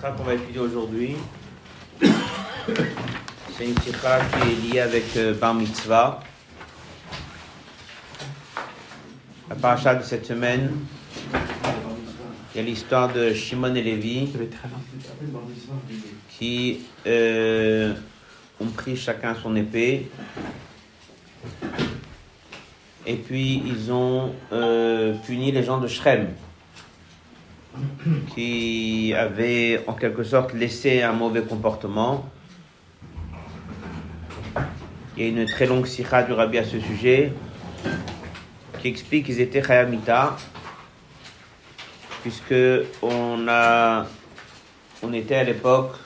qu'on 0.00 0.22
va 0.22 0.34
étudier 0.34 0.60
aujourd'hui, 0.60 1.16
c'est 2.00 3.64
une 3.64 3.78
sikha 3.80 4.20
qui 4.20 4.48
est 4.48 4.72
liée 4.72 4.80
avec 4.80 5.04
euh, 5.16 5.34
Bar 5.34 5.54
Mitzvah. 5.54 6.20
La 9.50 9.56
paracha 9.56 9.96
de 9.96 10.04
cette 10.04 10.26
semaine, 10.26 10.70
il 12.54 12.58
y 12.58 12.60
a 12.60 12.62
l'histoire 12.62 13.12
de 13.12 13.32
Shimon 13.32 13.74
et 13.74 13.82
Lévi 13.82 14.28
qui 16.30 16.80
euh, 17.06 17.94
ont 18.60 18.66
pris 18.66 18.96
chacun 18.96 19.34
son 19.34 19.56
épée. 19.56 20.10
Et 23.04 23.16
puis 23.16 23.62
ils 23.66 23.90
ont 23.90 24.32
euh, 24.52 25.14
puni 25.26 25.50
les 25.50 25.64
gens 25.64 25.78
de 25.78 25.88
Shrem 25.88 26.28
qui 28.34 29.14
avaient 29.16 29.84
en 29.86 29.92
quelque 29.92 30.22
sorte 30.22 30.52
laissé 30.52 31.02
un 31.02 31.12
mauvais 31.12 31.42
comportement. 31.42 32.28
Il 35.16 35.24
y 35.24 35.26
a 35.26 35.28
une 35.30 35.46
très 35.46 35.66
longue 35.66 35.86
sikha 35.86 36.22
du 36.22 36.32
rabbi 36.32 36.58
à 36.58 36.64
ce 36.64 36.78
sujet 36.78 37.32
qui 38.80 38.88
explique 38.88 39.26
qu'ils 39.26 39.40
étaient 39.40 39.62
Chayamita 39.62 40.36
puisque 42.22 42.54
on 43.02 43.46
a 43.48 44.06
on 45.02 45.12
était 45.12 45.36
à 45.36 45.44
l'époque 45.44 45.96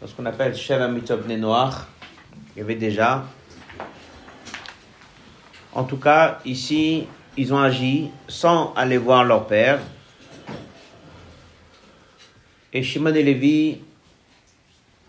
dans 0.00 0.06
ce 0.06 0.14
qu'on 0.14 0.26
appelle 0.26 0.54
Shev 0.54 0.82
Amitov 0.82 1.26
Noir. 1.28 1.86
Il 2.54 2.58
y 2.58 2.62
avait 2.62 2.74
déjà. 2.74 3.24
En 5.72 5.84
tout 5.84 5.96
cas, 5.96 6.38
ici, 6.44 7.06
ils 7.36 7.54
ont 7.54 7.58
agi 7.58 8.10
sans 8.28 8.74
aller 8.74 8.98
voir 8.98 9.24
leur 9.24 9.46
père. 9.46 9.80
Et 12.74 12.82
Shimon 12.82 13.14
et 13.14 13.22
Lévi, 13.22 13.78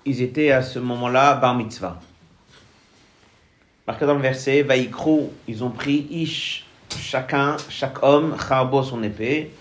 ils 0.05 0.21
étaient 0.21 0.51
à 0.51 0.61
ce 0.61 0.79
moment-là 0.79 1.35
bar 1.35 1.55
mitzvah. 1.55 1.97
Marqué 3.87 4.05
dans 4.05 4.15
le 4.15 4.21
verset, 4.21 4.63
Vaïkrou, 4.63 5.31
ils 5.47 5.63
ont 5.63 5.69
pris 5.69 6.07
Ish, 6.09 6.65
chacun, 6.97 7.55
chaque 7.69 8.03
homme, 8.03 8.35
Charbo 8.37 8.83
son 8.83 9.01
épée. 9.01 9.51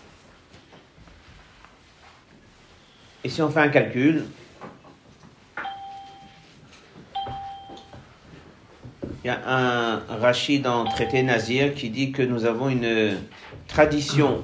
Et 3.22 3.28
si 3.28 3.40
on 3.40 3.50
fait 3.50 3.60
un 3.60 3.68
calcul, 3.68 4.24
il 9.22 9.28
y 9.28 9.30
a 9.30 9.40
un 9.46 10.02
Rachid 10.18 10.62
dans 10.62 10.84
traité 10.86 11.22
Nazir 11.22 11.72
qui 11.74 11.88
dit 11.88 12.10
que 12.10 12.22
nous 12.22 12.44
avons 12.46 12.68
une 12.68 13.16
tradition 13.68 14.42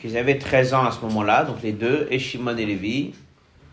qu'ils 0.00 0.16
avaient 0.16 0.38
13 0.38 0.74
ans 0.74 0.84
à 0.84 0.92
ce 0.92 1.00
moment-là, 1.00 1.44
donc 1.44 1.62
les 1.62 1.72
deux, 1.72 2.06
et 2.10 2.18
Shimon 2.18 2.56
et 2.56 2.64
Lévi. 2.64 3.12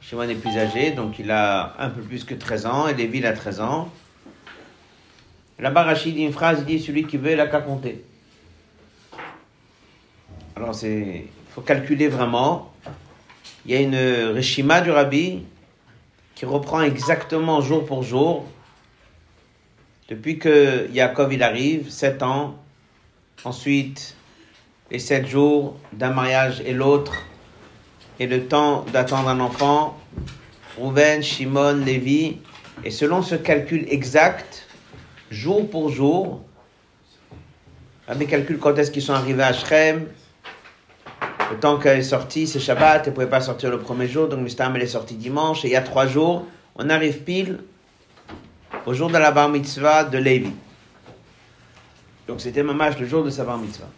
Shimon 0.01 0.23
est 0.23 0.35
plus 0.35 0.57
âgé, 0.57 0.91
donc 0.91 1.19
il 1.19 1.31
a 1.31 1.75
un 1.79 1.89
peu 1.89 2.01
plus 2.01 2.23
que 2.23 2.33
13 2.35 2.65
ans, 2.65 2.87
et 2.87 2.93
Lévi 2.93 3.19
il 3.19 3.25
a 3.25 3.33
13 3.33 3.61
ans. 3.61 3.89
Là-bas, 5.59 5.83
Rachid 5.83 6.15
dit 6.15 6.23
une 6.23 6.33
phrase, 6.33 6.59
il 6.59 6.65
dit 6.65 6.79
celui 6.83 7.05
qui 7.05 7.17
veut, 7.17 7.31
il 7.31 7.39
a 7.39 7.47
qu'à 7.47 7.61
compter. 7.61 8.03
Alors, 10.55 10.75
c'est, 10.75 11.25
il 11.25 11.53
faut 11.53 11.61
calculer 11.61 12.09
vraiment. 12.09 12.73
Il 13.65 13.71
y 13.71 13.75
a 13.75 13.79
une 13.79 14.33
Rishima 14.35 14.81
du 14.81 14.91
Rabbi 14.91 15.43
qui 16.35 16.45
reprend 16.45 16.81
exactement 16.81 17.61
jour 17.61 17.85
pour 17.85 18.03
jour, 18.03 18.45
depuis 20.09 20.37
que 20.37 20.89
Yaakov 20.91 21.33
il 21.33 21.41
arrive, 21.41 21.89
7 21.89 22.21
ans, 22.21 22.55
ensuite 23.43 24.16
les 24.89 24.99
7 24.99 25.27
jours 25.27 25.75
d'un 25.93 26.11
mariage 26.11 26.61
et 26.65 26.73
l'autre, 26.73 27.13
et 28.19 28.27
le 28.27 28.45
temps 28.45 28.85
d'attendre 28.93 29.29
un 29.29 29.39
enfant, 29.39 29.97
Rouven, 30.77 31.21
Shimon, 31.21 31.83
Lévi, 31.85 32.37
et 32.83 32.91
selon 32.91 33.21
ce 33.21 33.35
calcul 33.35 33.85
exact, 33.89 34.67
jour 35.29 35.69
pour 35.69 35.89
jour, 35.89 36.41
avec 38.07 38.29
calcul 38.29 38.57
quand 38.59 38.77
est-ce 38.77 38.91
qu'ils 38.91 39.01
sont 39.01 39.13
arrivés 39.13 39.43
à 39.43 39.53
Shrem, 39.53 40.07
le 41.51 41.57
temps 41.57 41.77
qu'elle 41.77 41.99
est 41.99 42.03
sortie, 42.03 42.47
c'est 42.47 42.59
Shabbat, 42.59 43.03
elle 43.03 43.11
ne 43.11 43.15
pouvait 43.15 43.27
pas 43.27 43.41
sortir 43.41 43.69
le 43.69 43.79
premier 43.79 44.07
jour, 44.07 44.27
donc 44.27 44.39
Mistam 44.39 44.75
elle 44.75 44.83
est 44.83 44.87
sortie 44.87 45.15
dimanche, 45.15 45.65
et 45.65 45.67
il 45.67 45.71
y 45.71 45.75
a 45.75 45.81
trois 45.81 46.07
jours, 46.07 46.45
on 46.75 46.89
arrive 46.89 47.23
pile 47.23 47.59
au 48.85 48.93
jour 48.93 49.09
de 49.09 49.17
la 49.17 49.31
bar 49.31 49.49
mitzvah 49.49 50.05
de 50.05 50.17
Lévi. 50.17 50.51
Donc 52.27 52.41
c'était 52.41 52.63
mamash 52.63 52.97
le 52.99 53.07
jour 53.07 53.23
de 53.23 53.29
sa 53.29 53.43
bar 53.43 53.57
mitzvah. 53.57 53.89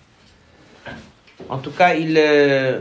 En 1.50 1.58
tout 1.58 1.72
cas, 1.72 1.96
il, 1.96 2.16
euh, 2.16 2.80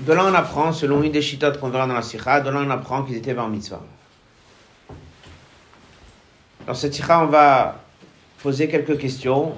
de 0.00 0.12
là 0.12 0.24
on 0.26 0.34
apprend, 0.34 0.72
selon 0.72 1.02
une 1.04 1.12
des 1.12 1.22
chitotes 1.22 1.60
qu'on 1.60 1.68
verra 1.68 1.86
dans 1.86 1.94
la 1.94 2.02
sikha, 2.02 2.40
de 2.40 2.50
là 2.50 2.62
on 2.66 2.70
apprend 2.70 3.04
qu'ils 3.04 3.16
étaient 3.16 3.32
bar 3.32 3.48
mitzvah. 3.48 3.80
Dans 6.66 6.74
cette 6.74 6.94
sikha, 6.94 7.22
on 7.22 7.26
va 7.26 7.80
poser 8.42 8.68
quelques 8.68 8.98
questions 8.98 9.54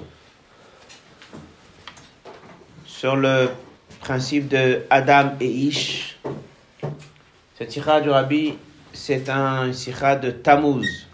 sur 2.85 3.15
le 3.15 3.49
principe 3.99 4.47
de 4.47 4.83
Adam 4.91 5.33
et 5.39 5.49
Ish. 5.49 6.19
Cette 7.57 7.71
sikha 7.71 7.99
du 7.99 8.11
Rabbi, 8.11 8.57
c'est 8.93 9.27
un 9.27 9.73
sikha 9.73 10.17
de 10.17 10.29
Tammuz, 10.29 11.07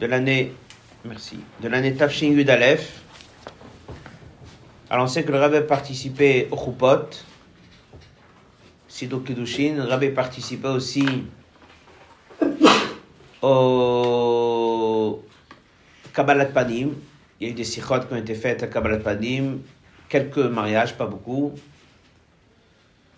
de 0.00 0.06
l'année, 0.06 0.54
merci, 1.04 1.38
de 1.60 1.68
l'année 1.68 1.94
Tafshin. 1.94 2.34
Alors 4.90 5.04
on 5.04 5.08
sait 5.08 5.22
que 5.22 5.32
le 5.32 5.38
Rabbi 5.38 5.60
participait 5.68 6.48
au 6.50 6.56
Chupot, 6.56 7.10
Sido 8.88 9.20
Kiddushin, 9.20 9.74
le 9.74 9.82
Rabbi 9.82 10.08
participait 10.08 10.68
aussi 10.68 11.04
au 13.42 15.22
Kabbalat 16.14 16.46
Panim. 16.46 16.94
Il 17.38 17.46
y 17.46 17.50
a 17.50 17.52
eu 17.52 17.54
des 17.54 17.64
sikhot 17.64 18.00
qui 18.00 18.14
ont 18.14 18.16
été 18.16 18.34
faites 18.34 18.62
à 18.62 18.66
Kabbalat 18.66 19.00
Panim, 19.00 19.58
quelques 20.08 20.38
mariages, 20.38 20.94
pas 20.94 21.06
beaucoup. 21.06 21.52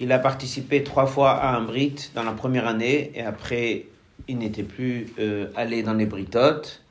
Il 0.01 0.11
a 0.11 0.19
participé 0.19 0.83
trois 0.83 1.07
fois 1.07 1.31
à 1.31 1.55
un 1.55 1.63
Brit 1.63 2.11
dans 2.17 2.25
la 2.25 2.33
première 2.33 2.67
année 2.67 3.13
et 3.15 3.23
après 3.23 3.85
il 4.27 4.39
n'était 4.39 4.65
plus 4.65 5.13
euh, 5.21 5.53
allé 5.55 5.85
dans 5.85 5.95
les 5.95 6.07
Britotes, 6.07 6.83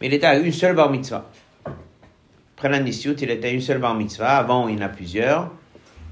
mais 0.00 0.06
il 0.06 0.14
était 0.14 0.26
à 0.26 0.38
une 0.38 0.52
seule 0.52 0.74
bar 0.74 0.90
mitzvah. 0.90 1.30
Après 2.62 2.78
la 2.78 2.84
Nissiout, 2.84 3.16
il 3.20 3.28
était 3.28 3.48
à 3.48 3.50
une 3.50 3.60
seule 3.60 3.80
bar 3.80 3.96
mitzvah. 3.96 4.36
Avant, 4.36 4.68
il 4.68 4.76
y 4.76 4.78
en 4.78 4.86
a 4.86 4.88
plusieurs. 4.88 5.50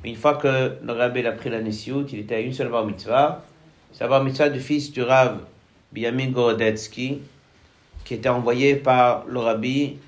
Mais 0.03 0.11
une 0.11 0.17
fois 0.17 0.35
que 0.35 0.79
le 0.83 0.93
rabbi 0.93 1.25
a 1.25 1.31
pris 1.31 1.49
la 1.49 1.63
Nissiout, 1.63 2.07
il 2.13 2.19
était 2.19 2.35
à 2.35 2.41
une 2.41 2.53
seule 2.53 2.71
bar 2.71 2.85
mitzvah. 2.85 3.45
C'est 3.93 4.03
la 4.03 4.09
bar 4.09 4.25
mitzvah 4.25 4.49
du 4.49 4.59
fils 4.59 4.91
du 4.91 5.01
Rav 5.01 5.43
Biamin 5.93 6.33
Gorodetsky, 6.33 7.21
qui 8.05 8.15
était 8.15 8.29
envoyé 8.29 8.75
par 8.75 9.27
le 9.29 9.39
rabbi 9.39 9.99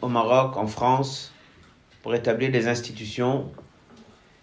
au 0.00 0.08
Maroc, 0.08 0.56
en 0.56 0.66
France, 0.66 1.34
pour 2.02 2.14
établir 2.14 2.50
des 2.50 2.66
institutions 2.66 3.50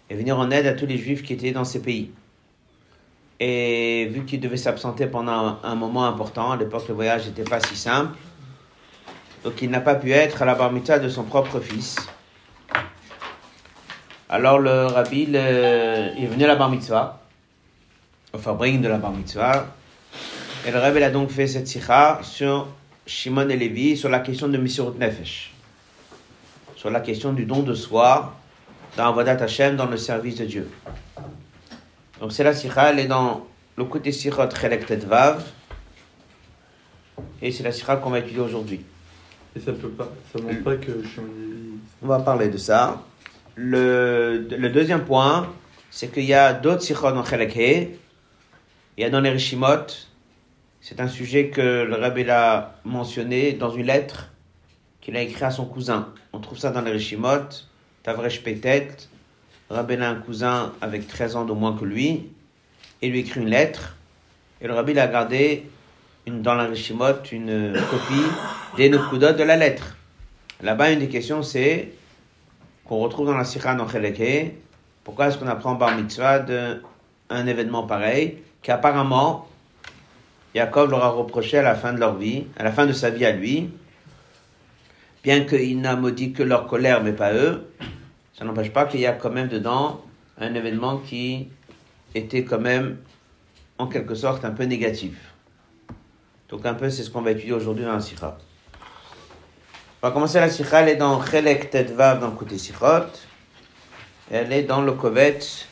et 0.08 0.14
venir 0.14 0.38
en 0.38 0.52
aide 0.52 0.68
à 0.68 0.74
tous 0.74 0.86
les 0.86 0.98
juifs 0.98 1.24
qui 1.24 1.32
étaient 1.32 1.50
dans 1.50 1.64
ces 1.64 1.82
pays. 1.82 2.12
Et 3.40 4.06
vu 4.12 4.24
qu'il 4.24 4.38
devait 4.38 4.56
s'absenter 4.56 5.08
pendant 5.08 5.58
un, 5.64 5.74
moment 5.74 6.04
important, 6.04 6.52
à 6.52 6.56
l'époque 6.56 6.86
le 6.86 6.94
voyage 6.94 7.26
n'était 7.26 7.42
pas 7.42 7.58
si 7.58 7.74
simple, 7.74 8.16
donc 9.44 9.60
il 9.60 9.70
n'a 9.70 9.80
pas 9.80 9.94
pu 9.94 10.12
être 10.12 10.42
à 10.42 10.44
la 10.44 10.54
bar 10.54 10.70
mitzvah 10.72 10.98
de 10.98 11.08
son 11.08 11.24
propre 11.24 11.60
fils. 11.60 11.96
Alors 14.28 14.58
le 14.58 14.86
rabbi 14.86 15.24
il 15.24 15.36
est 15.36 16.26
venu 16.26 16.44
à 16.44 16.48
la 16.48 16.56
bar 16.56 16.70
mitzvah, 16.70 17.20
au 18.32 18.38
fabrique 18.38 18.80
de 18.80 18.88
la 18.88 18.98
bar 18.98 19.12
mitzvah, 19.12 19.66
et 20.66 20.70
le 20.70 20.78
rabbi 20.78 21.02
a 21.02 21.10
donc 21.10 21.30
fait 21.30 21.46
cette 21.46 21.66
sikha 21.66 22.20
sur 22.22 22.68
Shimon 23.04 23.48
et 23.48 23.56
Lévi, 23.56 23.96
sur 23.96 24.08
la 24.08 24.20
question 24.20 24.48
de 24.48 24.56
Missurut 24.56 24.96
Nefesh, 24.98 25.52
sur 26.76 26.90
la 26.90 27.00
question 27.00 27.32
du 27.32 27.44
don 27.44 27.62
de 27.62 27.74
soi 27.74 28.34
dans 28.96 29.08
Avodat 29.08 29.42
Hashem, 29.42 29.76
dans 29.76 29.86
le 29.86 29.96
service 29.96 30.36
de 30.36 30.44
Dieu. 30.44 30.70
Donc 32.20 32.32
c'est 32.32 32.44
la 32.44 32.54
sikha, 32.54 32.90
elle 32.90 33.00
est 33.00 33.06
dans 33.06 33.44
le 33.76 33.84
côté 33.84 34.12
sikhot 34.12 34.50
Chelek 34.50 34.88
Vav, 35.04 35.42
et 37.42 37.50
c'est 37.50 37.64
la 37.64 37.72
sikha 37.72 37.96
qu'on 37.96 38.10
va 38.10 38.20
étudier 38.20 38.40
aujourd'hui. 38.40 38.84
Et 39.54 39.60
ça 39.60 39.72
peut 39.72 39.90
pas, 39.90 40.08
ça 40.32 40.42
montre 40.42 40.62
pas 40.62 40.76
que 40.76 41.02
Shimon 41.04 41.78
On 42.02 42.06
va 42.06 42.20
parler 42.20 42.48
de 42.48 42.56
ça. 42.56 43.02
Le, 43.54 44.46
deuxième 44.72 45.04
point, 45.04 45.52
c'est 45.90 46.10
qu'il 46.10 46.24
y 46.24 46.32
a 46.32 46.54
d'autres 46.54 46.82
sikhot 46.82 47.12
dans 47.12 47.24
Chelek 47.24 47.54
He. 47.56 47.98
Il 48.96 49.02
y 49.02 49.04
a 49.04 49.10
dans 49.10 49.20
les 49.20 49.30
Rishimot, 49.30 49.86
c'est 50.80 51.00
un 51.00 51.08
sujet 51.08 51.48
que 51.48 51.84
le 51.84 51.94
rabbi 51.94 52.28
a 52.30 52.78
mentionné 52.84 53.52
dans 53.52 53.70
une 53.70 53.86
lettre 53.86 54.30
qu'il 55.00 55.16
a 55.16 55.22
écrit 55.22 55.44
à 55.44 55.50
son 55.50 55.66
cousin. 55.66 56.08
On 56.32 56.40
trouve 56.40 56.58
ça 56.58 56.70
dans 56.70 56.80
les 56.80 56.92
Rishimot, 56.92 57.48
Tavresh 58.02 58.42
Petet. 58.42 58.88
Rabbi 59.68 59.96
a 59.96 60.10
un 60.10 60.16
cousin 60.16 60.72
avec 60.80 61.06
13 61.06 61.36
ans 61.36 61.44
de 61.44 61.52
moins 61.52 61.76
que 61.76 61.84
lui, 61.84 62.30
et 63.00 63.08
lui 63.08 63.20
écrit 63.20 63.40
une 63.40 63.48
lettre. 63.48 63.96
Et 64.60 64.66
le 64.66 64.74
rabbi 64.74 64.98
a 64.98 65.06
gardé 65.08 65.66
dans 66.26 66.54
la 66.54 66.64
Rishimot 66.64 67.22
une 67.32 67.74
copie 67.90 68.28
des 68.76 68.88
Nukudot 68.88 69.32
de 69.32 69.42
la 69.42 69.56
lettre. 69.56 69.96
Là-bas, 70.62 70.92
une 70.92 71.00
des 71.00 71.08
questions, 71.08 71.42
c'est 71.42 71.92
qu'on 72.84 72.98
retrouve 72.98 73.26
dans 73.26 73.36
la 73.36 73.44
Sikha 73.44 73.74
dans 73.74 73.88
Cheleke, 73.88 74.54
pourquoi 75.04 75.28
est-ce 75.28 75.38
qu'on 75.38 75.48
apprend 75.48 75.74
Bar 75.74 75.96
Mitzvah 75.96 76.38
d'un 76.38 76.80
un 77.28 77.46
événement 77.46 77.84
pareil, 77.84 78.38
qu'apparemment, 78.62 79.48
Jacob 80.54 80.90
leur 80.90 81.02
a 81.02 81.08
reproché 81.08 81.58
à 81.58 81.62
la 81.62 81.74
fin 81.74 81.92
de 81.92 81.98
leur 81.98 82.16
vie, 82.16 82.44
à 82.58 82.62
la 82.62 82.72
fin 82.72 82.86
de 82.86 82.92
sa 82.92 83.10
vie 83.10 83.24
à 83.24 83.32
lui, 83.32 83.70
bien 85.24 85.44
qu'il 85.44 85.80
n'a 85.80 85.96
maudit 85.96 86.32
que 86.32 86.42
leur 86.42 86.66
colère, 86.66 87.02
mais 87.02 87.12
pas 87.12 87.32
eux, 87.32 87.70
ça 88.34 88.44
n'empêche 88.44 88.70
pas 88.70 88.84
qu'il 88.84 89.00
y 89.00 89.06
a 89.06 89.12
quand 89.12 89.30
même 89.30 89.48
dedans 89.48 90.02
un 90.38 90.54
événement 90.54 90.98
qui 90.98 91.48
était 92.14 92.44
quand 92.44 92.60
même, 92.60 92.98
en 93.78 93.86
quelque 93.86 94.14
sorte, 94.14 94.44
un 94.44 94.50
peu 94.50 94.64
négatif. 94.64 95.14
Donc 96.50 96.66
un 96.66 96.74
peu, 96.74 96.90
c'est 96.90 97.02
ce 97.02 97.10
qu'on 97.10 97.22
va 97.22 97.30
étudier 97.30 97.54
aujourd'hui 97.54 97.84
dans 97.84 97.94
la 97.94 98.00
Sikha. 98.00 98.36
On 100.04 100.08
va 100.08 100.14
commencer 100.14 100.40
la 100.40 100.50
Sikha, 100.50 100.80
elle 100.80 100.88
est 100.88 100.96
dans 100.96 101.24
Chelek 101.24 101.70
Tedvav 101.70 102.18
dans 102.18 102.30
le 102.30 102.34
côté 102.34 102.58
Sikhot. 102.58 103.06
Elle 104.32 104.52
est 104.52 104.64
dans 104.64 104.82
le 104.82 104.90
Kovetz, 104.94 105.68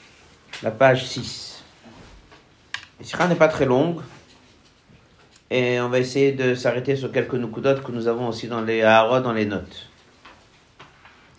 la 0.63 0.71
page 0.71 1.05
6. 1.05 1.65
La 3.01 3.05
Sikha 3.05 3.27
n'est 3.27 3.35
pas 3.35 3.49
très 3.49 3.65
longue. 3.65 4.01
Et 5.51 5.81
on 5.81 5.89
va 5.89 5.99
essayer 5.99 6.31
de 6.31 6.55
s'arrêter 6.55 6.95
sur 6.95 7.11
quelques 7.11 7.35
nukudot 7.35 7.81
que 7.81 7.91
nous 7.91 8.07
avons 8.07 8.29
aussi 8.29 8.47
dans 8.47 8.61
les 8.61 8.83
Aharot, 8.83 9.19
dans 9.19 9.33
les 9.33 9.47
notes. 9.47 9.89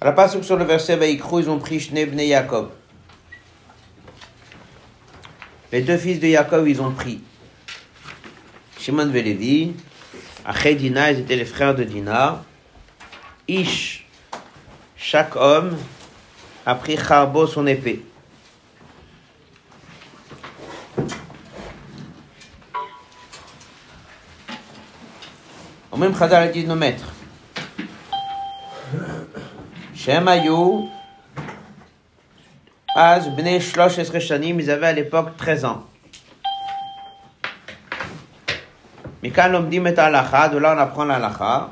À 0.02 0.06
la 0.08 0.12
passe 0.12 0.42
sur 0.42 0.58
le 0.58 0.66
verset 0.66 0.98
Vaikrou, 0.98 1.40
ils 1.40 1.50
ont 1.50 1.60
pris 1.60 1.80
Shnebne 1.80 2.20
Yaakov. 2.20 2.72
Les 5.72 5.82
deux 5.82 5.98
fils 5.98 6.20
de 6.20 6.28
Yaakov, 6.28 6.68
ils 6.68 6.82
ont 6.82 6.92
pris 6.92 7.22
Shimon 8.78 9.08
Velevi, 9.08 9.76
Achet 10.44 10.76
Dina, 10.76 11.14
ils 11.14 11.20
étaient 11.20 11.38
les 11.38 11.46
frères 11.46 11.74
de 11.74 11.86
Dina. 11.86 12.44
Ish, 13.48 14.06
chaque 14.96 15.36
homme 15.36 15.78
a 16.66 16.76
pris 16.76 16.98
Charbo, 16.98 17.48
son 17.48 17.66
épée. 17.68 18.06
Au 25.92 25.98
même 25.98 26.16
Khazal 26.16 26.44
a 26.44 26.48
dit 26.48 26.66
nos 26.66 26.76
maîtres. 26.76 27.12
Shem 29.96 30.28
Ayou, 30.28 30.90
Az 32.96 33.30
Bnei 33.30 33.60
Shlosh 33.60 33.98
ils 33.98 34.72
avaient 34.72 34.88
à 34.88 34.94
l'époque 34.94 35.36
13 35.38 35.66
ans. 35.66 35.86
Mikan 39.24 39.50
Lomdim 39.50 39.86
et 39.86 39.98
Alacha, 39.98 40.50
de 40.50 40.58
là 40.58 40.74
on 40.76 40.80
apprend 40.80 41.06
l'Alacha. 41.06 41.70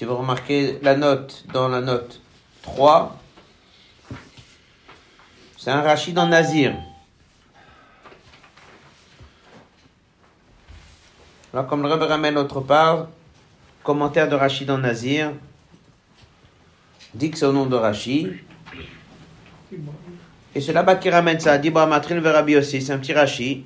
Si 0.00 0.06
vous 0.06 0.16
remarquez 0.16 0.78
la 0.80 0.96
note 0.96 1.44
dans 1.52 1.68
la 1.68 1.82
note 1.82 2.22
3, 2.62 3.18
c'est 5.58 5.70
un 5.70 5.82
rachid 5.82 6.18
en 6.18 6.26
Nazir. 6.26 6.74
Comme 11.68 11.82
le 11.82 11.88
Rebbe 11.88 12.04
ramène 12.04 12.38
autre 12.38 12.62
part, 12.62 13.08
commentaire 13.82 14.26
de 14.26 14.36
Rachid 14.36 14.70
en 14.70 14.78
Nazir, 14.78 15.34
dit 17.12 17.30
que 17.30 17.36
c'est 17.36 17.44
au 17.44 17.52
nom 17.52 17.66
de 17.66 17.76
Rachid. 17.76 18.38
Et 20.54 20.62
c'est 20.62 20.72
là-bas 20.72 20.96
qui 20.96 21.10
ramène 21.10 21.40
ça. 21.40 21.58
Dit 21.58 21.70
Matril 21.70 22.20
Verabi 22.20 22.56
aussi, 22.56 22.80
c'est 22.80 22.94
un 22.94 22.98
petit 22.98 23.12
Rachid. 23.12 23.64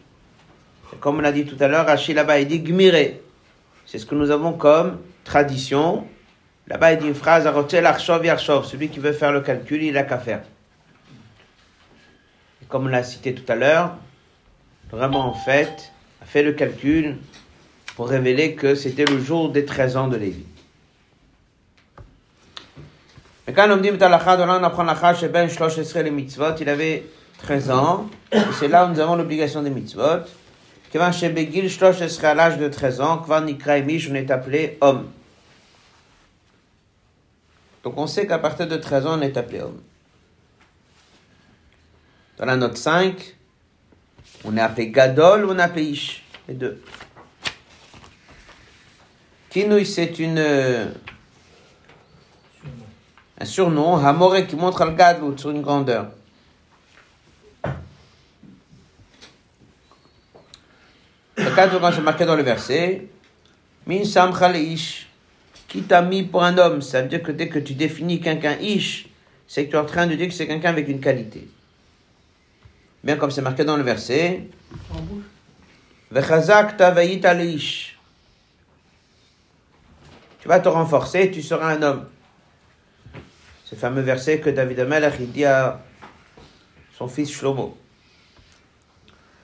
Comme 0.99 1.19
on 1.19 1.21
l'a 1.21 1.31
dit 1.31 1.45
tout 1.45 1.57
à 1.61 1.69
l'heure, 1.69 1.87
Rachid 1.87 2.17
là-bas, 2.17 2.41
il 2.41 2.49
dit 2.49 2.59
Gmiré. 2.59 3.23
C'est 3.87 4.01
ce 4.01 4.07
que 4.07 4.17
nous 4.17 4.33
avons 4.33 4.55
comme 4.55 4.99
tradition. 5.23 6.09
Là-bas, 6.69 6.93
il 6.93 6.99
dit 6.99 7.07
une 7.09 7.15
phrase. 7.15 7.45
Celui 7.45 8.89
qui 8.89 8.99
veut 8.99 9.13
faire 9.13 9.33
le 9.33 9.41
calcul, 9.41 9.83
il 9.83 9.97
a 9.97 10.03
qu'à 10.03 10.19
faire. 10.19 10.43
Et 12.63 12.67
comme 12.67 12.87
on 12.87 12.89
l'a 12.89 13.03
cité 13.03 13.35
tout 13.35 13.51
à 13.53 13.55
l'heure, 13.55 13.97
vraiment 14.91 15.27
en 15.27 15.35
fait, 15.35 15.93
a 16.23 16.25
fait 16.25 16.43
le 16.43 16.53
calcul 16.53 17.17
pour 17.97 18.09
révéler 18.09 18.55
que 18.55 18.75
c'était 18.75 19.05
le 19.05 19.21
jour 19.21 19.51
des 19.51 19.65
13 19.65 19.97
ans 19.97 20.09
de 20.09 20.17
Lévi. 20.17 20.45
Et 23.47 23.53
quand 23.53 23.71
on 23.71 23.77
dit 23.77 23.91
on 23.91 24.01
apprend 24.01 24.85
la 24.85 24.95
Ben 25.29 25.49
les 26.03 26.11
mitzvot, 26.11 26.57
il 26.61 26.69
avait 26.69 27.05
13 27.43 27.71
ans, 27.71 28.07
et 28.33 28.39
c'est 28.59 28.69
là 28.69 28.87
où 28.87 28.91
nous 28.91 29.01
avons 29.01 29.17
l'obligation 29.17 29.63
des 29.63 29.69
mitzvot. 29.69 30.25
Kevin 30.91 31.13
chez 31.13 31.29
Begil 31.29 31.69
Shlosh 31.69 32.01
à 32.23 32.35
l'âge 32.35 32.57
de 32.57 32.69
13 32.69 33.01
ans, 33.03 33.19
Kvan 33.19 33.43
Nikra 33.43 33.81
Mish, 33.81 34.09
on 34.11 34.15
est 34.15 34.31
appelé 34.31 34.79
homme. 34.81 35.09
Donc 37.85 37.99
on 37.99 38.07
sait 38.07 38.27
qu'à 38.27 38.39
partir 38.39 38.67
de 38.67 38.77
13 38.77 39.07
ans, 39.07 39.19
on 39.19 39.21
est 39.21 39.37
appelé 39.37 39.61
homme. 39.61 39.83
Dans 42.39 42.47
la 42.47 42.57
note 42.57 42.79
5, 42.79 43.37
on 44.45 44.57
est 44.57 44.61
appelé 44.61 44.91
Gadol 44.91 45.45
ou 45.45 45.51
on 45.51 45.59
est 45.59 45.63
appelé 45.63 45.85
Ish, 45.85 46.25
les 46.49 46.55
deux. 46.55 46.83
Kinouï, 49.51 49.87
c'est 49.87 50.19
une, 50.19 50.39
un 53.39 53.45
surnom, 53.45 53.97
Hamoré, 54.05 54.47
qui 54.47 54.57
montre 54.57 54.83
al 54.83 54.97
gadlout 54.97 55.39
sur 55.39 55.51
une 55.51 55.63
grandeur. 55.63 56.09
Le 61.37 61.55
cadre 61.55 61.79
quand 61.79 61.93
c'est 61.93 62.01
marqué 62.01 62.25
dans 62.25 62.35
le 62.35 62.43
verset, 62.43 63.09
Min 63.87 64.05
samcha 64.05 64.57
ish, 64.57 65.04
qui 65.74 65.84
t'a 65.84 66.02
mis 66.02 66.24
pour 66.24 66.44
un 66.44 66.58
homme, 66.58 66.82
ça 66.82 67.02
veut 67.02 67.08
dire 67.08 67.22
que 67.22 67.32
dès 67.32 67.48
que 67.48 67.60
tu 67.60 67.74
définis 67.74 68.20
quelqu'un 68.20 68.58
ish, 68.60 69.08
c'est 69.48 69.66
que 69.66 69.72
tu 69.72 69.76
es 69.76 69.80
en 69.80 69.86
train 69.86 70.08
de 70.08 70.16
dire 70.16 70.28
que 70.28 70.34
c'est 70.34 70.48
quelqu'un 70.48 70.70
avec 70.70 70.88
une 70.88 71.00
qualité. 71.00 71.48
Bien 73.04 73.16
comme 73.16 73.32
c'est 73.32 73.42
marqué 73.42 73.64
dans 73.64 73.78
le 73.78 73.84
verset, 73.84 74.48
Vechazak 76.12 76.78
tavayit 76.78 77.22
ish. 77.42 77.98
Tu 80.42 80.48
vas 80.48 80.60
te 80.60 80.70
renforcer, 80.70 81.30
tu 81.32 81.42
seras 81.42 81.76
un 81.76 81.82
homme. 81.82 82.08
Ce 83.66 83.76
fameux 83.76 84.02
verset 84.02 84.40
que 84.40 84.50
David 84.50 84.80
Amelach 84.80 85.14
il 85.20 85.32
dit 85.32 85.46
à 85.46 85.82
son 86.98 87.08
fils 87.08 87.32
Shlomo. 87.32 87.78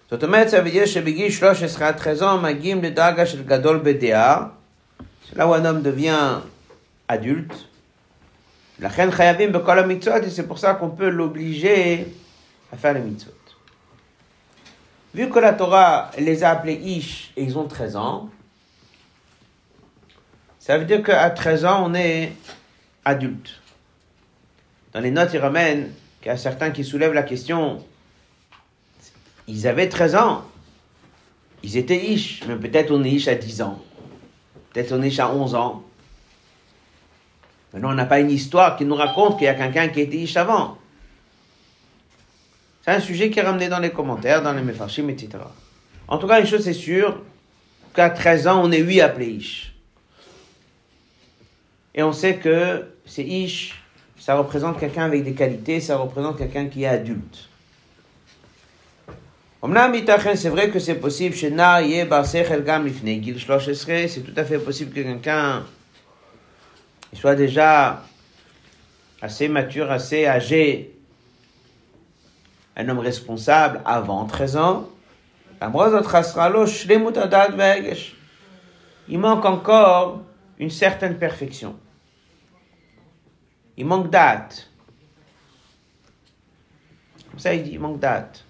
זאת 0.09 0.23
אומרת, 0.23 0.49
ça 0.49 0.61
veut 0.61 0.71
dire 0.71 0.85
שבגיל 0.85 1.31
13 1.31 1.81
à 1.81 1.93
13 1.93 2.23
ans, 2.23 2.37
מגיעים 2.37 2.83
לדרגה 2.83 3.25
של 3.25 3.43
גדול 3.43 3.81
בדעה, 3.83 4.47
Là 5.34 5.46
où 5.46 5.54
un 5.54 5.64
homme 5.64 5.82
devient 5.82 6.40
adulte. 7.08 7.68
La 8.78 8.88
reine 8.88 9.12
chayavim 9.12 9.48
bekolam 9.48 9.86
mitzvot, 9.88 10.22
et 10.22 10.30
c'est 10.30 10.46
pour 10.46 10.58
ça 10.58 10.74
qu'on 10.74 10.90
peut 10.90 11.08
l'obliger 11.08 12.14
à 12.72 12.76
faire 12.76 12.94
les 12.94 13.00
mitzvot. 13.00 13.32
Vu 15.14 15.28
que 15.28 15.38
la 15.38 15.52
Torah 15.52 16.10
les 16.18 16.44
a 16.44 16.50
appelés 16.50 16.74
Ish 16.74 17.32
et 17.36 17.42
ils 17.42 17.58
ont 17.58 17.66
13 17.66 17.96
ans, 17.96 18.30
ça 20.58 20.78
veut 20.78 20.84
dire 20.84 21.02
qu'à 21.02 21.28
13 21.30 21.64
ans, 21.64 21.84
on 21.86 21.94
est 21.94 22.32
adulte. 23.04 23.60
Dans 24.92 25.00
les 25.00 25.10
notes, 25.10 25.30
ils 25.34 25.38
ramènent 25.38 25.92
qu'il 26.20 26.28
y 26.28 26.30
a 26.30 26.36
certains 26.36 26.70
qui 26.70 26.84
soulèvent 26.84 27.12
la 27.12 27.22
question 27.22 27.82
ils 29.50 29.66
avaient 29.66 29.88
13 29.88 30.14
ans, 30.14 30.44
ils 31.62 31.76
étaient 31.76 32.12
Ish, 32.12 32.44
mais 32.46 32.56
peut-être 32.56 32.92
on 32.92 33.02
est 33.02 33.10
Ish 33.10 33.28
à 33.28 33.34
10 33.34 33.62
ans. 33.62 33.82
Peut-être 34.72 34.92
on 34.92 35.02
est 35.02 35.18
à 35.18 35.32
11 35.32 35.54
ans. 35.54 35.82
Maintenant, 37.72 37.90
on 37.90 37.94
n'a 37.94 38.04
pas 38.04 38.20
une 38.20 38.30
histoire 38.30 38.76
qui 38.76 38.84
nous 38.84 38.94
raconte 38.94 39.38
qu'il 39.38 39.44
y 39.44 39.48
a 39.48 39.54
quelqu'un 39.54 39.88
qui 39.88 40.00
était 40.00 40.16
ish 40.16 40.36
avant. 40.36 40.78
C'est 42.82 42.92
un 42.92 43.00
sujet 43.00 43.30
qui 43.30 43.38
est 43.38 43.42
ramené 43.42 43.68
dans 43.68 43.78
les 43.78 43.90
commentaires, 43.90 44.42
dans 44.42 44.52
les 44.52 44.62
mefarshim, 44.62 45.08
etc. 45.08 45.38
En 46.08 46.18
tout 46.18 46.26
cas, 46.26 46.40
une 46.40 46.46
chose 46.46 46.66
est 46.66 46.72
sûre, 46.72 47.20
qu'à 47.94 48.10
13 48.10 48.48
ans, 48.48 48.62
on 48.64 48.72
est 48.72 48.78
huit 48.78 49.00
appelés 49.00 49.32
ish. 49.32 49.74
Et 51.94 52.02
on 52.02 52.12
sait 52.12 52.36
que 52.36 52.86
c'est 53.04 53.24
ish, 53.24 53.80
ça 54.18 54.36
représente 54.36 54.78
quelqu'un 54.78 55.04
avec 55.04 55.24
des 55.24 55.34
qualités, 55.34 55.80
ça 55.80 55.96
représente 55.96 56.38
quelqu'un 56.38 56.66
qui 56.66 56.84
est 56.84 56.88
adulte. 56.88 57.49
C'est 59.62 60.48
vrai 60.48 60.70
que 60.70 60.78
c'est 60.78 60.94
possible 60.94 61.34
c'est 64.08 64.22
tout 64.22 64.32
à 64.36 64.44
fait 64.44 64.58
possible 64.58 64.90
que 64.92 65.02
quelqu'un 65.02 65.64
soit 67.12 67.34
déjà 67.34 68.02
assez 69.20 69.48
mature, 69.48 69.90
assez 69.90 70.26
âgé, 70.26 70.96
un 72.74 72.88
homme 72.88 73.00
responsable 73.00 73.82
avant 73.84 74.24
13 74.24 74.56
ans. 74.56 74.88
Il 79.08 79.18
manque 79.18 79.44
encore 79.44 80.22
une 80.58 80.70
certaine 80.70 81.18
perfection. 81.18 81.78
Il 83.76 83.84
manque 83.84 84.08
date. 84.08 84.70
Comme 87.30 87.38
ça, 87.38 87.52
il 87.52 87.62
dit, 87.62 87.72
il 87.72 87.80
manque 87.80 88.00
date. 88.00 88.46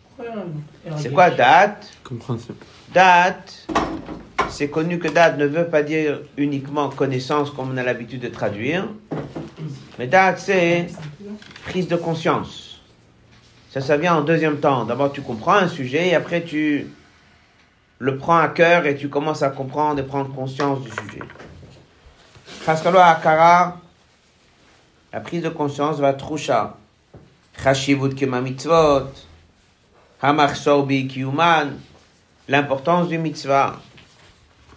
C'est 0.96 1.12
quoi 1.12 1.30
date? 1.30 1.88
Comme 2.02 2.18
principe. 2.18 2.64
Date, 2.92 3.66
c'est 4.48 4.68
connu 4.68 4.98
que 4.98 5.08
date 5.08 5.38
ne 5.38 5.46
veut 5.46 5.66
pas 5.66 5.82
dire 5.82 6.20
uniquement 6.36 6.88
connaissance 6.88 7.50
comme 7.50 7.72
on 7.72 7.76
a 7.76 7.82
l'habitude 7.82 8.20
de 8.20 8.28
traduire. 8.28 8.88
Mais 9.98 10.06
date, 10.06 10.38
c'est 10.40 10.88
prise 11.66 11.88
de 11.88 11.96
conscience. 11.96 12.80
Ça, 13.70 13.80
ça 13.80 13.96
vient 13.96 14.16
en 14.16 14.22
deuxième 14.22 14.58
temps. 14.58 14.84
D'abord, 14.84 15.12
tu 15.12 15.22
comprends 15.22 15.54
un 15.54 15.68
sujet 15.68 16.08
et 16.08 16.14
après, 16.14 16.42
tu 16.42 16.88
le 17.98 18.16
prends 18.16 18.38
à 18.38 18.48
cœur 18.48 18.86
et 18.86 18.96
tu 18.96 19.08
commences 19.08 19.42
à 19.42 19.50
comprendre 19.50 20.00
et 20.00 20.02
prendre 20.02 20.34
conscience 20.34 20.80
du 20.80 20.90
sujet. 20.90 21.22
Chaskalo 22.64 22.98
Akara, 22.98 23.78
la 25.12 25.20
prise 25.20 25.42
de 25.42 25.48
conscience 25.50 25.98
va 25.98 26.12
trusha. 26.14 26.76
Chashivut 27.62 28.14
kema 28.14 28.40
mitzvot, 28.40 29.12
l'importance 32.48 33.08
du 33.08 33.18
mitzvah, 33.18 33.76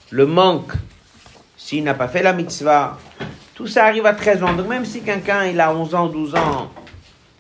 le 0.10 0.26
manque 0.26 0.74
s'il 1.58 1.84
n'a 1.84 1.94
pas 1.94 2.08
fait 2.08 2.22
la 2.22 2.34
mitzvah. 2.34 2.98
Tout 3.56 3.68
ça 3.68 3.86
arrive 3.86 4.06
à 4.06 4.14
13 4.14 4.44
ans. 4.44 4.54
Donc 4.54 4.68
même 4.68 4.86
si 4.86 5.02
quelqu'un 5.02 5.46
il 5.46 5.60
a 5.60 5.74
11 5.74 5.96
ans, 5.96 6.08
12 6.08 6.36
ans, 6.36 6.70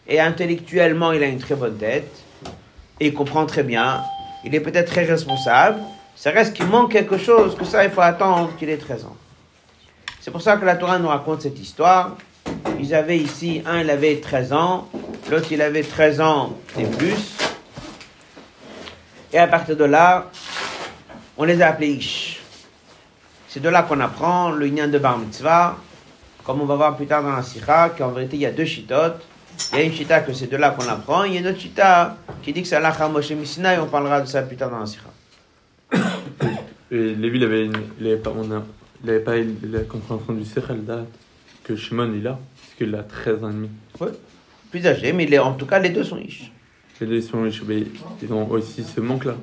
et 0.07 0.19
intellectuellement 0.19 1.11
il 1.11 1.23
a 1.23 1.27
une 1.27 1.39
très 1.39 1.55
bonne 1.55 1.77
tête, 1.77 2.23
et 2.99 3.07
il 3.07 3.13
comprend 3.13 3.45
très 3.45 3.63
bien, 3.63 4.01
il 4.45 4.53
est 4.55 4.59
peut-être 4.59 4.91
très 4.91 5.05
responsable, 5.05 5.79
ça 6.15 6.31
reste 6.31 6.53
qu'il 6.53 6.67
manque 6.67 6.91
quelque 6.91 7.17
chose, 7.17 7.55
que 7.55 7.65
ça 7.65 7.83
il 7.83 7.91
faut 7.91 8.01
attendre 8.01 8.55
qu'il 8.57 8.69
ait 8.69 8.77
13 8.77 9.05
ans. 9.05 9.15
C'est 10.21 10.31
pour 10.31 10.41
ça 10.41 10.55
que 10.57 10.65
la 10.65 10.75
Torah 10.75 10.99
nous 10.99 11.09
raconte 11.09 11.41
cette 11.41 11.59
histoire. 11.59 12.15
Ils 12.79 12.95
avaient 12.95 13.17
ici, 13.17 13.61
un 13.65 13.81
il 13.81 13.89
avait 13.89 14.21
13 14.21 14.53
ans, 14.53 14.87
l'autre 15.29 15.47
il 15.51 15.61
avait 15.61 15.83
13 15.83 16.21
ans 16.21 16.53
et 16.79 16.85
plus. 16.85 17.35
Et 19.33 19.39
à 19.39 19.47
partir 19.47 19.75
de 19.75 19.83
là, 19.83 20.29
on 21.37 21.43
les 21.43 21.61
a 21.61 21.69
appelés 21.69 21.89
Ish. 21.93 22.39
C'est 23.47 23.59
de 23.59 23.69
là 23.69 23.83
qu'on 23.83 23.99
apprend 23.99 24.51
le 24.51 24.67
Inyan 24.67 24.87
de 24.87 24.97
Bar 24.99 25.17
Mitzvah, 25.17 25.77
comme 26.43 26.61
on 26.61 26.65
va 26.65 26.75
voir 26.75 26.95
plus 26.95 27.05
tard 27.07 27.23
dans 27.23 27.31
la 27.35 27.43
Sikha, 27.43 27.89
qu'en 27.97 28.11
vérité 28.11 28.37
il 28.37 28.41
y 28.41 28.45
a 28.45 28.51
deux 28.51 28.65
chitotes. 28.65 29.21
Il 29.71 29.77
y 29.79 29.81
a 29.81 29.83
une 29.85 29.93
chita 29.93 30.21
que 30.21 30.33
c'est 30.33 30.47
de 30.47 30.57
là 30.57 30.71
qu'on 30.71 30.87
apprend, 30.87 31.23
il 31.25 31.33
y 31.33 31.37
a 31.37 31.39
une 31.41 31.47
autre 31.47 31.59
chita 31.59 32.17
qui 32.41 32.53
dit 32.53 32.63
que 32.63 32.67
c'est 32.67 32.75
Allah 32.75 32.95
Moshe 33.07 33.29
Misina 33.31 33.75
et 33.75 33.79
on 33.79 33.85
parlera 33.87 34.21
de 34.21 34.25
ça 34.27 34.41
plus 34.41 34.55
tard 34.57 34.71
dans 34.71 34.79
la 34.79 34.85
Sikha. 34.87 35.09
Lévi, 36.91 37.37
il 37.37 37.43
avait, 37.43 37.69
il 37.99 38.07
avait 38.07 38.17
pas, 38.17 38.31
on 38.35 38.51
a- 38.51 38.63
il 39.03 39.09
avait 39.09 39.19
pas 39.19 39.35
la 39.35 39.79
compréhension 39.81 40.33
du 40.33 40.45
Sechel 40.45 40.83
date 40.85 41.05
que 41.63 41.75
Shimon 41.75 42.11
il 42.15 42.25
a, 42.27 42.31
parce 42.31 42.75
qu'il 42.77 42.95
a 42.95 43.03
13 43.03 43.43
ans 43.43 43.49
et 43.49 43.53
demi. 43.53 43.69
Plus 44.71 44.85
âgé, 44.87 45.13
mais 45.13 45.37
en 45.39 45.53
tout 45.53 45.65
cas 45.67 45.77
les 45.79 45.89
deux 45.89 46.03
sont 46.03 46.17
Ish. 46.17 46.51
Là, 47.01 47.07
ils, 47.09 47.23
sont, 47.23 47.41
mais 47.67 47.83
ils 48.21 48.33
ont 48.33 48.49
aussi 48.49 48.83
ce 48.83 49.01
manque-là. 49.01 49.35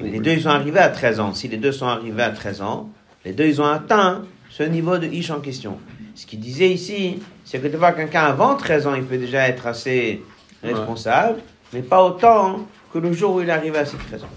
Les 0.00 0.18
deux 0.18 0.32
ils 0.32 0.42
sont 0.42 0.48
arrivés 0.48 0.80
à 0.80 0.88
13 0.88 1.20
ans. 1.20 1.34
Si 1.34 1.46
les 1.48 1.56
deux 1.58 1.72
sont 1.72 1.86
arrivés 1.86 2.22
à 2.22 2.30
13 2.30 2.62
ans, 2.62 2.90
les 3.24 3.32
deux 3.32 3.44
ils 3.46 3.60
ont 3.60 3.66
atteint 3.66 4.22
ce 4.48 4.62
niveau 4.64 4.98
de 4.98 5.06
Ish 5.06 5.30
en 5.30 5.40
question. 5.40 5.78
Ce 6.14 6.26
qu'il 6.26 6.40
disait 6.40 6.70
ici, 6.70 7.20
c'est 7.44 7.60
que 7.60 7.68
de 7.68 7.76
voir 7.76 7.94
quelqu'un 7.94 8.22
avant 8.24 8.56
13 8.56 8.86
ans, 8.86 8.94
il 8.94 9.04
peut 9.04 9.18
déjà 9.18 9.46
être 9.48 9.66
assez 9.66 10.22
responsable, 10.62 11.40
mais 11.72 11.82
pas 11.82 12.02
autant 12.02 12.66
que 12.92 12.98
le 12.98 13.12
jour 13.12 13.34
où 13.36 13.40
il 13.42 13.48
est 13.48 13.52
arrivé 13.52 13.78
à 13.78 13.84
ses 13.84 13.96
13 13.96 14.24
ans. 14.24 14.28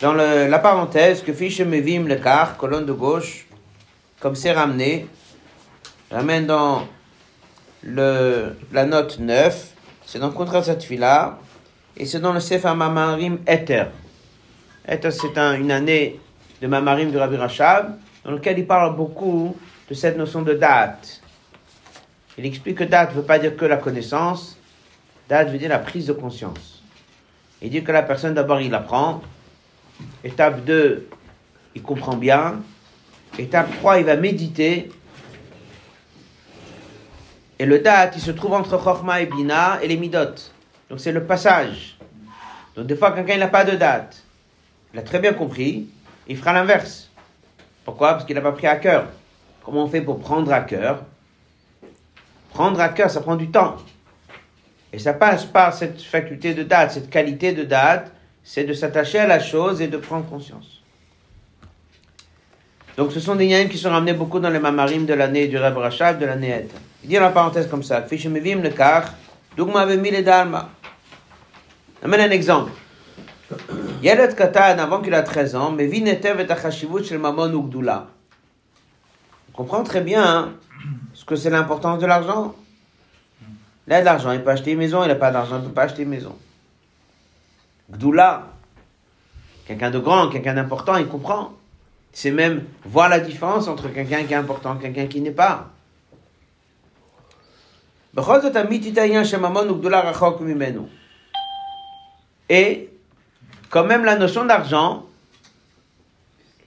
Dans 0.00 0.14
le- 0.14 0.48
la 0.48 0.58
parenthèse, 0.58 1.22
que 1.22 1.32
fiche 1.32 1.60
Mevim 1.60 2.06
le 2.06 2.16
car, 2.16 2.56
colonne 2.56 2.86
de 2.86 2.92
gauche, 2.92 3.46
comme 4.18 4.34
c'est 4.34 4.52
ramené, 4.52 5.06
ramène 6.10 6.46
dans 6.46 6.88
le, 7.82 8.56
la 8.72 8.86
note 8.86 9.18
9, 9.18 9.68
c'est 10.10 10.18
dans 10.18 10.26
le 10.26 10.32
contrat 10.32 10.58
de 10.58 10.64
cette 10.64 10.82
fille-là, 10.82 11.38
et 11.96 12.04
c'est 12.04 12.18
dans 12.18 12.32
le 12.32 12.40
Sefer 12.40 12.74
Mamarim 12.74 13.38
Ether. 13.46 13.84
Ether, 14.84 15.12
c'est 15.12 15.38
un- 15.38 15.54
une 15.54 15.70
année 15.70 16.18
de 16.60 16.66
Mamarim 16.66 17.12
du 17.12 17.16
Rabbi 17.16 17.36
Rachab, 17.36 17.96
dans 18.24 18.32
lequel 18.32 18.58
il 18.58 18.66
parle 18.66 18.96
beaucoup 18.96 19.56
de 19.88 19.94
cette 19.94 20.18
notion 20.18 20.42
de 20.42 20.54
date. 20.54 21.20
Il 22.36 22.44
explique 22.44 22.78
que 22.78 22.84
date 22.84 23.10
ne 23.10 23.20
veut 23.20 23.22
pas 23.22 23.38
dire 23.38 23.56
que 23.56 23.64
la 23.64 23.76
connaissance, 23.76 24.58
date 25.28 25.48
veut 25.52 25.58
dire 25.58 25.68
la 25.68 25.78
prise 25.78 26.06
de 26.06 26.12
conscience. 26.12 26.82
Il 27.62 27.70
dit 27.70 27.84
que 27.84 27.92
la 27.92 28.02
personne, 28.02 28.34
d'abord, 28.34 28.60
il 28.60 28.74
apprend. 28.74 29.22
Étape 30.24 30.64
2, 30.64 31.06
il 31.76 31.82
comprend 31.82 32.16
bien. 32.16 32.56
Étape 33.38 33.68
3, 33.78 34.00
il 34.00 34.06
va 34.06 34.16
méditer. 34.16 34.90
Et 37.60 37.66
le 37.66 37.78
date, 37.80 38.14
il 38.16 38.22
se 38.22 38.30
trouve 38.30 38.54
entre 38.54 38.82
Chokhmah 38.82 39.20
et 39.20 39.26
Bina 39.26 39.80
et 39.82 39.86
les 39.86 39.98
Midot. 39.98 40.34
Donc 40.88 40.98
c'est 40.98 41.12
le 41.12 41.24
passage. 41.24 41.98
Donc 42.74 42.86
des 42.86 42.96
fois, 42.96 43.12
quelqu'un 43.12 43.36
n'a 43.36 43.48
pas 43.48 43.64
de 43.64 43.76
date. 43.76 44.22
Il 44.94 44.98
a 44.98 45.02
très 45.02 45.18
bien 45.18 45.34
compris, 45.34 45.86
il 46.26 46.38
fera 46.38 46.54
l'inverse. 46.54 47.10
Pourquoi? 47.84 48.14
Parce 48.14 48.24
qu'il 48.24 48.34
n'a 48.34 48.40
pas 48.40 48.52
pris 48.52 48.66
à 48.66 48.76
cœur. 48.76 49.08
Comment 49.62 49.84
on 49.84 49.88
fait 49.88 50.00
pour 50.00 50.20
prendre 50.20 50.50
à 50.50 50.62
cœur? 50.62 51.02
Prendre 52.54 52.80
à 52.80 52.88
cœur, 52.88 53.10
ça 53.10 53.20
prend 53.20 53.36
du 53.36 53.50
temps. 53.50 53.76
Et 54.94 54.98
ça 54.98 55.12
passe 55.12 55.44
par 55.44 55.74
cette 55.74 56.00
faculté 56.00 56.54
de 56.54 56.62
date, 56.62 56.92
cette 56.92 57.10
qualité 57.10 57.52
de 57.52 57.64
date, 57.64 58.10
c'est 58.42 58.64
de 58.64 58.72
s'attacher 58.72 59.18
à 59.18 59.26
la 59.26 59.38
chose 59.38 59.82
et 59.82 59.88
de 59.88 59.98
prendre 59.98 60.24
conscience. 60.24 60.79
Donc 63.00 63.12
ce 63.12 63.20
sont 63.20 63.34
des 63.34 63.46
yens 63.46 63.70
qui 63.70 63.78
sont 63.78 63.88
ramenés 63.88 64.12
beaucoup 64.12 64.40
dans 64.40 64.50
les 64.50 64.58
mamarim 64.58 65.06
de 65.06 65.14
l'année 65.14 65.48
du 65.48 65.56
Rachab, 65.56 66.18
de 66.18 66.26
l'année 66.26 66.50
Et. 66.50 66.68
Il 67.02 67.08
dit 67.08 67.14
la 67.14 67.30
parenthèse 67.30 67.66
comme 67.66 67.82
ça, 67.82 68.02
Fishemivim 68.02 68.60
le 68.60 68.68
kar, 68.68 69.14
Dugma 69.56 69.86
vemile 69.86 70.22
dalma. 70.22 70.68
Amène 72.04 72.20
un 72.20 72.30
exemple. 72.30 72.72
Yeled 74.02 74.34
Katan, 74.34 74.78
avant 74.78 75.00
qu'il 75.00 75.14
a 75.14 75.22
13 75.22 75.56
ans, 75.56 75.70
mais 75.70 75.86
vinetev 75.86 76.40
et 76.40 76.52
achashivut 76.52 77.02
shel 77.02 77.18
mamon 77.18 77.50
ugdula. 77.50 78.06
On 79.48 79.56
comprend 79.56 79.82
très 79.82 80.02
bien 80.02 80.22
hein, 80.22 80.52
ce 81.14 81.24
que 81.24 81.36
c'est 81.36 81.48
l'importance 81.48 82.00
de 82.00 82.06
l'argent. 82.06 82.54
Il 83.86 83.94
a 83.94 84.00
de 84.00 84.04
l'argent, 84.04 84.32
il 84.32 84.42
peut 84.42 84.50
acheter 84.50 84.72
une 84.72 84.78
maison, 84.78 85.02
il 85.04 85.08
n'a 85.08 85.14
pas 85.14 85.30
d'argent, 85.30 85.56
il 85.56 85.62
ne 85.62 85.68
peut 85.68 85.72
pas 85.72 85.84
acheter 85.84 86.02
une 86.02 86.10
maison. 86.10 86.36
Gdoula, 87.90 88.48
quelqu'un 89.64 89.90
de 89.90 89.98
grand, 89.98 90.28
quelqu'un 90.28 90.52
d'important, 90.52 90.96
il 90.98 91.06
comprend. 91.06 91.54
C'est 92.12 92.30
même 92.30 92.64
voir 92.84 93.08
la 93.08 93.20
différence 93.20 93.68
entre 93.68 93.88
quelqu'un 93.88 94.24
qui 94.24 94.32
est 94.32 94.36
important 94.36 94.76
et 94.78 94.82
quelqu'un 94.82 95.06
qui 95.06 95.20
n'est 95.20 95.30
pas. 95.30 95.70
Et 102.48 102.90
quand 103.70 103.84
même 103.84 104.04
la 104.04 104.16
notion 104.16 104.44
d'argent, 104.44 105.06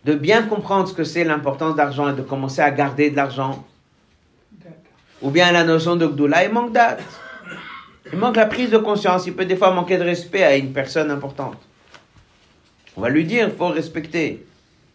de 0.06 0.14
bien 0.14 0.44
comprendre 0.44 0.88
ce 0.88 0.94
que 0.94 1.04
c'est 1.04 1.24
l'importance 1.24 1.76
d'argent 1.76 2.10
et 2.10 2.14
de 2.14 2.22
commencer 2.22 2.62
à 2.62 2.72
garder 2.72 3.10
de 3.10 3.16
l'argent. 3.16 3.66
Ou 5.22 5.30
bien 5.30 5.52
la 5.52 5.64
notion 5.64 5.96
de 5.96 6.06
Gdoula, 6.06 6.46
il 6.46 6.52
manque 6.52 6.74
d'âge. 6.74 7.00
Il 8.12 8.20
manque 8.20 8.36
la 8.36 8.46
prise 8.46 8.70
de 8.70 8.78
conscience. 8.78 9.26
Il 9.28 9.34
peut 9.34 9.46
des 9.46 9.56
fois 9.56 9.72
manquer 9.72 9.98
de 9.98 10.04
respect 10.04 10.44
à 10.44 10.56
une 10.56 10.74
personne 10.74 11.10
importante. 11.12 11.58
On 12.96 13.02
va 13.02 13.10
lui 13.10 13.26
dire, 13.26 13.48
il 13.48 13.56
faut 13.56 13.70
respecter. 13.70 14.46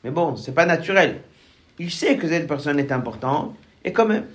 Mais 0.03 0.11
bon, 0.11 0.35
c'est 0.35 0.53
pas 0.53 0.65
naturel. 0.65 1.21
Il 1.79 1.91
sait 1.91 2.17
que 2.17 2.27
cette 2.27 2.47
personne 2.47 2.79
est 2.79 2.91
importante, 2.91 3.55
et 3.83 3.93
quand 3.93 4.05
même. 4.05 4.25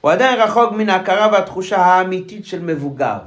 הוא 0.00 0.10
עדיין 0.10 0.40
רחוק 0.40 0.72
מן 0.72 0.88
ההכרה 0.88 1.28
והתחושה 1.32 1.76
האמיתית 1.76 2.46
של 2.46 2.60
מבוגר. 2.62 3.18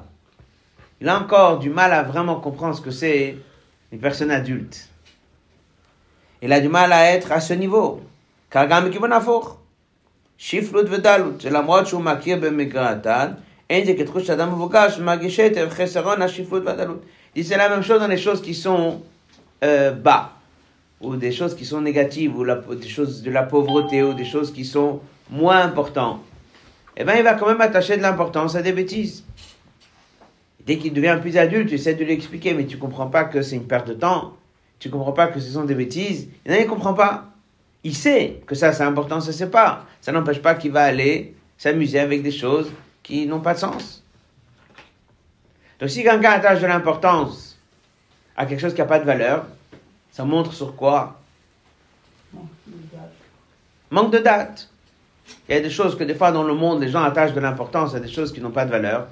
Il 1.02 1.10
a 1.10 1.18
encore 1.18 1.60
du 1.60 1.70
mal 1.70 1.92
à 1.94 2.04
vraiment 2.04 2.40
comprendre 2.40 2.76
ce 2.76 2.82
que 2.82 2.92
c'est 2.92 3.36
une 3.92 4.00
personne 4.00 4.32
adulte. 4.32 4.88
Il 6.42 6.54
a 6.54 6.60
du 6.60 6.70
mal 6.70 6.94
à 6.94 7.12
être 7.12 7.32
à 7.32 7.40
ce 7.40 7.54
niveau. 7.54 8.02
car 8.52 8.66
גם 8.70 8.90
מכיוון 8.90 9.12
הפוך. 9.12 9.58
שפלות 10.38 10.86
ודלות, 10.90 11.42
שלמרות 11.42 11.88
שהוא 11.88 12.02
מכיר 12.02 12.38
במגרעתן, 12.42 13.32
אין 13.70 13.86
זה 13.86 13.94
כתחוש 13.98 14.30
אדם 14.30 14.52
מבוגר 14.52 14.90
שמרגיש 14.90 15.40
היטב 15.40 15.70
חסרון 15.70 16.22
השפלות 16.22 16.64
והדלות. 16.66 17.02
Il 17.36 17.44
dit 17.44 17.48
c'est 17.48 17.58
la 17.58 17.70
même 17.70 17.84
chose 17.84 18.00
dans 18.00 18.08
les 18.08 18.18
choses 18.18 18.42
qui 18.42 18.54
sont 18.54 19.02
euh, 19.64 19.92
bas, 19.92 20.32
ou 21.01 21.17
des 21.17 21.33
choses 21.33 21.55
qui 21.55 21.65
sont 21.65 21.81
négatives, 21.81 22.37
ou 22.37 22.45
la- 22.45 22.57
des 22.57 22.89
choses 22.89 23.23
de 23.23 23.31
la 23.31 23.43
pauvreté, 23.43 24.03
ou 24.03 24.15
des 24.15 24.25
choses 24.25 24.53
qui 24.53 24.65
sont 24.65 25.01
moins 25.31 25.63
importantes. 25.63 26.21
Eh 26.97 27.05
bien, 27.05 27.17
il 27.17 27.23
va 27.23 27.35
quand 27.35 27.47
même 27.47 27.61
attacher 27.61 27.97
de 27.97 28.03
l'importance 28.03 28.55
à 28.55 28.63
des 28.63 28.73
bêtises. 28.73 29.25
Dès 30.65 30.79
qu'il 30.79 30.93
devient 30.93 31.19
plus 31.21 31.37
adulte, 31.37 31.69
tu 31.69 31.75
essaies 31.75 31.95
de 31.95 32.03
lui 32.05 32.13
expliquer, 32.13 32.55
mais 32.55 32.65
tu 32.67 32.79
comprends 32.79 33.07
pas 33.09 33.25
que 33.25 33.43
c'est 33.43 33.57
une 33.57 33.67
perte 33.67 33.87
de 33.89 33.95
temps. 33.95 34.35
Tu 34.79 34.91
comprends 34.91 35.13
pas 35.13 35.29
que 35.29 35.39
ce 35.39 35.51
sont 35.51 35.65
des 35.65 35.75
bêtises. 35.75 36.29
Il 36.45 36.53
ne 36.53 36.65
comprend 36.65 36.95
pas. 36.95 37.27
Il 37.85 37.95
sait 37.95 38.41
que 38.47 38.55
ça, 38.55 38.73
c'est 38.73 38.83
important, 38.83 39.21
ça, 39.21 39.33
c'est 39.33 39.51
pas. 39.51 39.87
Ça 40.01 40.11
n'empêche 40.13 40.43
pas 40.43 40.55
qu'il 40.55 40.73
va 40.73 40.83
aller 40.83 41.35
s'amuser 41.57 42.01
avec 42.01 42.23
des 42.23 42.33
choses 42.33 42.73
qui 43.03 43.27
n'ont 43.27 43.41
pas 43.41 43.55
de 43.55 43.59
sens. 43.59 44.03
Donc, 45.79 45.91
si 45.91 46.03
quelqu'un 46.03 46.33
attache 46.33 46.61
de 46.61 46.67
l'importance 46.67 47.59
à 48.37 48.47
quelque 48.47 48.61
chose 48.61 48.75
qui 48.75 48.81
n'a 48.81 48.87
pas 48.87 48.99
de 48.99 49.05
valeur, 49.05 49.47
ça 50.17 50.25
montre 50.25 50.55
sur 50.55 50.75
quoi? 50.77 51.21
Manque 53.91 54.11
de 54.11 54.19
date. 54.19 54.71
Il 55.47 55.55
y 55.55 55.59
a 55.59 55.61
des 55.61 55.69
choses 55.69 55.95
que 55.95 56.05
des 56.05 56.15
fois 56.15 56.33
dans 56.33 56.43
le 56.43 56.55
monde, 56.55 56.81
les 56.81 56.89
gens 56.89 57.03
attachent 57.03 57.35
de 57.35 57.41
l'importance 57.41 57.95
à 57.95 58.01
des 58.01 58.09
choses 58.09 58.33
qui 58.33 58.41
n'ont 58.41 58.51
pas 58.51 58.65
de 58.65 58.71
valeur, 58.71 59.09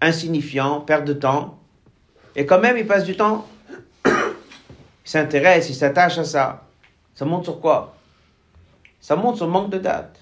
insignifiants, 0.00 0.80
perte 0.80 1.04
de 1.04 1.12
temps. 1.12 1.58
Et 2.34 2.46
quand 2.46 2.58
même, 2.58 2.78
ils 2.78 2.86
passent 2.86 3.04
du 3.04 3.18
temps. 3.18 3.46
Ils 4.06 4.12
s'intéressent, 5.04 5.68
ils 5.68 5.74
s'attachent 5.74 6.16
à 6.16 6.24
ça. 6.24 6.62
Ça 7.14 7.26
montre 7.26 7.44
sur 7.44 7.60
quoi? 7.60 7.94
Ça 9.02 9.16
montre 9.16 9.36
sur 9.36 9.48
manque 9.48 9.68
de 9.68 9.78
date. 9.78 10.18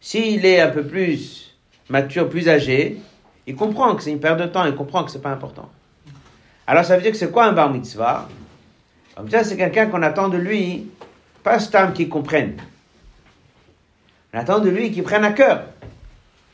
S'il 0.00 0.46
est 0.46 0.62
un 0.62 0.70
peu 0.70 0.86
plus 0.86 1.54
mature, 1.90 2.30
plus 2.30 2.48
âgé, 2.48 2.98
il 3.46 3.56
comprend 3.56 3.94
que 3.94 4.02
c'est 4.02 4.10
une 4.10 4.20
perte 4.20 4.40
de 4.40 4.46
temps, 4.46 4.64
il 4.64 4.74
comprend 4.74 5.04
que 5.04 5.10
c'est 5.10 5.20
pas 5.20 5.32
important. 5.32 5.68
Alors 6.66 6.86
ça 6.86 6.96
veut 6.96 7.02
dire 7.02 7.12
que 7.12 7.18
c'est 7.18 7.30
quoi 7.30 7.44
un 7.44 7.52
bar 7.52 7.70
mitzvah? 7.70 8.26
Un 9.16 9.22
mitzvah, 9.22 9.44
c'est 9.44 9.56
quelqu'un 9.56 9.86
qu'on 9.86 10.02
attend 10.02 10.28
de 10.28 10.36
lui, 10.36 10.90
pas 11.42 11.58
stam 11.58 11.92
qui 11.92 12.08
comprenne. 12.08 12.56
On 14.32 14.38
attend 14.38 14.58
de 14.58 14.70
lui 14.70 14.90
qu'il 14.90 15.04
prenne 15.04 15.24
à 15.24 15.32
cœur, 15.32 15.64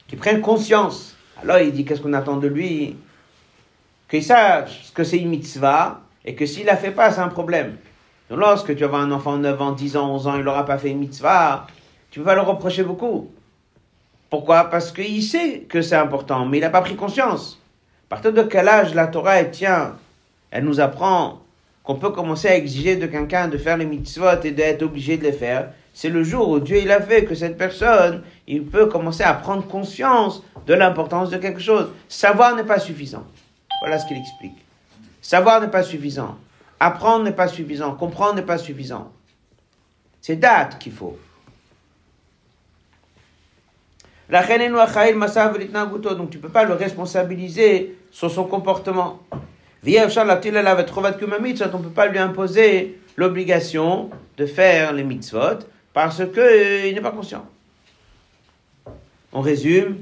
qu'il 0.06 0.18
prenne 0.18 0.42
conscience. 0.42 1.16
Alors 1.42 1.58
il 1.58 1.72
dit 1.72 1.84
qu'est-ce 1.86 2.02
qu'on 2.02 2.12
attend 2.12 2.36
de 2.36 2.48
lui? 2.48 2.96
Qu'il 4.10 4.22
sache 4.22 4.84
ce 4.84 4.92
que 4.92 5.04
c'est 5.04 5.16
une 5.16 5.30
mitzvah 5.30 6.02
et 6.24 6.34
que 6.34 6.44
s'il 6.44 6.66
la 6.66 6.76
fait 6.76 6.90
pas, 6.90 7.10
c'est 7.10 7.20
un 7.20 7.28
problème. 7.28 7.76
Donc 8.28 8.40
lorsque 8.40 8.76
tu 8.76 8.84
vas 8.84 8.98
un 8.98 9.10
enfant 9.10 9.38
de 9.38 9.42
9 9.42 9.62
ans, 9.62 9.72
10 9.72 9.96
ans, 9.96 10.14
11 10.14 10.26
ans, 10.26 10.36
il 10.36 10.44
n'aura 10.44 10.66
pas 10.66 10.76
fait 10.76 10.90
une 10.90 10.98
mitzvah, 10.98 11.66
tu 12.10 12.20
vas 12.20 12.34
le 12.34 12.42
reprocher 12.42 12.82
beaucoup. 12.82 13.30
Pourquoi? 14.28 14.64
Parce 14.64 14.92
qu'il 14.92 15.22
sait 15.22 15.60
que 15.68 15.80
c'est 15.80 15.96
important, 15.96 16.44
mais 16.44 16.58
il 16.58 16.60
n'a 16.60 16.70
pas 16.70 16.82
pris 16.82 16.96
conscience. 16.96 17.58
À 18.06 18.10
partir 18.10 18.32
de 18.32 18.42
quel 18.42 18.68
âge 18.68 18.94
la 18.94 19.06
Torah, 19.06 19.36
elle 19.36 19.50
tient, 19.50 19.96
elle 20.50 20.64
nous 20.64 20.80
apprend 20.80 21.40
qu'on 21.82 21.96
peut 21.96 22.10
commencer 22.10 22.48
à 22.48 22.56
exiger 22.56 22.96
de 22.96 23.06
quelqu'un 23.06 23.48
de 23.48 23.58
faire 23.58 23.76
les 23.76 23.86
mitzvot 23.86 24.42
et 24.44 24.50
d'être 24.50 24.82
obligé 24.82 25.16
de 25.16 25.24
les 25.24 25.32
faire. 25.32 25.72
C'est 25.92 26.08
le 26.08 26.22
jour 26.22 26.48
où 26.48 26.60
Dieu 26.60 26.78
il 26.78 26.90
a 26.90 27.00
fait 27.00 27.24
que 27.24 27.34
cette 27.34 27.58
personne, 27.58 28.22
il 28.46 28.64
peut 28.64 28.86
commencer 28.86 29.22
à 29.22 29.34
prendre 29.34 29.66
conscience 29.66 30.42
de 30.66 30.74
l'importance 30.74 31.30
de 31.30 31.38
quelque 31.38 31.60
chose. 31.60 31.90
Savoir 32.08 32.54
n'est 32.54 32.64
pas 32.64 32.78
suffisant. 32.78 33.24
Voilà 33.80 33.98
ce 33.98 34.06
qu'il 34.06 34.16
explique. 34.16 34.56
Savoir 35.20 35.60
n'est 35.60 35.68
pas 35.68 35.82
suffisant. 35.82 36.36
Apprendre 36.78 37.24
n'est 37.24 37.32
pas 37.32 37.48
suffisant. 37.48 37.94
Comprendre 37.94 38.34
n'est 38.34 38.42
pas 38.42 38.58
suffisant. 38.58 39.10
C'est 40.20 40.36
date 40.36 40.78
qu'il 40.78 40.92
faut. 40.92 41.18
Donc 44.30 46.30
tu 46.30 46.36
ne 46.36 46.42
peux 46.42 46.48
pas 46.48 46.64
le 46.64 46.74
responsabiliser 46.74 47.96
sur 48.10 48.30
son 48.30 48.44
comportement. 48.44 49.20
On 49.84 49.88
ne 51.78 51.82
peut 51.82 51.88
pas 51.94 52.06
lui 52.06 52.18
imposer 52.18 53.00
l'obligation 53.16 54.10
de 54.36 54.46
faire 54.46 54.92
les 54.92 55.04
mitzvot 55.04 55.60
parce 55.92 56.16
qu'il 56.16 56.38
euh, 56.38 56.92
n'est 56.92 57.00
pas 57.00 57.12
conscient. 57.12 57.46
On 59.32 59.40
résume. 59.40 59.96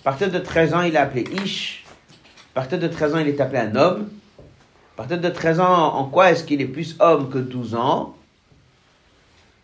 À 0.00 0.04
partir 0.04 0.30
de 0.30 0.38
13 0.38 0.74
ans, 0.74 0.82
il 0.82 0.94
est 0.94 0.98
appelé 0.98 1.24
Ish. 1.44 1.84
À 2.54 2.60
partir 2.60 2.78
de 2.78 2.88
13 2.88 3.14
ans, 3.14 3.18
il 3.18 3.28
est 3.28 3.40
appelé 3.40 3.58
un 3.58 3.76
homme. 3.76 4.08
À 4.94 4.96
partir 4.96 5.20
de 5.20 5.28
13 5.28 5.60
ans, 5.60 5.94
en 5.94 6.04
quoi 6.04 6.30
est-ce 6.30 6.44
qu'il 6.44 6.60
est 6.60 6.66
plus 6.66 6.96
homme 7.00 7.28
que 7.30 7.38
12 7.38 7.74
ans? 7.74 8.16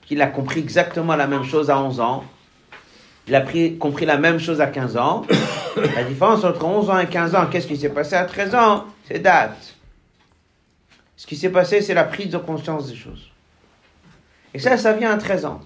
Qu'il 0.06 0.20
a 0.20 0.26
compris 0.26 0.60
exactement 0.60 1.16
la 1.16 1.26
même 1.26 1.44
chose 1.44 1.70
à 1.70 1.80
11 1.80 2.00
ans 2.00 2.24
il 3.28 3.34
a 3.34 3.40
pris, 3.40 3.76
compris 3.76 4.06
la 4.06 4.18
même 4.18 4.38
chose 4.38 4.60
à 4.60 4.66
15 4.66 4.96
ans. 4.96 5.22
La 5.94 6.04
différence 6.04 6.42
entre 6.42 6.64
11 6.64 6.88
ans 6.88 6.98
et 6.98 7.06
15 7.06 7.34
ans, 7.34 7.46
qu'est-ce 7.50 7.66
qui 7.66 7.76
s'est 7.76 7.90
passé 7.90 8.14
à 8.14 8.24
13 8.24 8.54
ans? 8.54 8.84
C'est 9.06 9.18
date. 9.18 9.74
Ce 11.16 11.26
qui 11.26 11.36
s'est 11.36 11.50
passé, 11.50 11.82
c'est 11.82 11.92
la 11.92 12.04
prise 12.04 12.30
de 12.30 12.38
conscience 12.38 12.88
des 12.88 12.94
choses. 12.94 13.30
Et 14.54 14.58
ça, 14.58 14.76
ça 14.78 14.94
vient 14.94 15.10
à 15.10 15.16
13 15.18 15.44
ans. 15.44 15.60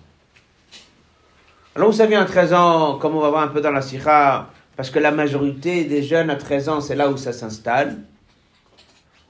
Alors 1.77 1.91
où 1.91 1.93
ça 1.93 2.07
vient 2.07 2.23
à 2.23 2.25
13 2.25 2.53
ans, 2.53 2.99
comme 2.99 3.15
on 3.15 3.21
va 3.21 3.31
voir 3.31 3.43
un 3.43 3.49
peu 3.49 3.61
dans 3.61 3.71
la 3.71 3.83
Sikha, 3.83 4.49
parce 4.77 4.91
que 4.91 4.99
la 4.99 5.13
majorité 5.13 5.85
des 5.85 6.03
jeunes 6.03 6.31
à 6.31 6.37
13 6.37 6.69
ans, 6.69 6.81
c'est 6.81 6.97
là 6.97 7.09
où 7.09 7.17
ça 7.17 7.33
s'installe. 7.33 7.99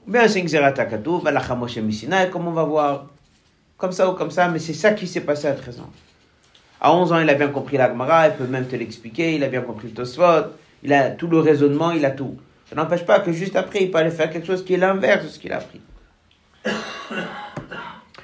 Ou 0.07 0.11
bien 0.11 0.27
c'est 0.27 0.39
une 0.39 0.47
Xeratakatu, 0.47 1.21
la 1.23 2.27
comme 2.27 2.47
on 2.47 2.51
va 2.51 2.63
voir. 2.63 3.05
Comme 3.77 3.91
ça 3.91 4.09
ou 4.09 4.13
comme 4.13 4.31
ça, 4.31 4.47
mais 4.47 4.59
c'est 4.59 4.73
ça 4.73 4.93
qui 4.93 5.07
s'est 5.07 5.21
passé 5.21 5.47
à 5.47 5.53
13 5.53 5.81
ans. 5.81 5.89
À 6.83 6.95
11 6.95 7.11
ans, 7.11 7.19
il 7.19 7.29
a 7.29 7.35
bien 7.35 7.49
compris 7.49 7.77
l'Agmara, 7.77 8.29
il 8.29 8.33
peut 8.33 8.47
même 8.47 8.65
te 8.65 8.75
l'expliquer, 8.75 9.35
il 9.35 9.43
a 9.43 9.47
bien 9.49 9.61
compris 9.61 9.89
le 9.89 9.93
Tosfot, 9.93 10.49
il 10.81 10.91
a 10.91 11.11
tout 11.11 11.27
le 11.27 11.39
raisonnement, 11.39 11.91
il 11.91 12.03
a 12.03 12.09
tout. 12.09 12.35
Ça 12.67 12.75
n'empêche 12.75 13.05
pas 13.05 13.19
que 13.19 13.31
juste 13.31 13.55
après, 13.55 13.83
il 13.83 13.91
peut 13.91 13.99
aller 13.99 14.09
faire 14.09 14.31
quelque 14.31 14.47
chose 14.47 14.65
qui 14.65 14.73
est 14.73 14.77
l'inverse 14.77 15.23
de 15.23 15.29
ce 15.29 15.37
qu'il 15.37 15.53
a 15.53 15.57
appris. 15.57 15.79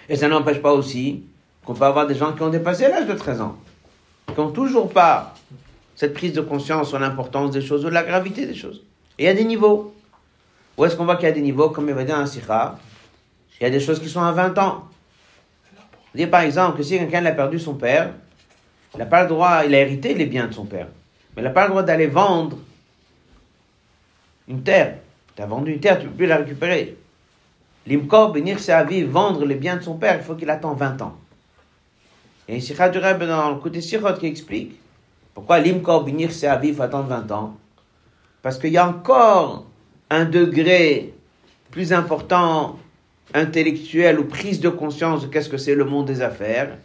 Et 0.10 0.16
ça 0.16 0.28
n'empêche 0.28 0.60
pas 0.60 0.74
aussi 0.74 1.24
qu'on 1.64 1.76
peut 1.76 1.86
avoir 1.86 2.08
des 2.08 2.16
gens 2.16 2.34
qui 2.34 2.42
ont 2.42 2.50
dépassé 2.50 2.88
l'âge 2.88 3.06
de 3.06 3.14
13 3.14 3.42
ans, 3.42 3.58
qui 4.34 4.40
n'ont 4.40 4.50
toujours 4.50 4.90
pas 4.90 5.36
cette 5.96 6.16
prise 6.16 6.34
de 6.34 6.42
conscience 6.42 6.90
sur 6.90 6.98
l'importance 6.98 7.52
des 7.52 7.62
choses 7.62 7.86
ou 7.86 7.90
la 7.90 8.04
gravité 8.04 8.48
des 8.48 8.56
choses. 8.56 8.84
Et 9.20 9.24
il 9.24 9.26
y 9.28 9.30
a 9.30 9.34
des 9.36 9.46
niveaux. 9.46 9.94
Où 10.78 10.86
est-ce 10.86 10.96
qu'on 10.96 11.06
voit 11.06 11.18
qu'il 11.18 11.28
y 11.28 11.32
a 11.32 11.34
des 11.34 11.42
niveaux, 11.42 11.70
comme 11.70 11.90
il 11.90 11.94
va 11.94 12.04
dire 12.04 12.18
un 12.18 12.26
Sikha 12.26 12.80
Il 13.60 13.64
y 13.64 13.68
a 13.68 13.70
des 13.70 13.80
choses 13.80 14.00
qui 14.00 14.10
sont 14.10 14.22
à 14.22 14.32
20 14.32 14.58
ans. 14.58 14.86
Dire 16.16 16.30
par 16.30 16.42
exemple 16.42 16.78
que 16.78 16.84
si 16.84 16.98
quelqu'un 16.98 17.26
a 17.26 17.32
perdu 17.32 17.60
son 17.60 17.76
père, 17.76 18.14
il 18.94 19.00
n'a 19.00 19.06
pas 19.06 19.24
le 19.24 19.30
droit, 19.30 19.64
il 19.66 19.76
a 19.76 19.80
hérité 19.80 20.14
les 20.14 20.26
biens 20.26 20.48
de 20.48 20.54
son 20.54 20.66
père, 20.66 20.88
mais 21.36 21.42
il 21.42 21.46
n'a 21.46 21.52
pas 21.52 21.64
le 21.64 21.70
droit 21.70 21.84
d'aller 21.84 22.08
vendre 22.08 22.58
une 24.48 24.64
terre. 24.64 24.98
Tu 25.36 25.42
as 25.42 25.46
vendu 25.46 25.74
une 25.74 25.80
terre, 25.80 26.00
tu 26.00 26.06
ne 26.06 26.10
peux 26.10 26.18
plus 26.18 26.26
la 26.26 26.38
récupérer. 26.38 26.98
L'imkor, 27.86 28.32
bénir 28.32 28.60
sa 28.60 28.84
vie, 28.84 29.04
vendre 29.04 29.46
les 29.46 29.56
biens 29.56 29.78
de 29.78 29.84
son 29.84 29.96
père, 29.96 30.18
il 30.18 30.24
faut 30.24 30.36
qu'il 30.36 30.50
attende 30.50 30.78
20 30.78 31.02
ans. 31.02 31.16
Et 32.50 32.58
y 32.58 32.82
a 32.82 32.90
du 32.90 33.00
dans 33.00 33.50
le 33.52 33.60
côté 33.60 33.82
Sirot 33.82 34.14
qui 34.14 34.26
explique 34.26 34.80
pourquoi 35.34 35.60
l'imkor, 35.60 36.04
bénir 36.04 36.32
sa 36.32 36.56
vie, 36.56 36.70
il 36.70 36.76
faut 36.76 36.82
attendre 36.82 37.10
20 37.10 37.32
ans. 37.32 37.58
Parce 38.42 38.58
qu'il 38.58 38.72
y 38.72 38.78
a 38.78 38.88
encore 38.88 39.66
un 40.10 40.26
degré 40.26 41.14
plus 41.70 41.94
important, 41.94 42.80
intellectuel 43.34 44.20
ou 44.20 44.24
prise 44.24 44.60
de 44.60 44.70
conscience 44.70 45.22
de 45.22 45.28
qu'est-ce 45.28 45.50
que 45.50 45.58
c'est 45.58 45.76
le 45.76 45.86
monde 45.86 46.08
des 46.08 46.22
affaires 46.22 46.78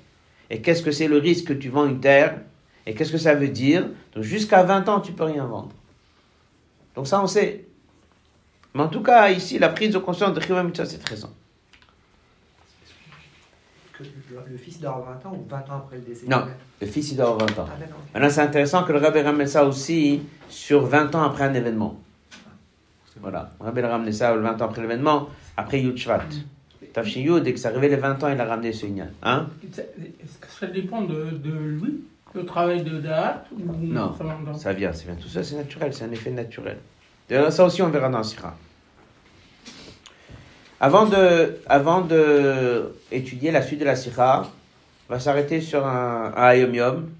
et 0.52 0.60
qu'est-ce 0.60 0.82
que 0.82 0.90
c'est 0.90 1.08
le 1.08 1.16
risque 1.16 1.46
que 1.46 1.52
tu 1.54 1.70
vends 1.70 1.86
une 1.86 1.98
terre, 1.98 2.38
et 2.84 2.94
qu'est-ce 2.94 3.10
que 3.10 3.16
ça 3.16 3.34
veut 3.34 3.48
dire. 3.48 3.88
Donc 4.14 4.22
jusqu'à 4.22 4.62
20 4.62 4.86
ans, 4.90 5.00
tu 5.00 5.12
peux 5.12 5.24
rien 5.24 5.46
vendre. 5.46 5.70
Donc 6.94 7.06
ça, 7.06 7.22
on 7.22 7.26
sait. 7.26 7.64
Mais 8.74 8.82
en 8.82 8.88
tout 8.88 9.02
cas, 9.02 9.30
ici, 9.30 9.58
la 9.58 9.70
prise 9.70 9.92
de 9.92 9.98
conscience 9.98 10.34
de 10.34 10.40
Chiva 10.40 10.62
Mitzvah, 10.62 10.84
c'est 10.84 10.98
13 10.98 11.24
ans. 11.24 11.32
Le 14.50 14.56
fils 14.58 14.78
dort 14.78 15.06
20 15.22 15.28
ans 15.30 15.34
ou 15.34 15.48
20 15.48 15.56
ans 15.56 15.76
après 15.84 15.96
le 15.96 16.02
décès? 16.02 16.26
Non, 16.26 16.44
le 16.80 16.86
fils 16.86 17.12
il 17.12 17.16
dort 17.16 17.38
20 17.38 17.58
ans. 17.58 17.66
Ah, 17.70 17.84
Maintenant, 18.12 18.28
c'est 18.28 18.40
intéressant 18.40 18.84
que 18.84 18.92
le 18.92 18.98
rabbi 18.98 19.20
ramène 19.20 19.46
ça 19.46 19.64
aussi 19.64 20.22
sur 20.50 20.84
20 20.84 21.14
ans 21.14 21.22
après 21.22 21.44
un 21.44 21.54
événement. 21.54 21.98
Voilà, 23.20 23.52
le 23.58 23.64
rabbi 23.64 23.80
ramène 23.80 24.12
ça 24.12 24.34
20 24.34 24.60
ans 24.60 24.64
après 24.66 24.82
l'événement, 24.82 25.28
après 25.56 25.80
Yud 25.80 25.96
Shvat. 25.96 26.24
Tafshin 26.92 27.40
dès 27.40 27.52
que 27.52 27.58
ça 27.58 27.68
arrivait 27.68 27.88
les 27.88 27.96
20 27.96 28.22
ans, 28.22 28.28
il 28.28 28.40
a 28.40 28.44
ramené 28.44 28.72
ce 28.72 28.86
Inyan. 28.86 29.08
Hein? 29.22 29.48
Est-ce 29.64 30.38
que 30.38 30.46
ça 30.48 30.66
dépend 30.66 31.02
de, 31.02 31.30
de 31.30 31.52
lui, 31.52 32.04
le 32.34 32.44
travail 32.44 32.82
de 32.82 33.00
date 33.00 33.46
Non, 33.80 34.14
ça, 34.56 34.72
vient, 34.72 34.92
ça 34.92 35.04
vient. 35.04 35.14
Tout 35.14 35.28
ça, 35.28 35.42
c'est 35.42 35.56
naturel, 35.56 35.92
c'est 35.94 36.04
un 36.04 36.10
effet 36.10 36.30
naturel. 36.30 36.78
ça 37.50 37.64
aussi, 37.64 37.82
on 37.82 37.88
verra 37.88 38.08
dans 38.08 38.22
Sira. 38.22 38.56
Avant 40.80 41.06
de, 41.06 41.58
avant 41.66 42.00
de 42.00 42.92
étudier 43.10 43.52
la 43.52 43.62
suite 43.62 43.80
de 43.80 43.84
la 43.84 43.96
Sira, 43.96 44.50
on 45.08 45.14
va 45.14 45.20
s'arrêter 45.20 45.60
sur 45.60 45.86
un, 45.86 46.32
un 46.36 46.42
Ayom 46.42 46.74
Yom. 46.74 47.10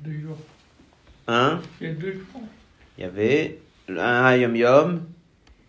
Deux 0.00 0.20
jours. 0.20 0.38
Hein? 1.28 1.60
Il 1.80 1.86
y 1.86 1.90
a 1.90 1.94
deux 1.94 2.12
jours. 2.12 2.42
Il 2.96 3.02
y 3.02 3.04
avait 3.04 3.60
un 3.88 4.24
Ayom 4.24 4.56
Yom 4.56 5.02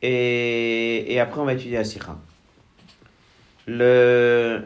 et, 0.02 1.14
et 1.14 1.20
après 1.20 1.40
on 1.40 1.46
va 1.46 1.54
étudier 1.54 1.78
la 1.78 1.84
Sira 1.84 2.18
le, 3.70 4.64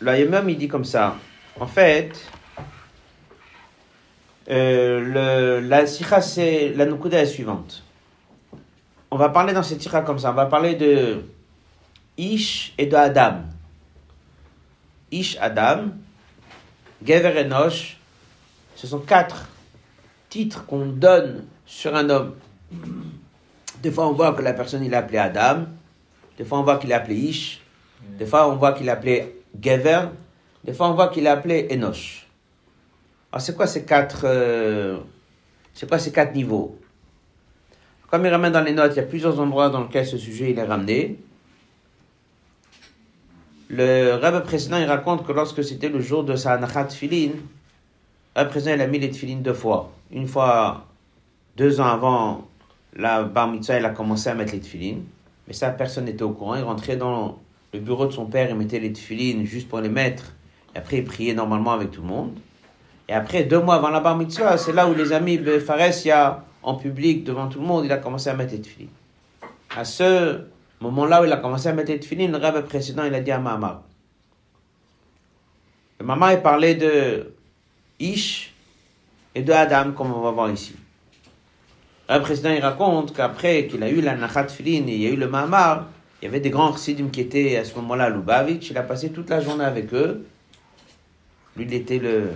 le 0.00 0.50
il 0.50 0.58
dit 0.58 0.68
comme 0.68 0.84
ça. 0.84 1.16
En 1.58 1.66
fait, 1.66 2.12
euh, 4.48 5.60
la 5.60 5.86
sikha, 5.86 6.20
c'est 6.20 6.72
la 6.76 6.86
nukuda 6.86 7.20
est 7.20 7.26
suivante. 7.26 7.82
On 9.10 9.16
va 9.16 9.28
parler 9.30 9.52
dans 9.52 9.62
cette 9.62 9.82
sikha 9.82 10.02
comme 10.02 10.18
ça. 10.18 10.30
On 10.30 10.34
va 10.34 10.46
parler 10.46 10.76
de 10.76 11.24
Ish 12.16 12.72
et 12.78 12.86
de 12.86 12.94
Adam. 12.94 13.42
Ish, 15.10 15.36
Adam, 15.40 15.88
Gever. 17.04 17.48
Ce 18.76 18.86
sont 18.86 19.00
quatre 19.00 19.48
titres 20.28 20.64
qu'on 20.66 20.86
donne 20.86 21.44
sur 21.66 21.96
un 21.96 22.08
homme. 22.08 22.36
Des 23.82 23.90
fois, 23.90 24.08
on 24.08 24.12
voit 24.12 24.32
que 24.34 24.42
la 24.42 24.52
personne 24.52 24.84
il 24.84 24.92
est 24.92 24.96
appelé 24.96 25.18
Adam. 25.18 25.66
Des 26.38 26.44
fois, 26.44 26.60
on 26.60 26.62
voit 26.62 26.78
qu'il 26.78 26.92
est 26.92 26.94
appelé 26.94 27.16
Ish. 27.16 27.60
Des 28.18 28.26
fois, 28.26 28.48
on 28.48 28.56
voit 28.56 28.72
qu'il 28.72 28.88
appelé 28.90 29.42
Gever. 29.60 30.02
Des 30.64 30.72
fois, 30.72 30.88
on 30.88 30.94
voit 30.94 31.08
qu'il 31.08 31.26
appelé 31.26 31.68
Enoch. 31.70 32.26
Alors, 33.32 33.40
c'est 33.40 33.56
quoi 33.56 33.66
ces 33.66 33.84
quatre, 33.84 34.22
euh, 34.24 34.98
c'est 35.72 35.88
quoi 35.88 35.98
ces 35.98 36.12
quatre 36.12 36.34
niveaux? 36.34 36.78
Comme 38.10 38.26
il 38.26 38.28
ramène 38.28 38.52
dans 38.52 38.60
les 38.60 38.72
notes, 38.72 38.92
il 38.94 38.96
y 38.96 39.00
a 39.00 39.04
plusieurs 39.04 39.38
endroits 39.38 39.70
dans 39.70 39.82
lesquels 39.82 40.06
ce 40.06 40.18
sujet 40.18 40.50
il 40.50 40.58
est 40.58 40.64
ramené. 40.64 41.18
Le 43.68 44.16
rabbin 44.16 44.40
précédent, 44.40 44.78
il 44.78 44.86
raconte 44.86 45.24
que 45.24 45.30
lorsque 45.32 45.62
c'était 45.62 45.88
le 45.88 46.00
jour 46.00 46.24
de 46.24 46.34
sa 46.34 46.54
anachat 46.54 46.88
filin, 46.88 47.30
le 48.36 48.48
précédent, 48.48 48.74
il 48.74 48.80
a 48.80 48.88
mis 48.88 48.98
les 48.98 49.12
filines 49.12 49.42
deux 49.42 49.54
fois. 49.54 49.92
Une 50.10 50.26
fois, 50.26 50.86
deux 51.56 51.80
ans 51.80 51.86
avant 51.86 52.48
la 52.96 53.22
bar 53.22 53.46
mitzvah, 53.46 53.78
il 53.78 53.84
a 53.84 53.90
commencé 53.90 54.28
à 54.28 54.34
mettre 54.34 54.52
les 54.52 54.60
filines. 54.60 55.04
Mais 55.46 55.54
ça, 55.54 55.70
personne 55.70 56.06
n'était 56.06 56.24
au 56.24 56.30
courant. 56.30 56.56
Il 56.56 56.64
rentrait 56.64 56.96
dans 56.96 57.38
le 57.72 57.80
bureau 57.80 58.06
de 58.06 58.12
son 58.12 58.26
père, 58.26 58.50
il 58.50 58.56
mettait 58.56 58.80
les 58.80 58.92
tefilines 58.92 59.44
juste 59.44 59.68
pour 59.68 59.80
les 59.80 59.88
mettre. 59.88 60.34
Et 60.74 60.78
après, 60.78 60.98
il 60.98 61.04
priait 61.04 61.34
normalement 61.34 61.72
avec 61.72 61.90
tout 61.90 62.02
le 62.02 62.08
monde. 62.08 62.38
Et 63.08 63.12
après, 63.12 63.44
deux 63.44 63.60
mois 63.60 63.76
avant 63.76 63.90
la 63.90 64.00
bar 64.00 64.16
mitzvah, 64.16 64.56
c'est 64.56 64.72
là 64.72 64.88
où 64.88 64.94
les 64.94 65.12
amis 65.12 65.38
Befaresia, 65.38 66.44
en 66.62 66.74
public, 66.74 67.24
devant 67.24 67.48
tout 67.48 67.60
le 67.60 67.66
monde, 67.66 67.84
il 67.84 67.92
a 67.92 67.96
commencé 67.96 68.28
à 68.28 68.34
mettre 68.34 68.52
les 68.52 68.60
tefilines. 68.60 68.88
À 69.76 69.84
ce 69.84 70.42
moment-là 70.80 71.22
où 71.22 71.24
il 71.24 71.32
a 71.32 71.36
commencé 71.36 71.68
à 71.68 71.72
mettre 71.72 71.90
les 71.90 72.00
tefilines, 72.00 72.32
le 72.32 72.38
rêve 72.38 72.62
précédent, 72.64 73.04
il 73.04 73.14
a 73.14 73.20
dit 73.20 73.30
à 73.30 73.38
Mahamar. 73.38 73.82
Le 75.98 76.06
Mahamar, 76.06 76.32
il 76.32 76.40
parlait 76.40 76.74
de 76.74 77.34
Ish 77.98 78.52
et 79.34 79.42
de 79.42 79.52
Adam, 79.52 79.92
comme 79.92 80.12
on 80.12 80.20
va 80.20 80.30
voir 80.30 80.50
ici. 80.50 80.74
Le 82.08 82.20
président, 82.20 82.50
il 82.50 82.60
raconte 82.60 83.14
qu'après 83.14 83.66
qu'il 83.68 83.82
a 83.82 83.88
eu 83.88 84.00
la 84.00 84.16
Nachat 84.16 84.48
Filin 84.48 84.86
et 84.88 84.94
il 84.94 85.02
y 85.02 85.06
a 85.06 85.10
eu 85.10 85.16
le 85.16 85.28
Mahamar, 85.28 85.86
il 86.20 86.26
y 86.26 86.28
avait 86.28 86.40
des 86.40 86.50
grands 86.50 86.72
chassidim 86.72 87.08
qui 87.08 87.20
étaient 87.20 87.56
à 87.56 87.64
ce 87.64 87.74
moment-là 87.76 88.04
à 88.04 88.10
Lubavitch. 88.10 88.70
Il 88.70 88.76
a 88.76 88.82
passé 88.82 89.10
toute 89.10 89.30
la 89.30 89.40
journée 89.40 89.64
avec 89.64 89.92
eux. 89.94 90.26
Lui, 91.56 91.64
il 91.64 91.72
était 91.72 91.98
le, 91.98 92.30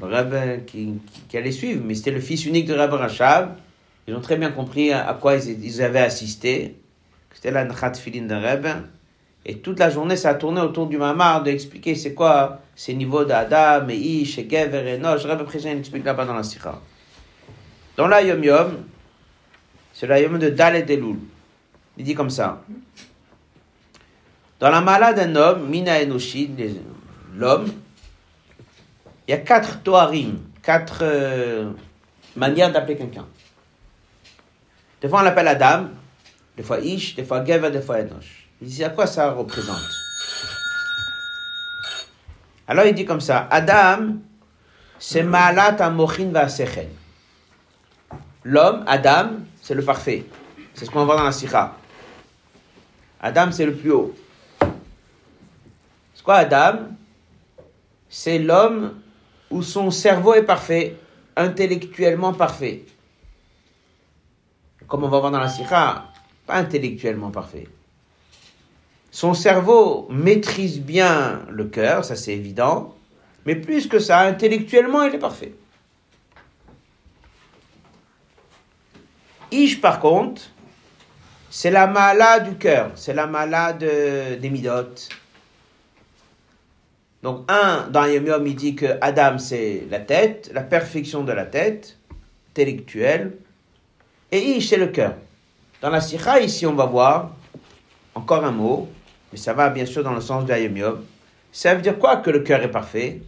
le 0.00 0.06
rabbin 0.06 0.58
qui, 0.66 1.00
allait 1.34 1.50
suivre, 1.50 1.82
mais 1.84 1.94
c'était 1.94 2.12
le 2.12 2.20
fils 2.20 2.46
unique 2.46 2.66
de 2.66 2.74
Rabbi 2.74 2.94
Rachab. 2.94 3.56
Ils 4.06 4.14
ont 4.14 4.20
très 4.20 4.36
bien 4.36 4.50
compris 4.50 4.92
à, 4.92 5.16
quoi 5.20 5.36
ils, 5.36 5.82
avaient 5.82 6.00
assisté. 6.00 6.76
C'était 7.32 7.50
la 7.50 7.64
Nachat 7.64 7.94
Filin 7.94 8.26
d'un 8.26 8.40
rabbin. 8.40 8.84
Et 9.44 9.58
toute 9.58 9.78
la 9.78 9.90
journée, 9.90 10.16
ça 10.16 10.30
a 10.30 10.34
tourné 10.34 10.60
autour 10.60 10.86
du 10.86 10.96
Mahamar 10.96 11.42
d'expliquer 11.42 11.96
c'est 11.96 12.14
quoi 12.14 12.60
ces 12.76 12.94
niveaux 12.94 13.24
d'Adam, 13.24 13.88
et 13.88 13.96
Ish, 13.96 14.38
et 14.38 14.48
Gever, 14.48 14.94
et 14.94 14.98
Nosh. 14.98 15.24
Rabbi 15.24 15.44
explique 15.66 16.04
là-bas 16.04 16.24
dans 16.24 16.34
la 16.34 16.42
Sikha. 16.42 16.80
Dans 17.96 18.08
la 18.08 18.22
Yom 18.22 18.42
Yom, 18.42 18.76
c'est 19.92 20.06
la 20.06 20.20
Yom 20.20 20.38
de 20.38 20.48
Dal 20.48 20.76
et 20.76 20.82
Deloul. 20.82 21.18
Il 21.96 22.04
dit 22.04 22.14
comme 22.14 22.30
ça. 22.30 22.62
Dans 24.58 24.70
la 24.70 24.80
malade 24.80 25.16
d'un 25.16 25.36
homme, 25.36 25.68
Mina 25.68 26.00
Enoshi, 26.02 26.50
l'homme, 27.34 27.72
il 29.26 29.30
y 29.30 29.34
a 29.34 29.38
quatre 29.38 29.82
toarim, 29.82 30.38
quatre 30.62 30.98
euh, 31.02 31.70
manières 32.36 32.72
d'appeler 32.72 32.96
quelqu'un. 32.96 33.26
Des 35.00 35.08
fois 35.08 35.20
on 35.20 35.22
l'appelle 35.22 35.48
Adam, 35.48 35.88
des 36.56 36.62
fois 36.62 36.80
Ish, 36.80 37.14
des 37.14 37.24
fois 37.24 37.44
Gever, 37.44 37.70
des 37.70 37.80
fois 37.80 38.00
Enosh. 38.00 38.48
Il 38.60 38.68
dit 38.68 38.84
à 38.84 38.90
quoi 38.90 39.06
ça 39.06 39.30
représente? 39.30 39.82
Alors 42.66 42.86
il 42.86 42.94
dit 42.94 43.04
comme 43.04 43.20
ça, 43.20 43.46
Adam, 43.50 44.14
c'est 44.98 45.22
Malat 45.22 45.76
Amochin 45.82 46.30
Vasechel. 46.30 46.88
L'homme, 48.44 48.84
Adam, 48.86 49.30
c'est 49.60 49.74
le 49.74 49.82
parfait. 49.82 50.24
C'est 50.74 50.86
ce 50.86 50.90
qu'on 50.90 51.04
voit 51.04 51.16
dans 51.16 51.24
la 51.24 51.32
Sikha. 51.32 51.76
Adam, 53.24 53.52
c'est 53.52 53.64
le 53.64 53.74
plus 53.74 53.90
haut. 53.90 54.14
C'est 56.14 56.22
quoi 56.22 56.34
Adam? 56.34 56.88
C'est 58.10 58.38
l'homme 58.38 59.00
où 59.50 59.62
son 59.62 59.90
cerveau 59.90 60.34
est 60.34 60.42
parfait, 60.42 60.98
intellectuellement 61.34 62.34
parfait. 62.34 62.84
Comme 64.86 65.04
on 65.04 65.08
va 65.08 65.20
voir 65.20 65.32
dans 65.32 65.40
la 65.40 65.48
Sikha, 65.48 66.04
pas 66.46 66.56
intellectuellement 66.56 67.30
parfait. 67.30 67.66
Son 69.10 69.32
cerveau 69.32 70.06
maîtrise 70.10 70.82
bien 70.82 71.46
le 71.48 71.64
cœur, 71.64 72.04
ça 72.04 72.16
c'est 72.16 72.34
évident, 72.34 72.94
mais 73.46 73.56
plus 73.56 73.86
que 73.86 74.00
ça, 74.00 74.20
intellectuellement, 74.20 75.02
il 75.02 75.14
est 75.14 75.18
parfait. 75.18 75.54
Ish, 79.50 79.80
par 79.80 79.98
contre, 80.00 80.42
c'est 81.56 81.70
la 81.70 81.86
mala 81.86 82.40
du 82.40 82.56
cœur, 82.56 82.90
c'est 82.96 83.14
la 83.14 83.28
mala 83.28 83.72
de- 83.72 84.34
des 84.34 84.50
midotes. 84.50 85.08
Donc, 87.22 87.48
un, 87.48 87.88
dans 87.90 88.06
Yom 88.06 88.44
il 88.44 88.56
dit 88.56 88.74
que 88.74 88.98
Adam, 89.00 89.38
c'est 89.38 89.86
la 89.88 90.00
tête, 90.00 90.50
la 90.52 90.62
perfection 90.62 91.22
de 91.22 91.30
la 91.30 91.44
tête, 91.44 91.96
intellectuelle, 92.50 93.36
et 94.32 94.40
Ish, 94.40 94.70
c'est 94.70 94.76
le 94.76 94.88
cœur. 94.88 95.14
Dans 95.80 95.90
la 95.90 96.00
Sikha, 96.00 96.40
ici, 96.40 96.66
on 96.66 96.74
va 96.74 96.86
voir 96.86 97.30
encore 98.16 98.44
un 98.44 98.50
mot, 98.50 98.88
mais 99.30 99.38
ça 99.38 99.52
va 99.52 99.70
bien 99.70 99.86
sûr 99.86 100.02
dans 100.02 100.12
le 100.12 100.20
sens 100.20 100.44
de 100.44 100.52
Yom. 100.52 101.04
Ça 101.52 101.76
veut 101.76 101.82
dire 101.82 102.00
quoi 102.00 102.16
que 102.16 102.30
le 102.30 102.40
cœur 102.40 102.64
est 102.64 102.70
parfait? 102.72 103.22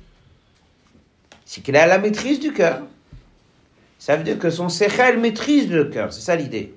C'est 1.44 1.60
qu'il 1.60 1.76
a 1.76 1.86
la 1.86 1.98
maîtrise 1.98 2.40
du 2.40 2.52
cœur. 2.52 2.82
Ça 4.00 4.16
veut 4.16 4.24
dire 4.24 4.40
que 4.40 4.50
son 4.50 4.68
sechel 4.68 5.20
maîtrise 5.20 5.70
le 5.70 5.84
cœur, 5.84 6.12
c'est 6.12 6.22
ça 6.22 6.34
l'idée. 6.34 6.75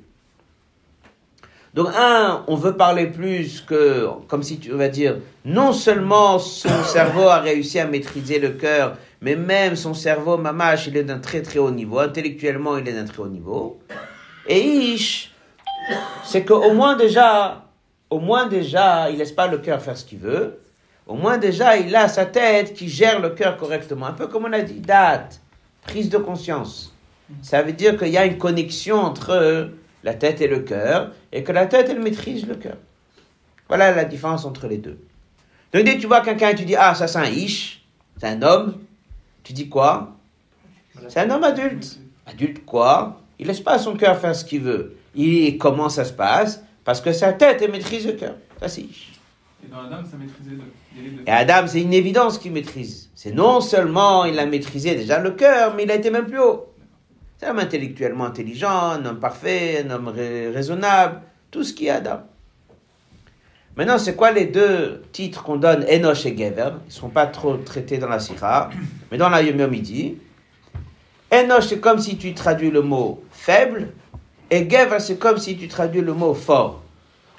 Donc, 1.74 1.88
un, 1.96 2.44
on 2.48 2.56
veut 2.56 2.76
parler 2.76 3.08
plus 3.08 3.62
que, 3.62 4.08
comme 4.28 4.42
si 4.42 4.60
tu 4.60 4.72
vas 4.72 4.88
dire, 4.88 5.18
non 5.46 5.72
seulement 5.72 6.40
son 6.40 6.84
cerveau 6.84 7.28
a 7.28 7.40
réussi 7.40 7.80
à 7.80 7.86
maîtriser 7.86 8.40
le 8.40 8.50
cœur, 8.50 8.98
mais 9.22 9.36
même 9.36 9.76
son 9.76 9.94
cerveau, 9.94 10.38
mamash, 10.38 10.88
il 10.88 10.98
est 10.98 11.04
d'un 11.04 11.20
très 11.20 11.42
très 11.42 11.60
haut 11.60 11.72
niveau, 11.72 12.00
intellectuellement, 12.00 12.78
il 12.78 12.88
est 12.88 12.94
d'un 12.94 13.06
très 13.06 13.22
haut 13.22 13.28
niveau. 13.28 13.80
Et 14.48 14.60
Ish, 14.60 15.32
c'est 16.24 16.44
qu'au 16.44 16.74
moins 16.74 16.96
déjà, 16.96 17.66
au 18.10 18.20
moins 18.20 18.48
déjà, 18.48 19.10
il 19.10 19.18
laisse 19.18 19.32
pas 19.32 19.48
le 19.48 19.60
cœur 19.60 19.82
faire 19.82 19.98
ce 19.98 20.06
qu'il 20.06 20.20
veut. 20.20 20.60
Au 21.06 21.16
moins 21.16 21.38
déjà, 21.38 21.78
il 21.78 21.96
a 21.96 22.08
sa 22.08 22.26
tête 22.26 22.74
qui 22.74 22.88
gère 22.88 23.20
le 23.20 23.30
cœur 23.30 23.58
correctement. 23.58 24.08
Un 24.08 24.14
peu 24.14 24.28
comme 24.28 24.46
on 24.46 24.54
a 24.54 24.62
dit, 24.62 24.80
date, 24.80 25.40
prise 25.84 26.10
de 26.10 26.18
conscience. 26.18 26.94
Ça 27.42 27.62
veut 27.62 27.74
dire 27.74 27.98
qu'il 27.98 28.10
y 28.10 28.18
a 28.18 28.26
une 28.26 28.38
connexion 28.38 28.98
entre 28.98 29.70
la 30.04 30.14
tête 30.14 30.42
et 30.42 30.48
le 30.48 30.60
cœur, 30.60 31.12
et 31.32 31.44
que 31.44 31.52
la 31.52 31.66
tête, 31.66 31.88
elle 31.90 32.02
maîtrise 32.02 32.48
le 32.48 32.56
cœur. 32.56 32.78
Voilà 33.68 33.92
la 33.92 34.06
différence 34.06 34.46
entre 34.46 34.68
les 34.68 34.78
deux. 34.78 35.00
Donc 35.74 35.84
dès 35.84 35.96
que 35.96 36.02
tu 36.02 36.08
vois 36.08 36.22
quelqu'un 36.22 36.50
et 36.50 36.56
tu 36.56 36.66
dis, 36.66 36.76
ah, 36.76 36.96
ça 36.96 37.08
c'est 37.08 37.20
un 37.20 37.26
ish, 37.26 37.84
c'est 38.20 38.28
un 38.28 38.42
homme, 38.42 38.80
tu 39.44 39.54
dis 39.54 39.70
quoi? 39.70 40.16
C'est 41.08 41.20
un 41.20 41.30
homme 41.30 41.44
adulte. 41.44 42.00
Adulte 42.26 42.66
quoi? 42.66 43.22
Il 43.38 43.48
laisse 43.48 43.62
pas 43.62 43.78
son 43.78 43.96
cœur 43.96 44.18
faire 44.18 44.36
ce 44.36 44.44
qu'il 44.44 44.62
veut. 44.62 44.98
Il, 45.16 45.58
comment 45.58 45.90
ça 45.90 46.06
se 46.06 46.14
passe? 46.14 46.64
Parce 46.84 47.02
que 47.02 47.14
sa 47.14 47.34
tête, 47.34 47.62
elle 47.62 47.72
maîtrise 47.72 48.06
le 48.06 48.14
cœur. 48.14 48.36
Ça 48.60 48.68
c'est 48.68 48.82
ish. 48.82 49.14
Et 49.64 49.68
dans 49.70 49.82
Adam, 49.82 50.04
ça 50.04 50.18
les 50.18 51.10
deux. 51.10 51.24
Et 51.26 51.32
Adam, 51.32 51.68
c'est 51.68 51.82
une 51.82 51.94
évidence 51.94 52.38
qu'il 52.38 52.52
maîtrise. 52.52 53.10
C'est 53.14 53.32
non 53.32 53.62
seulement 53.62 54.26
il 54.26 54.40
a 54.40 54.46
maîtrisé 54.46 54.96
déjà 54.96 55.20
le 55.20 55.32
cœur, 55.32 55.76
mais 55.76 55.84
il 55.84 55.92
a 55.92 55.96
été 55.96 56.10
même 56.10 56.26
plus 56.26 56.40
haut. 56.40 56.69
C'est 57.40 57.46
un 57.46 57.52
homme 57.52 57.60
intellectuellement 57.60 58.26
intelligent, 58.26 58.70
un 58.70 59.06
homme 59.06 59.20
parfait, 59.20 59.86
un 59.86 59.92
homme 59.92 60.10
rai- 60.10 60.50
raisonnable, 60.50 61.22
tout 61.50 61.64
ce 61.64 61.72
qui 61.72 61.86
est 61.88 61.92
Adam. 61.92 62.20
Maintenant, 63.78 63.98
c'est 63.98 64.18
quoi 64.18 64.32
les 64.32 64.46
deux 64.46 65.04
titres 65.14 65.42
qu'on 65.44 65.56
donne 65.56 65.86
Enoch 65.90 66.26
et 66.26 66.38
Gever? 66.38 66.72
Ils 66.84 66.88
ne 66.88 66.92
sont 66.92 67.08
pas 67.08 67.28
trop 67.28 67.56
traités 67.56 67.98
dans 67.98 68.10
la 68.10 68.20
Sira, 68.20 68.70
mais 69.10 69.18
dans 69.18 69.30
la 69.30 69.42
Yom 69.42 69.70
dit 69.78 70.18
Enoch, 71.32 71.64
c'est 71.64 71.80
comme 71.80 72.00
si 72.00 72.18
tu 72.18 72.34
traduis 72.34 72.72
le 72.72 72.82
mot 72.82 73.24
faible, 73.32 73.88
et 74.52 74.70
Gever, 74.70 75.00
c'est 75.00 75.18
comme 75.18 75.38
si 75.38 75.58
tu 75.58 75.70
traduis 75.70 76.02
le 76.02 76.14
mot 76.14 76.34
fort. 76.34 76.84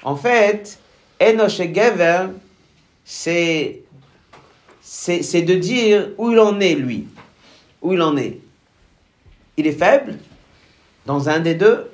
En 0.01 0.15
fait, 0.15 0.79
Enoch 1.21 1.59
et 1.59 1.71
Gever, 1.75 2.29
c'est 3.05 3.83
c'est 4.81 5.43
de 5.43 5.53
dire 5.53 6.09
où 6.17 6.31
il 6.31 6.39
en 6.39 6.59
est, 6.59 6.73
lui. 6.73 7.07
Où 7.83 7.93
il 7.93 8.01
en 8.01 8.17
est. 8.17 8.39
Il 9.61 9.67
est 9.67 9.73
faible 9.73 10.15
dans 11.05 11.29
un 11.29 11.39
des 11.39 11.53
deux, 11.53 11.91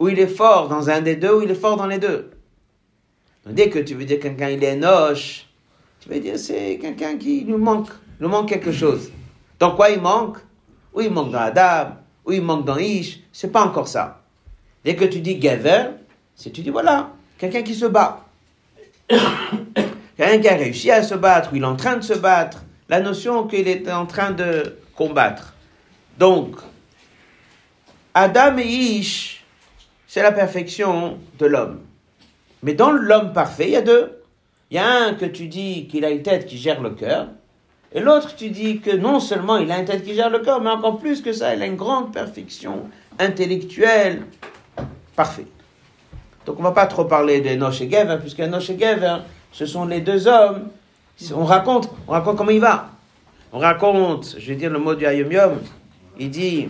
ou 0.00 0.08
il 0.08 0.18
est 0.18 0.26
fort 0.26 0.66
dans 0.66 0.90
un 0.90 1.00
des 1.00 1.14
deux, 1.14 1.34
ou 1.34 1.42
il 1.42 1.50
est 1.52 1.54
fort 1.54 1.76
dans 1.76 1.86
les 1.86 2.00
deux. 2.00 2.32
Dès 3.48 3.70
que 3.70 3.78
tu 3.78 3.94
veux 3.94 4.04
dire 4.04 4.18
quelqu'un 4.18 4.48
il 4.48 4.64
est 4.64 4.74
noche, 4.74 5.46
tu 6.00 6.08
veux 6.08 6.18
dire 6.18 6.36
c'est 6.36 6.78
quelqu'un 6.78 7.16
qui 7.16 7.44
nous 7.44 7.58
manque, 7.58 7.90
nous 8.18 8.28
manque 8.28 8.48
quelque 8.48 8.72
chose. 8.72 9.12
Dans 9.60 9.76
quoi 9.76 9.90
il 9.90 10.00
manque? 10.00 10.38
Ou 10.94 11.02
il 11.02 11.12
manque 11.12 11.30
dans 11.30 11.42
Adam, 11.42 11.92
ou 12.24 12.32
il 12.32 12.42
manque 12.42 12.64
dans 12.64 12.76
Ish, 12.76 13.20
c'est 13.32 13.52
pas 13.52 13.62
encore 13.62 13.86
ça. 13.86 14.22
Dès 14.84 14.96
que 14.96 15.04
tu 15.04 15.20
dis 15.20 15.40
Gever, 15.40 15.90
c'est 16.34 16.50
tu 16.50 16.62
dis 16.62 16.70
voilà, 16.70 17.10
quelqu'un 17.38 17.62
qui 17.62 17.76
se 17.76 17.86
bat. 17.86 18.24
Quelqu'un 20.16 20.38
qui 20.40 20.48
a 20.48 20.56
réussi 20.56 20.90
à 20.90 21.04
se 21.04 21.14
battre, 21.14 21.52
ou 21.52 21.56
il 21.56 21.62
est 21.62 21.66
en 21.66 21.76
train 21.76 21.98
de 21.98 22.02
se 22.02 22.14
battre, 22.14 22.64
la 22.88 22.98
notion 22.98 23.46
qu'il 23.46 23.68
est 23.68 23.88
en 23.92 24.06
train 24.06 24.32
de 24.32 24.76
combattre. 24.96 25.52
Donc, 26.18 26.56
Adam 28.18 28.56
et 28.56 28.64
Ish, 28.64 29.44
c'est 30.06 30.22
la 30.22 30.32
perfection 30.32 31.18
de 31.38 31.44
l'homme. 31.44 31.80
Mais 32.62 32.72
dans 32.72 32.90
l'homme 32.90 33.34
parfait, 33.34 33.66
il 33.66 33.72
y 33.72 33.76
a 33.76 33.82
deux. 33.82 34.22
Il 34.70 34.76
y 34.76 34.78
a 34.78 34.88
un 34.88 35.12
que 35.12 35.26
tu 35.26 35.48
dis 35.48 35.86
qu'il 35.86 36.02
a 36.02 36.08
une 36.08 36.22
tête 36.22 36.46
qui 36.46 36.56
gère 36.56 36.80
le 36.80 36.92
cœur, 36.92 37.26
et 37.92 38.00
l'autre 38.00 38.34
tu 38.34 38.48
dis 38.48 38.80
que 38.80 38.96
non 38.96 39.20
seulement 39.20 39.58
il 39.58 39.70
a 39.70 39.78
une 39.78 39.84
tête 39.84 40.02
qui 40.02 40.14
gère 40.14 40.30
le 40.30 40.38
cœur, 40.38 40.62
mais 40.62 40.70
encore 40.70 40.98
plus 40.98 41.20
que 41.20 41.34
ça, 41.34 41.54
il 41.54 41.60
a 41.60 41.66
une 41.66 41.76
grande 41.76 42.10
perfection 42.10 42.88
intellectuelle 43.18 44.22
parfaite. 45.14 45.52
Donc 46.46 46.58
on 46.58 46.62
va 46.62 46.72
pas 46.72 46.86
trop 46.86 47.04
parler 47.04 47.42
de 47.42 47.50
Noche 47.50 47.82
et 47.82 47.90
Gever, 47.90 48.16
puisque 48.18 48.40
Noche 48.40 48.70
et 48.70 48.78
Gever, 48.78 49.18
ce 49.52 49.66
sont 49.66 49.84
les 49.84 50.00
deux 50.00 50.26
hommes. 50.26 50.70
On 51.34 51.44
raconte, 51.44 51.90
on 52.08 52.12
raconte 52.12 52.38
comment 52.38 52.50
il 52.50 52.60
va. 52.60 52.88
On 53.52 53.58
raconte, 53.58 54.36
je 54.38 54.46
vais 54.48 54.56
dire 54.56 54.70
le 54.70 54.78
mot 54.78 54.94
du 54.94 55.04
Hayom 55.04 55.30
Yom, 55.30 55.58
il 56.18 56.30
dit, 56.30 56.68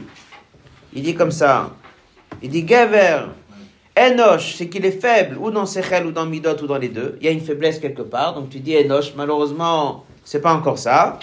il 0.97 1.03
dit 1.03 1.15
comme 1.15 1.31
ça, 1.31 1.71
il 2.43 2.49
dit 2.49 2.67
Gever, 2.67 3.27
Enoch, 3.99 4.41
c'est 4.41 4.69
qu'il 4.69 4.87
est 4.87 4.99
faible, 4.99 5.37
ou 5.39 5.51
dans 5.51 5.67
Sechel, 5.67 6.07
ou 6.07 6.11
dans 6.11 6.25
Midot, 6.25 6.57
ou 6.63 6.67
dans 6.67 6.79
les 6.79 6.89
deux. 6.89 7.19
Il 7.21 7.27
y 7.27 7.29
a 7.29 7.33
une 7.33 7.43
faiblesse 7.43 7.79
quelque 7.79 8.01
part, 8.01 8.35
donc 8.35 8.49
tu 8.49 8.61
dis 8.61 8.75
Enoch, 8.75 9.13
malheureusement, 9.15 10.07
c'est 10.25 10.41
pas 10.41 10.55
encore 10.55 10.79
ça. 10.79 11.19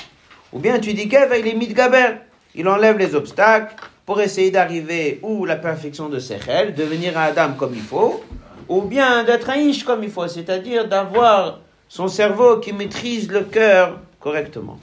Ou 0.54 0.60
bien 0.60 0.78
tu 0.80 0.94
dis 0.94 1.10
Gever, 1.10 1.40
il 1.40 1.48
est 1.48 1.56
mitgaber. 1.56 2.18
Il 2.54 2.68
enlève 2.68 3.00
les 3.00 3.16
obstacles 3.16 3.74
pour 4.06 4.22
essayer 4.22 4.52
d'arriver 4.52 5.20
ou 5.24 5.44
la 5.46 5.56
perfection 5.56 6.08
de 6.08 6.20
Sechel, 6.20 6.76
devenir 6.76 7.18
un 7.18 7.24
Adam 7.24 7.54
comme 7.58 7.74
il 7.74 7.82
faut, 7.82 8.24
ou 8.70 8.82
bien 8.82 9.24
d'être 9.24 9.50
un 9.50 9.56
Ish 9.56 9.84
comme 9.84 10.04
il 10.04 10.12
faut, 10.12 10.28
c'est-à-dire 10.28 10.88
d'avoir 10.88 11.62
son 11.90 12.08
cerveau 12.08 12.60
qui 12.60 12.74
maîtrise 12.74 13.32
le 13.32 13.42
cœur 13.42 13.98
correctement. 14.20 14.78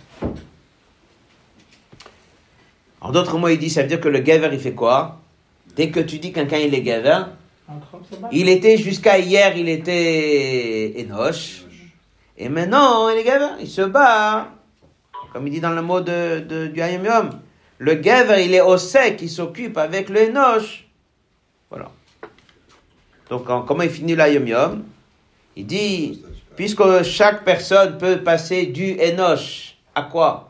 En 3.01 3.13
d'autres 3.13 3.39
mots, 3.39 3.49
il 3.49 3.59
dit, 3.59 3.71
ça 3.71 3.83
veut 3.83 3.89
dire 3.89 4.01
que 4.01 4.09
le 4.09 4.19
Gever, 4.25 4.51
il 4.53 4.61
fait 4.61 4.75
quoi? 4.75 5.21
Dès 5.77 5.91
que 5.91 6.01
tu 6.01 6.19
dis 6.19 6.33
quelqu'un 6.33 6.59
il 6.59 6.75
est 6.75 6.83
battre. 6.83 7.31
il 8.33 8.49
était 8.49 8.77
jusqu'à 8.77 9.19
hier, 9.19 9.57
il 9.57 9.69
était 9.69 10.95
Enoch. 10.99 11.65
Et 12.37 12.49
maintenant, 12.49 13.09
il 13.09 13.19
est 13.19 13.25
Gever, 13.25 13.55
il 13.61 13.69
se 13.69 13.83
bat. 13.83 14.49
Comme 15.33 15.47
il 15.47 15.53
dit 15.53 15.61
dans 15.61 15.71
le 15.71 15.83
mot 15.83 16.01
de, 16.01 16.41
du 16.69 16.81
Hayom 16.83 17.05
Yom. 17.05 17.31
Le 17.79 17.93
Gever, 18.03 18.45
il 18.45 18.53
est 18.55 18.61
au 18.61 18.77
sec, 18.77 19.21
il 19.23 19.31
s'occupe 19.31 19.79
avec 19.79 20.09
le 20.11 20.29
Enoch. 20.29 20.87
Voilà. 21.71 21.91
Donc, 23.31 23.49
en- 23.49 23.63
comment 23.63 23.83
il 23.85 23.91
finit 23.91 24.17
l'Ayom 24.17 24.47
Yom? 24.47 24.83
Il 25.57 25.67
dit, 25.67 26.23
puisque 26.57 27.03
chaque 27.03 27.45
personne 27.45 27.97
peut 27.97 28.19
passer 28.23 28.67
du 28.67 28.99
Enoch 29.01 29.77
à 29.95 30.03
quoi? 30.03 30.50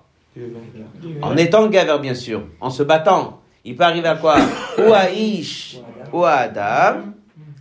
En 1.22 1.36
étant 1.36 1.68
Gaver, 1.68 1.98
bien 2.00 2.14
sûr, 2.14 2.42
en 2.60 2.70
se 2.70 2.82
battant, 2.82 3.40
il 3.64 3.76
peut 3.76 3.84
arriver 3.84 4.08
à 4.08 4.16
quoi 4.16 4.36
Ou 4.78 4.92
à 4.92 5.10
Ish, 5.10 5.78
ou 6.12 6.24
à 6.24 6.32
Adam. 6.32 7.12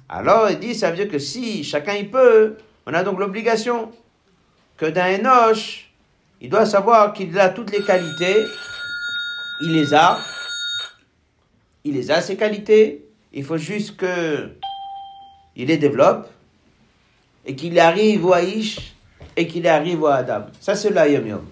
Alors 0.08 0.50
il 0.50 0.60
dit, 0.60 0.76
ça 0.76 0.90
veut 0.90 0.96
dire 0.96 1.10
que 1.10 1.20
si 1.20 1.64
chacun 1.64 1.94
il 1.94 2.10
peut, 2.10 2.58
on 2.86 2.94
a 2.94 3.04
donc 3.04 3.20
l'obligation 3.20 3.92
que 4.78 4.86
d'un 4.86 5.20
Enoch, 5.20 5.90
il 6.42 6.50
doit 6.50 6.66
savoir 6.66 7.14
qu'il 7.14 7.38
a 7.40 7.50
toutes 7.50 7.72
les 7.72 7.84
qualités, 7.84 8.46
il 9.62 9.74
les 9.74 9.94
a, 9.94 10.20
il 11.84 11.94
les 11.94 12.12
a 12.12 12.22
ces 12.22 12.38
qualités, 12.38 13.06
il 13.34 13.44
faut 13.44 13.58
juste 13.58 13.98
que 13.98 14.52
il 15.56 15.68
les 15.68 15.78
développe 15.78 16.30
et 17.46 17.56
qu'il 17.56 17.78
arrive 17.80 18.26
au 18.26 18.36
Ish 18.36 18.96
et 19.36 19.48
qu'il 19.48 19.68
arrive 19.68 20.04
au 20.04 20.08
Adam. 20.08 20.46
Ça 20.60 20.76
c'est 20.76 20.92
l'Ayom 20.92 21.28
Yom. 21.28 21.46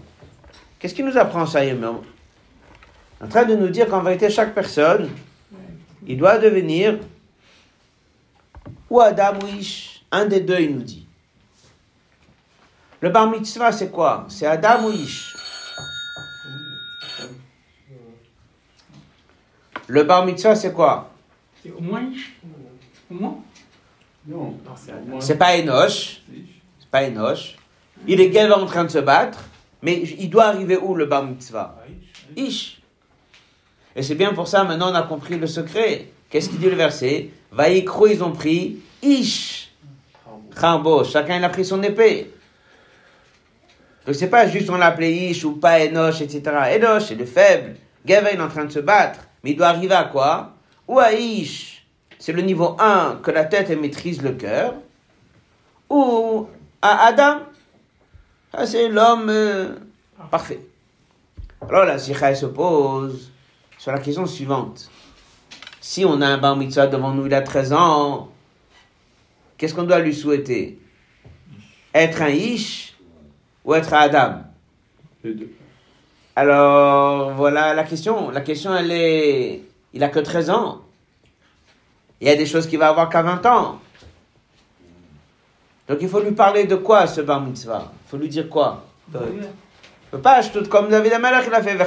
Qu'est-ce 0.79 0.93
qui 0.93 1.03
nous 1.03 1.17
apprend 1.17 1.45
ça, 1.45 1.65
Yom 1.65 2.01
En 3.21 3.27
train 3.27 3.45
de 3.45 3.55
nous 3.55 3.69
dire 3.69 3.87
qu'en 3.87 4.01
vérité, 4.01 4.29
chaque 4.29 4.53
personne, 4.53 5.09
il 6.05 6.17
doit 6.17 6.37
devenir 6.37 6.99
ou 8.89 8.99
Adam 9.01 9.39
ou 9.43 9.47
Ish. 9.47 10.03
Un 10.11 10.25
des 10.25 10.39
deux, 10.39 10.59
il 10.59 10.75
nous 10.75 10.83
dit. 10.83 11.05
Le 13.01 13.09
bar 13.09 13.29
mitzvah, 13.29 13.71
c'est 13.71 13.91
quoi? 13.91 14.25
C'est 14.29 14.45
Adam 14.45 14.85
ou 14.85 14.91
Ish 14.91 15.35
Le 19.87 20.03
bar 20.03 20.25
mitzvah, 20.25 20.55
c'est 20.55 20.73
quoi? 20.73 21.09
C'est 21.61 21.71
au 21.71 21.81
moins 21.81 22.03
Ish. 22.03 22.35
Au 23.09 23.13
moins? 23.13 23.37
Non, 24.25 24.57
c'est 24.75 24.91
Adam. 24.91 25.21
C'est 25.21 25.37
pas 25.37 25.57
Enoch. 25.57 26.21
C'est 26.79 26.89
pas 26.91 27.07
Enoch. 27.07 27.57
Il 28.05 28.21
est 28.21 28.51
en 28.51 28.65
train 28.65 28.83
de 28.83 28.89
se 28.89 28.99
battre, 28.99 29.43
mais 29.81 30.01
il 30.01 30.29
doit 30.29 30.45
arriver 30.45 30.77
où 30.77 30.95
le 30.95 31.05
bar 31.05 31.27
Ish. 32.35 32.81
Et 33.95 34.03
c'est 34.03 34.15
bien 34.15 34.33
pour 34.33 34.47
ça, 34.47 34.63
maintenant 34.63 34.91
on 34.91 34.95
a 34.95 35.03
compris 35.03 35.37
le 35.37 35.47
secret. 35.47 36.07
Qu'est-ce 36.29 36.49
qu'il 36.49 36.59
dit 36.59 36.69
le 36.69 36.75
verset? 36.75 37.29
Vaïkro, 37.51 38.07
ils 38.07 38.23
ont 38.23 38.31
pris 38.31 38.77
Ish. 39.01 39.71
Khambo, 40.59 41.03
chacun 41.03 41.37
il 41.37 41.43
a 41.43 41.49
pris 41.49 41.65
son 41.65 41.81
épée. 41.83 42.33
Donc 44.05 44.15
c'est 44.15 44.29
pas 44.29 44.47
juste 44.47 44.69
on 44.69 44.77
l'a 44.77 44.87
appelé 44.87 45.11
Ish 45.11 45.43
ou 45.45 45.53
pas 45.53 45.79
Enoch, 45.85 46.21
etc. 46.21 46.41
Enoch, 46.75 47.01
c'est 47.01 47.15
le 47.15 47.25
faible. 47.25 47.75
Gava, 48.05 48.31
il 48.31 48.39
est 48.39 48.41
en 48.41 48.47
train 48.47 48.65
de 48.65 48.71
se 48.71 48.79
battre. 48.79 49.19
Mais 49.43 49.51
il 49.51 49.57
doit 49.57 49.67
arriver 49.67 49.95
à 49.95 50.05
quoi? 50.05 50.53
Ou 50.87 50.99
à 50.99 51.13
Ish, 51.13 51.85
c'est 52.17 52.33
le 52.33 52.41
niveau 52.41 52.75
1, 52.79 53.19
que 53.21 53.31
la 53.31 53.45
tête 53.45 53.69
maîtrise 53.69 54.21
le 54.21 54.31
cœur. 54.31 54.75
Ou 55.89 56.47
à 56.81 57.07
Adam, 57.07 57.39
ça 58.53 58.65
c'est 58.65 58.89
l'homme 58.89 59.29
euh, 59.29 59.75
parfait. 60.31 60.61
Alors 61.61 61.85
la 61.85 61.97
sikha 61.97 62.33
se 62.35 62.45
pose 62.45 63.31
sur 63.77 63.91
la 63.91 63.99
question 63.99 64.25
suivante. 64.25 64.89
Si 65.81 66.05
on 66.05 66.21
a 66.21 66.27
un 66.27 66.37
bar 66.37 66.55
mitzvah 66.55 66.87
devant 66.87 67.13
nous, 67.13 67.25
il 67.27 67.33
a 67.33 67.41
13 67.41 67.73
ans, 67.73 68.29
qu'est-ce 69.57 69.73
qu'on 69.73 69.83
doit 69.83 69.99
lui 69.99 70.13
souhaiter? 70.13 70.79
Être 71.93 72.21
un 72.21 72.29
ish 72.29 72.95
ou 73.63 73.73
être 73.73 73.93
un 73.93 73.99
Adam? 73.99 74.41
Les 75.23 75.33
deux. 75.33 75.51
Alors 76.35 77.31
voilà 77.31 77.73
la 77.73 77.83
question. 77.83 78.29
La 78.29 78.41
question 78.41 78.75
elle 78.75 78.91
est, 78.91 79.63
il 79.93 80.03
a 80.03 80.09
que 80.09 80.19
13 80.19 80.49
ans. 80.51 80.81
Il 82.21 82.27
y 82.27 82.29
a 82.29 82.35
des 82.35 82.45
choses 82.45 82.67
qu'il 82.67 82.79
va 82.79 82.89
avoir 82.89 83.09
qu'à 83.09 83.21
20 83.21 83.45
ans. 83.45 83.79
Donc 85.87 85.99
il 86.01 86.09
faut 86.09 86.19
lui 86.19 86.33
parler 86.33 86.65
de 86.65 86.75
quoi 86.75 87.07
ce 87.07 87.21
bar 87.21 87.41
mitzvah? 87.41 87.91
Faut 88.07 88.17
lui 88.17 88.29
dire 88.29 88.49
quoi? 88.49 88.85
Tu 89.11 89.19
peux 90.11 90.19
pas, 90.19 90.41
je 90.41 90.49
te- 90.49 90.59
comme 90.67 90.89
David 90.89 91.13
Amalek 91.13 91.45
il 91.47 91.53
a 91.53 91.61
fait, 91.61 91.77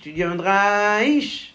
tu 0.00 0.10
deviendras 0.10 0.98
un 0.98 1.02
ish. 1.02 1.54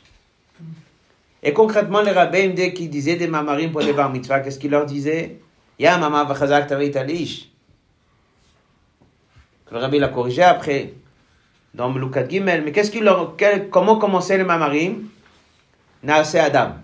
Et 1.43 1.53
concrètement, 1.53 2.01
les 2.01 2.11
rabbins, 2.11 2.49
dès 2.55 2.73
qu'ils 2.73 2.89
disaient 2.89 3.17
des 3.17 3.27
mamarim 3.27 3.71
pour 3.71 3.81
les 3.81 3.93
bar 3.93 4.09
mitzvah, 4.11 4.39
qu'est-ce 4.39 4.57
qu'ils 4.57 4.71
leur 4.71 4.85
disaient? 4.85 5.39
Ya 5.77 5.97
mama 5.97 6.23
vechazak 6.23 6.67
t'avais 6.67 6.87
ish. 7.13 7.49
Que 9.65 9.75
le 9.75 9.79
rabbi 9.79 9.99
l'a 9.99 10.07
corrigé 10.07 10.41
après, 10.41 10.93
dans 11.73 11.89
Melukat 11.91 12.27
Gimel. 12.29 12.63
Mais 12.63 12.71
qu'est-ce 12.71 12.89
qu'il 12.89 13.03
leur, 13.03 13.35
quel- 13.35 13.69
comment 13.69 13.97
commençaient 13.97 14.37
les 14.37 14.43
mamarim? 14.43 15.07
Naase 16.01 16.35
Adam. 16.35 16.75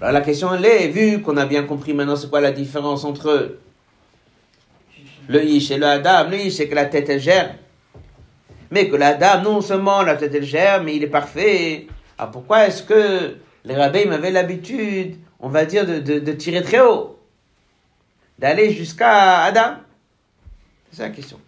Alors 0.00 0.12
la 0.12 0.20
question 0.20 0.52
elle 0.54 0.64
est, 0.64 0.88
vu 0.88 1.22
qu'on 1.22 1.36
a 1.36 1.46
bien 1.46 1.62
compris 1.64 1.94
maintenant 1.94 2.16
c'est 2.16 2.28
quoi 2.28 2.40
la 2.40 2.52
différence 2.52 3.04
entre 3.04 3.56
le 5.28 5.44
ish 5.44 5.70
et 5.70 5.78
le 5.78 5.86
adam, 5.86 6.28
le 6.28 6.36
ish 6.36 6.54
c'est 6.54 6.68
que 6.68 6.74
la 6.74 6.86
tête 6.86 7.08
elle 7.08 7.20
gère. 7.20 7.54
Mais 8.70 8.88
que 8.88 8.96
l'adam, 8.96 9.42
non 9.42 9.60
seulement 9.60 10.02
la 10.02 10.16
tête 10.16 10.34
elle 10.34 10.44
gère, 10.44 10.82
mais 10.82 10.96
il 10.96 11.02
est 11.04 11.08
parfait. 11.08 11.86
Alors 12.18 12.30
pourquoi 12.30 12.66
est-ce 12.66 12.82
que 12.82 13.36
les 13.64 13.76
rabbins 13.76 14.10
avaient 14.10 14.30
l'habitude, 14.30 15.16
on 15.40 15.48
va 15.48 15.64
dire, 15.64 15.86
de, 15.86 15.98
de, 15.98 16.32
tirer 16.32 16.62
très 16.62 16.80
haut 16.80 17.18
D'aller 18.38 18.72
jusqu'à 18.72 19.42
Adam? 19.42 19.76
C'est 20.90 21.02
la 21.02 21.10
question. 21.10 21.38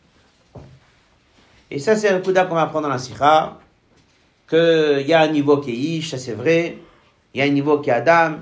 Et 1.70 1.78
ça 1.78 1.96
c'est 1.96 2.08
un 2.08 2.20
coup 2.20 2.32
qu'on 2.32 2.54
va 2.54 2.62
apprendre 2.62 2.88
dans 2.88 2.92
la 2.92 2.98
sikha, 2.98 3.58
qu'il 4.48 5.06
y 5.06 5.14
a 5.14 5.20
un 5.22 5.28
niveau 5.28 5.58
qui 5.58 5.70
est 5.70 5.98
ish, 5.98 6.10
ça 6.10 6.18
c'est 6.18 6.34
vrai. 6.34 6.76
Il 7.32 7.40
y 7.40 7.42
a 7.42 7.46
un 7.46 7.52
niveau 7.52 7.78
qui 7.80 7.90
est 7.90 7.94
Adam. 7.94 8.36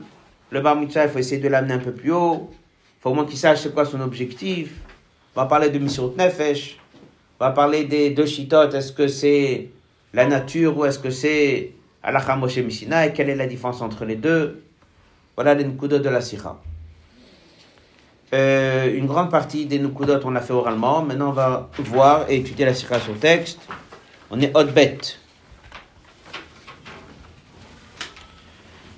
Le 0.51 0.61
bar 0.61 0.77
il 0.83 0.91
faut 0.91 1.19
essayer 1.19 1.41
de 1.41 1.49
l'amener 1.49 1.75
un 1.75 1.79
peu 1.79 1.93
plus 1.93 2.13
haut. 2.13 2.51
Il 2.51 3.03
faut 3.03 3.11
au 3.11 3.15
moins 3.15 3.25
qu'il 3.25 3.39
sache 3.39 3.61
c'est 3.61 3.73
quoi 3.73 3.87
son 3.87 4.01
objectif. 4.01 4.71
On 5.35 5.41
va 5.41 5.47
parler 5.47 5.71
de 5.71 5.79
Misirut 5.79 6.15
Nefesh. 6.17 6.79
On 7.41 7.45
va 7.45 7.53
parler 7.53 7.85
des 7.85 8.11
deux. 8.11 8.25
Est-ce 8.25 8.93
que 8.93 9.09
c'est 9.09 9.71
la 10.13 10.27
nature 10.27 10.77
ou 10.77 10.85
est-ce 10.85 10.99
que 10.99 11.11
c'est 11.11 11.73
Alakha 12.03 12.37
Moshe 12.37 12.59
Mishina 12.59 13.07
et 13.07 13.13
quelle 13.13 13.31
est 13.31 13.37
la 13.37 13.47
différence 13.47 13.81
entre 13.81 14.05
les 14.05 14.17
deux? 14.17 14.63
Voilà 15.35 15.55
les 15.55 15.65
Nukudot 15.65 15.99
de 15.99 16.09
la 16.09 16.21
Sikha. 16.21 16.59
Euh, 18.35 18.95
une 18.95 19.07
grande 19.07 19.31
partie 19.31 19.65
des 19.65 19.79
Nukudot, 19.79 20.21
on 20.25 20.31
l'a 20.31 20.43
fait 20.43 20.53
oralement. 20.53 21.03
Maintenant, 21.03 21.31
on 21.31 21.33
va 21.33 21.71
voir 21.79 22.31
et 22.31 22.37
étudier 22.37 22.67
la 22.67 22.75
Sikha 22.75 23.01
sur 23.01 23.19
texte. 23.19 23.61
On 24.31 24.39
est 24.41 24.55
hot 24.55 24.65
bête. 24.65 25.19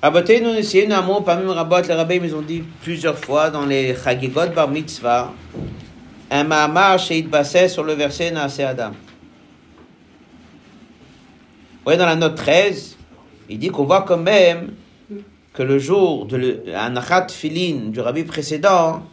Rabotenu 0.02 0.52
Nesienu 0.52 0.92
Amo, 0.92 1.20
parmi 1.22 1.50
Rabot, 1.50 1.80
les 1.80 1.94
rabbins, 1.94 2.20
ils 2.22 2.34
ont 2.34 2.42
dit 2.42 2.62
plusieurs 2.82 3.18
fois 3.18 3.50
dans 3.50 3.64
les 3.64 3.94
Chagigot 3.96 4.48
Bar 4.54 4.68
Mitzvah, 4.68 5.32
un 6.34 6.42
Mahamar 6.42 6.98
Sheit 6.98 7.28
Basset 7.28 7.68
sur 7.68 7.84
le 7.84 7.92
verset 7.92 8.32
Naase 8.32 8.58
Adam. 8.58 8.90
Vous 11.70 11.84
voyez 11.84 11.98
dans 11.98 12.06
la 12.06 12.16
note 12.16 12.34
13, 12.34 12.98
il 13.48 13.58
dit 13.60 13.68
qu'on 13.68 13.84
voit 13.84 14.02
quand 14.02 14.16
même 14.18 14.74
que 15.52 15.62
le 15.62 15.78
jour 15.78 16.26
de 16.26 16.62
l'Anachat 16.66 17.28
Filin 17.28 17.90
du 17.90 18.00
rabbi 18.00 18.24
précédent, 18.24 19.04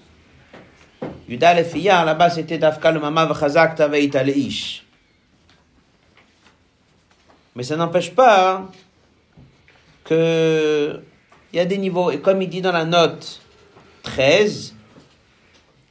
Yuda 1.29 1.53
le 1.53 2.05
là-bas 2.05 2.31
c'était 2.31 2.57
Dafka 2.57 2.91
le 2.91 2.99
Mama 2.99 3.25
Vachazak 3.25 3.75
Taveit 3.75 4.09
Ish. 4.35 4.83
Mais 7.55 7.61
ça 7.61 7.75
n'empêche 7.75 8.15
pas 8.15 8.67
que 10.05 10.99
il 11.53 11.57
y 11.57 11.59
a 11.59 11.65
des 11.65 11.77
niveaux. 11.77 12.09
Et 12.09 12.19
comme 12.19 12.41
il 12.41 12.49
dit 12.49 12.61
dans 12.61 12.71
la 12.71 12.85
note 12.85 13.41
13, 14.03 14.73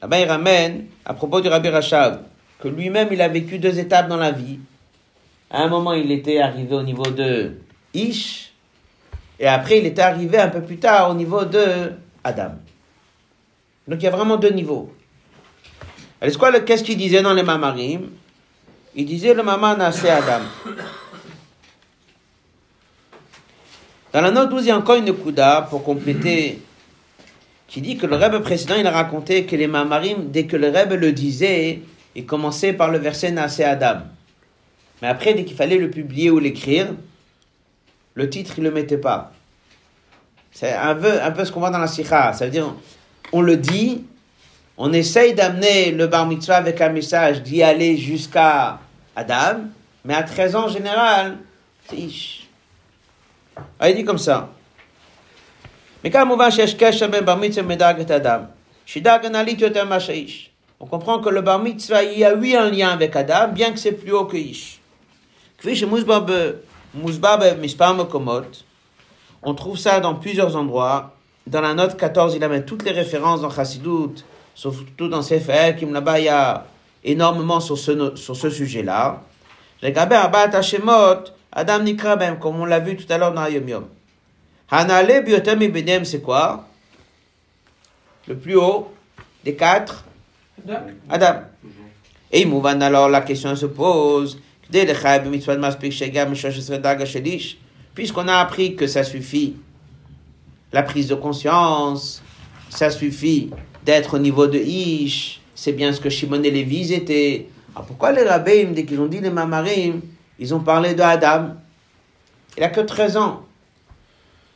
là-bas 0.02 0.20
il 0.20 0.28
ramène, 0.28 0.86
à 1.04 1.14
propos 1.14 1.40
du 1.40 1.48
Rabbi 1.48 1.68
Rachav, 1.68 2.20
que 2.58 2.68
lui-même 2.68 3.08
il 3.10 3.20
a 3.22 3.28
vécu 3.28 3.58
deux 3.58 3.78
étapes 3.78 4.08
dans 4.08 4.16
la 4.16 4.30
vie. 4.30 4.58
À 5.50 5.62
un 5.62 5.68
moment 5.68 5.92
il 5.92 6.10
était 6.12 6.40
arrivé 6.40 6.74
au 6.74 6.82
niveau 6.82 7.06
de 7.06 7.58
Ish, 7.94 8.52
et 9.38 9.46
après 9.46 9.78
il 9.78 9.86
était 9.86 10.02
arrivé 10.02 10.38
un 10.38 10.48
peu 10.48 10.62
plus 10.62 10.78
tard 10.78 11.10
au 11.10 11.14
niveau 11.14 11.44
de 11.44 11.92
Adam. 12.22 12.52
Donc 13.88 14.00
il 14.00 14.04
y 14.04 14.08
a 14.08 14.10
vraiment 14.10 14.36
deux 14.36 14.50
niveaux. 14.50 14.92
Alors, 16.20 16.64
qu'est-ce 16.64 16.84
qu'il 16.84 16.98
disait 16.98 17.22
dans 17.22 17.32
les 17.32 17.42
mamarim? 17.42 18.10
Il 18.94 19.06
disait 19.06 19.32
le 19.32 19.42
mama 19.42 19.74
nasé 19.74 20.10
Adam. 20.10 20.42
Dans 24.12 24.20
la 24.20 24.30
note 24.30 24.50
12, 24.50 24.64
il 24.64 24.68
y 24.68 24.70
a 24.70 24.76
encore 24.76 24.96
une 24.96 25.14
kuda 25.14 25.66
pour 25.70 25.82
compléter 25.82 26.60
qui 27.70 27.80
dit 27.80 27.96
que 27.96 28.04
le 28.04 28.16
Rebbe 28.16 28.42
précédent, 28.42 28.74
il 28.76 28.87
a 28.87 28.90
raconté 28.90 29.46
que 29.46 29.54
les 29.54 29.68
mamarim, 29.68 30.30
dès 30.30 30.46
que 30.46 30.56
le 30.56 30.66
Rebbe 30.66 30.94
le 30.94 31.12
disait, 31.12 31.80
il 32.16 32.26
commençait 32.26 32.72
par 32.72 32.90
le 32.90 32.98
verset 32.98 33.30
Nasé 33.30 33.62
Adam. 33.62 34.00
Mais 35.00 35.06
après, 35.06 35.35
dès 35.35 35.44
qu'il 35.44 35.56
fallait 35.56 35.78
le 35.78 35.88
publier 35.88 36.30
ou 36.30 36.40
l'écrire, 36.40 36.88
le 38.14 38.28
titre, 38.28 38.54
il 38.59 38.64
le 38.64 38.72
mettait 38.72 38.98
pas. 38.98 39.33
C'est 40.50 40.72
un 40.72 40.96
peu, 40.96 41.22
un 41.22 41.30
peu 41.30 41.44
ce 41.44 41.52
qu'on 41.52 41.61
voit 41.61 41.70
dans 41.70 41.78
la 41.78 41.87
Sikha. 41.87 42.33
Ça 42.33 42.46
veut 42.46 42.50
dire, 42.50 42.74
on 43.30 43.40
le 43.40 43.56
dit, 43.56 44.04
on 44.76 44.92
essaye 44.92 45.35
d'amener 45.35 45.92
le 45.92 46.09
bar 46.09 46.26
mitzvah 46.26 46.56
avec 46.56 46.80
un 46.80 46.88
message 46.88 47.44
d'y 47.44 47.62
aller 47.62 47.96
jusqu'à 47.96 48.80
Adam, 49.14 49.61
mais 50.04 50.14
à 50.14 50.24
13 50.24 50.56
ans 50.56 50.64
en 50.64 50.68
général, 50.68 51.38
c'est. 51.88 52.09
Ah, 53.78 53.88
il 53.88 53.94
dit 53.94 54.04
comme 54.04 54.18
ça. 54.18 54.50
מכמובן 56.03 56.51
שיש 56.51 56.73
קשר 56.73 57.08
בין 57.08 57.25
בר 57.25 57.36
מצווה 57.36 57.63
מדרגת 57.67 58.12
אדם. 58.12 58.39
שדרגה 58.86 59.29
נעלית 59.29 59.62
יותר 59.62 59.86
מאשר 59.86 60.13
איש. 60.13 60.49
On 60.81 60.86
comprend 60.88 61.19
que 61.23 61.29
le 61.29 61.41
bar 61.41 61.58
mitzvah, 61.60 62.03
il 62.03 62.19
y 62.19 62.25
a 62.25 62.34
eu 62.34 62.53
un 62.55 62.69
lien 62.69 62.89
avec 62.89 63.15
Adam, 63.15 63.47
bien 63.53 63.71
que 63.71 63.79
c'est 63.79 63.93
plus 63.93 64.12
haut 64.12 64.25
que 64.25 64.36
Ish. 64.38 64.79
כפי 65.58 65.75
שמוסבר 65.75 66.19
ב- 66.19 66.51
מוסבר 66.95 67.36
במספר 67.41 67.93
מקומות, 67.93 68.63
on 69.45 69.53
trouve 69.53 69.77
ça 69.77 69.99
dans 69.99 70.15
plusieurs 70.15 70.55
endroits. 70.55 71.12
Dans 71.47 71.62
la 71.62 71.73
note 71.73 71.95
14, 71.97 72.36
il 72.36 72.43
amène 72.43 72.65
toutes 72.65 72.84
les 72.84 72.91
références 72.91 73.41
dans 73.41 73.49
Chassidut, 73.49 74.15
surtout 74.55 75.08
dans 75.08 75.21
Sefer, 75.21 75.75
qui 75.77 75.86
là-bas, 75.86 76.19
il 76.19 76.25
y 76.25 76.29
a 76.29 76.65
énormément 77.03 77.60
sur 77.60 77.77
ce, 77.77 77.91
no- 77.91 78.15
sur 78.15 78.36
ce 78.36 78.49
sujet-là. 78.49 79.15
לגבי 79.84 80.15
ארבעת 80.15 80.55
השמות, 80.55 81.29
אדם 81.51 81.81
נקרא 81.84 82.15
בהם, 82.15 82.36
comme 82.41 82.60
on 82.62 82.65
l'a 82.65 82.79
vu 82.79 82.95
tout 82.97 83.13
à 83.13 83.17
l'heure 83.17 83.34
dans 83.34 83.45
Yom 83.47 83.69
Yom. 83.69 83.84
Hanale 84.70 85.22
biyotem 85.24 85.59
mibinem, 85.59 86.04
c'est 86.04 86.20
quoi? 86.20 86.68
Le 88.28 88.37
plus 88.37 88.56
haut 88.56 88.92
des 89.44 89.54
quatre? 89.54 90.04
Adam. 91.09 91.40
Et 92.30 92.44
Mouvan, 92.44 92.80
alors 92.80 93.09
la 93.09 93.22
question 93.22 93.56
se 93.56 93.66
pose. 93.66 94.38
Puisqu'on 97.94 98.28
a 98.28 98.37
appris 98.37 98.76
que 98.76 98.87
ça 98.87 99.02
suffit, 99.02 99.56
la 100.72 100.85
prise 100.85 101.09
de 101.09 101.16
conscience, 101.16 102.22
ça 102.68 102.90
suffit 102.90 103.50
d'être 103.85 104.14
au 104.14 104.18
niveau 104.20 104.46
de 104.46 104.59
Ish, 104.59 105.40
c'est 105.56 105.72
bien 105.72 105.92
ce 105.92 106.00
que 106.00 106.09
Shimon 106.09 106.44
et 106.44 106.50
Lévi 106.52 106.92
étaient. 106.92 107.48
Alors 107.74 107.87
pourquoi 107.87 108.12
les 108.12 108.22
rabbins, 108.22 108.70
dès 108.72 108.85
qu'ils 108.85 109.00
ont 109.00 109.06
dit 109.06 109.20
les 109.20 109.30
mamarim, 109.30 110.00
ils 110.38 110.54
ont 110.54 110.61
parlé 110.61 110.94
de 110.94 111.02
Adam? 111.02 111.56
Il 112.56 112.62
a 112.62 112.68
que 112.68 112.80
13 112.80 113.16
ans. 113.16 113.44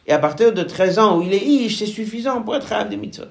Et 0.07 0.13
à 0.13 0.19
partir 0.19 0.53
de 0.53 0.63
13 0.63 0.99
ans 0.99 1.19
où 1.19 1.23
il 1.23 1.33
est 1.33 1.45
ish, 1.45 1.79
c'est 1.79 1.87
suffisant 1.87 2.43
pour 2.43 2.57
être 2.57 2.69
Rav 2.69 2.89
des 2.89 2.97
mitzvot. 2.97 3.25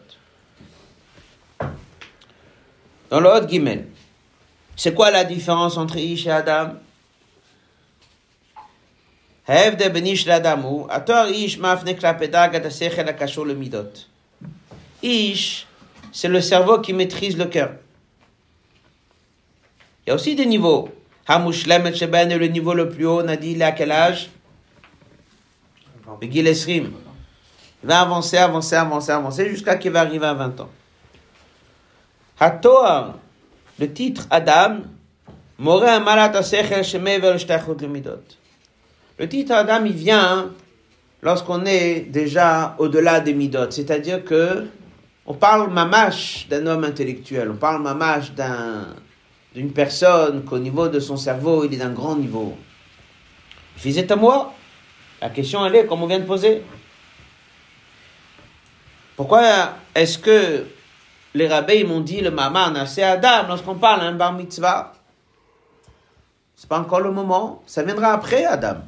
Dans 3.09 3.19
le 3.19 3.29
Hot 3.29 3.47
Gimel, 3.47 3.87
c'est 4.75 4.93
quoi 4.93 5.11
la 5.11 5.23
différence 5.23 5.77
entre 5.77 5.97
ish 5.97 6.25
et 6.25 6.31
Adam? 6.31 6.73
Ben 9.47 10.05
ish, 15.03 15.67
c'est 16.11 16.27
le 16.27 16.41
cerveau 16.41 16.79
qui 16.79 16.93
maîtrise 16.93 17.37
le 17.37 17.45
cœur. 17.45 17.73
Il 20.05 20.09
y 20.09 20.11
a 20.11 20.15
aussi 20.15 20.35
des 20.35 20.45
niveaux. 20.45 20.89
Hamushlem 21.27 21.87
et 21.87 22.37
le 22.37 22.47
niveau 22.47 22.73
le 22.73 22.89
plus 22.89 23.05
haut, 23.05 23.21
on 23.21 23.27
il 23.27 23.61
est 23.61 23.65
à 23.65 23.71
quel 23.73 23.91
âge? 23.91 24.29
Begil 26.19 26.47
Esrim. 26.47 26.91
Il 27.83 27.87
va 27.87 28.01
avancer, 28.01 28.37
avancer, 28.37 28.75
avancer, 28.75 29.11
avancer, 29.11 29.49
jusqu'à 29.49 29.75
qu'il 29.75 29.91
va 29.91 30.01
arriver 30.01 30.25
à 30.25 30.33
20 30.33 30.61
ans. 30.61 30.69
Hatoar, 32.39 33.15
le 33.79 33.91
titre 33.91 34.27
Adam, 34.29 34.81
le 39.19 39.27
titre 39.27 39.53
Adam, 39.53 39.85
il 39.85 39.93
vient 39.93 40.25
hein, 40.25 40.51
lorsqu'on 41.21 41.65
est 41.65 42.01
déjà 42.01 42.75
au-delà 42.79 43.19
des 43.19 43.33
midot. 43.33 43.69
C'est-à-dire 43.69 44.23
que 44.25 44.65
on 45.25 45.33
parle 45.35 45.71
mamash 45.71 46.47
d'un 46.49 46.67
homme 46.67 46.83
intellectuel, 46.83 47.51
on 47.51 47.55
parle 47.55 47.81
mamash 47.81 48.33
d'une 49.55 49.71
personne 49.71 50.43
qu'au 50.43 50.59
niveau 50.59 50.89
de 50.89 50.99
son 50.99 51.15
cerveau, 51.15 51.63
il 51.63 51.73
est 51.73 51.77
d'un 51.77 51.93
grand 51.93 52.15
niveau. 52.15 52.57
Fils 53.77 53.99
à 54.09 54.15
moi 54.15 54.53
la 55.23 55.29
question 55.29 55.65
elle 55.65 55.73
est, 55.75 55.85
comme 55.85 56.03
on 56.03 56.05
vient 56.05 56.19
de 56.19 56.25
poser, 56.25 56.63
pourquoi 59.15 59.69
est-ce 59.95 60.17
que 60.17 60.67
les 61.33 61.47
rabbins 61.47 61.85
m'ont 61.85 62.01
dit 62.01 62.19
le 62.19 62.29
maman, 62.29 62.85
c'est 62.85 63.03
Adam 63.03 63.47
lorsqu'on 63.47 63.75
parle 63.75 64.01
d'un 64.01 64.11
bar 64.11 64.33
mitzvah? 64.33 64.91
C'est 66.57 66.67
pas 66.67 66.77
encore 66.77 66.99
le 66.99 67.11
moment, 67.11 67.63
ça 67.65 67.83
viendra 67.83 68.11
après 68.11 68.43
Adam. 68.43 68.81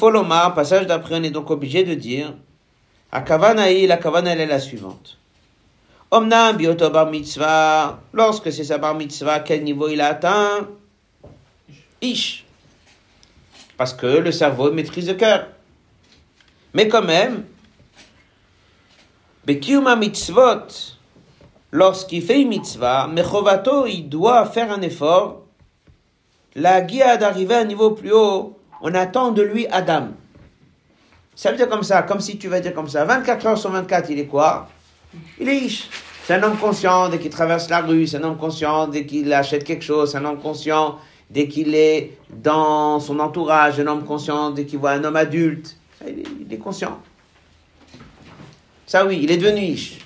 L'omar, 0.00 0.54
passage 0.54 0.86
d'après, 0.86 1.16
on 1.16 1.22
est 1.22 1.30
donc 1.30 1.50
obligé 1.50 1.84
de 1.84 1.92
dire, 1.92 2.32
la 3.12 3.20
Kavana, 3.20 3.70
elle 3.70 4.40
est 4.40 4.46
la 4.46 4.60
suivante. 4.60 5.18
Omnam 6.10 6.56
bioto 6.56 6.88
bar 6.88 7.10
mitzvah, 7.10 8.00
lorsque 8.14 8.50
c'est 8.50 8.64
sa 8.64 8.78
bar 8.78 8.94
mitzvah, 8.94 9.40
quel 9.40 9.62
niveau 9.62 9.88
il 9.88 10.00
a 10.00 10.08
atteint? 10.08 10.68
Ish. 12.00 12.46
Parce 13.80 13.94
que 13.94 14.06
le 14.06 14.30
cerveau 14.30 14.70
maîtrise 14.70 15.08
le 15.08 15.14
cœur. 15.14 15.46
Mais 16.74 16.86
quand 16.86 17.00
même, 17.00 17.44
Bekiuma 19.46 19.96
mitzvot, 19.96 20.98
lorsqu'il 21.72 22.22
fait 22.22 22.42
une 22.42 22.48
mitzvah, 22.48 23.06
Mechovato, 23.06 23.86
il 23.86 24.06
doit 24.06 24.44
faire 24.44 24.70
un 24.70 24.82
effort, 24.82 25.46
la 26.54 26.82
guia 26.82 27.16
d'arriver 27.16 27.54
à 27.54 27.60
un 27.60 27.64
niveau 27.64 27.92
plus 27.92 28.12
haut, 28.12 28.58
on 28.82 28.94
attend 28.94 29.30
de 29.30 29.40
lui 29.40 29.66
Adam. 29.68 30.08
Ça 31.34 31.50
veut 31.50 31.56
dire 31.56 31.70
comme 31.70 31.82
ça, 31.82 32.02
comme 32.02 32.20
si 32.20 32.36
tu 32.36 32.48
vas 32.48 32.60
dire 32.60 32.74
comme 32.74 32.90
ça. 32.90 33.06
24 33.06 33.46
heures 33.46 33.56
sur 33.56 33.70
24, 33.70 34.10
il 34.10 34.18
est 34.18 34.26
quoi? 34.26 34.68
Il 35.38 35.48
est 35.48 35.56
Ish. 35.56 35.88
C'est 36.26 36.34
un 36.34 36.42
homme 36.42 36.58
conscient 36.58 37.08
dès 37.08 37.18
qu'il 37.18 37.30
traverse 37.30 37.70
la 37.70 37.80
rue, 37.80 38.06
c'est 38.06 38.18
un 38.18 38.24
homme 38.24 38.36
conscient 38.36 38.88
dès 38.88 39.06
qu'il 39.06 39.32
achète 39.32 39.64
quelque 39.64 39.84
chose, 39.84 40.12
c'est 40.12 40.18
un 40.18 40.26
homme 40.26 40.38
conscient 40.38 40.98
dès 41.30 41.48
qu'il 41.48 41.74
est 41.74 42.18
dans 42.30 43.00
son 43.00 43.18
entourage, 43.20 43.80
un 43.80 43.86
homme 43.86 44.04
conscient 44.04 44.50
dès 44.50 44.66
qu'il 44.66 44.78
voit 44.78 44.92
un 44.92 45.04
homme 45.04 45.16
adulte. 45.16 45.76
Il 46.06 46.52
est, 46.52 46.58
conscient. 46.58 47.00
Ça 48.86 49.06
oui, 49.06 49.20
il 49.22 49.30
est 49.30 49.36
devenu 49.36 49.60
Ish. 49.60 49.98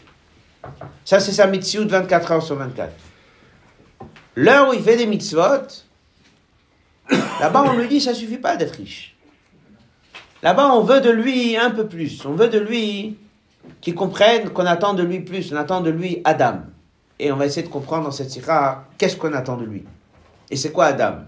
Ça 1.04 1.20
c'est 1.20 1.32
sa 1.32 1.46
mitzvot 1.46 1.86
24 1.86 2.32
heures 2.32 2.42
sur 2.42 2.56
24. 2.56 2.92
L'heure 4.36 4.70
où 4.70 4.72
il 4.72 4.82
fait 4.82 4.96
des 4.96 5.06
mitzvot, 5.06 5.84
Là-bas, 7.40 7.64
on 7.66 7.76
lui 7.76 7.88
dit, 7.88 8.00
ça 8.00 8.14
suffit 8.14 8.38
pas 8.38 8.56
d'être 8.56 8.76
riche. 8.76 9.14
Là-bas, 10.42 10.72
on 10.74 10.82
veut 10.82 11.00
de 11.00 11.10
lui 11.10 11.56
un 11.56 11.70
peu 11.70 11.86
plus. 11.86 12.24
On 12.26 12.32
veut 12.32 12.48
de 12.48 12.58
lui 12.58 13.16
qu'il 13.80 13.94
comprenne 13.94 14.50
qu'on 14.50 14.66
attend 14.66 14.94
de 14.94 15.02
lui 15.02 15.20
plus. 15.20 15.52
On 15.52 15.56
attend 15.56 15.80
de 15.80 15.90
lui 15.90 16.20
Adam. 16.24 16.60
Et 17.18 17.32
on 17.32 17.36
va 17.36 17.46
essayer 17.46 17.66
de 17.66 17.72
comprendre 17.72 18.04
dans 18.04 18.10
cette 18.10 18.30
sira 18.30 18.84
qu'est-ce 18.98 19.16
qu'on 19.16 19.32
attend 19.32 19.56
de 19.56 19.64
lui. 19.64 19.84
Et 20.50 20.56
c'est 20.56 20.72
quoi 20.72 20.86
Adam? 20.86 21.24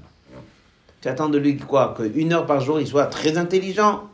Tu 1.01 1.09
attends 1.09 1.29
de 1.29 1.39
lui 1.39 1.57
quoi? 1.57 1.95
Qu'une 1.97 2.33
heure 2.33 2.47
par 2.47 2.61
jour, 2.61 2.81
il 2.81 2.87
soit 2.87 3.07
très 3.07 3.37
intelligent. 3.39 4.05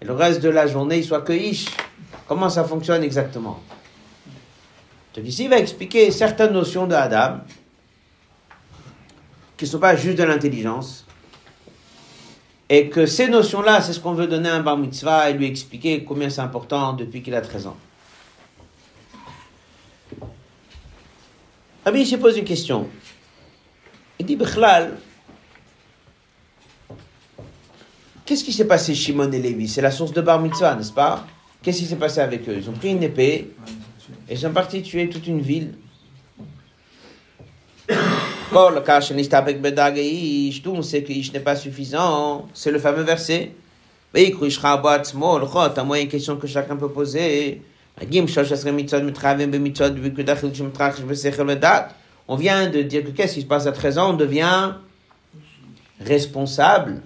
Et 0.00 0.04
le 0.04 0.12
reste 0.12 0.40
de 0.40 0.48
la 0.48 0.66
journée, 0.66 0.98
il 0.98 1.04
soit 1.04 1.22
que 1.22 1.32
ish. 1.32 1.66
Comment 2.26 2.48
ça 2.48 2.64
fonctionne 2.64 3.02
exactement? 3.02 3.60
Donc 5.14 5.26
ici, 5.26 5.44
il 5.44 5.50
va 5.50 5.58
expliquer 5.58 6.10
certaines 6.10 6.52
notions 6.52 6.86
de 6.86 6.94
Adam 6.94 7.38
qui 9.56 9.64
ne 9.64 9.70
sont 9.70 9.80
pas 9.80 9.96
juste 9.96 10.16
de 10.16 10.22
l'intelligence, 10.22 11.04
et 12.68 12.88
que 12.88 13.06
ces 13.06 13.26
notions-là, 13.26 13.80
c'est 13.82 13.92
ce 13.92 13.98
qu'on 13.98 14.12
veut 14.12 14.28
donner 14.28 14.48
à 14.48 14.54
un 14.54 14.60
bar 14.60 14.76
mitzvah 14.76 15.30
et 15.30 15.32
lui 15.32 15.46
expliquer 15.46 16.04
combien 16.04 16.30
c'est 16.30 16.42
important 16.42 16.92
depuis 16.92 17.22
qu'il 17.22 17.34
a 17.34 17.40
13 17.40 17.66
ans. 17.66 17.76
Rabbi 21.84 22.06
se 22.06 22.16
pose 22.16 22.38
une 22.38 22.44
question. 22.44 22.88
Il 24.18 24.26
dit, 24.26 24.36
Bechlal, 24.36 24.96
qu'est-ce 28.26 28.44
qui 28.44 28.52
s'est 28.52 28.66
passé 28.66 28.94
Shimon 28.94 29.30
et 29.32 29.38
Lévi? 29.38 29.68
C'est 29.68 29.80
la 29.80 29.90
source 29.90 30.12
de 30.12 30.20
bar 30.20 30.40
mitzvah, 30.40 30.74
n'est-ce 30.74 30.92
pas? 30.92 31.26
Qu'est-ce 31.62 31.78
qui 31.78 31.86
s'est 31.86 31.96
passé 31.96 32.20
avec 32.20 32.48
eux? 32.48 32.56
Ils 32.56 32.68
ont 32.68 32.72
pris 32.72 32.90
une 32.90 33.02
épée 33.02 33.50
et 34.28 34.34
ils 34.34 34.38
sont 34.38 34.52
partis 34.52 34.82
tuer 34.82 35.08
toute 35.08 35.26
une 35.26 35.40
ville. 35.40 35.74
Quand 38.52 38.70
le 38.70 38.80
tout 40.62 40.72
on 40.74 40.82
sait 40.82 41.02
que 41.02 41.12
Ish 41.12 41.32
n'est 41.32 41.40
pas 41.40 41.56
suffisant. 41.56 42.48
C'est 42.54 42.70
le 42.70 42.78
fameux 42.78 43.02
verset. 43.02 43.52
Moi, 44.14 46.00
une 46.00 46.08
question 46.08 46.36
que 46.36 46.46
chacun 46.46 46.76
peut 46.76 46.90
poser. 46.90 47.62
On 52.28 52.36
vient 52.36 52.68
de 52.68 52.82
dire 52.82 53.04
que 53.04 53.10
qu'est-ce 53.10 53.34
qui 53.34 53.40
se 53.40 53.46
passe 53.46 53.66
à 53.66 53.72
13 53.72 53.98
ans 53.98 54.10
On 54.10 54.16
devient 54.16 54.74
responsable. 55.98 57.00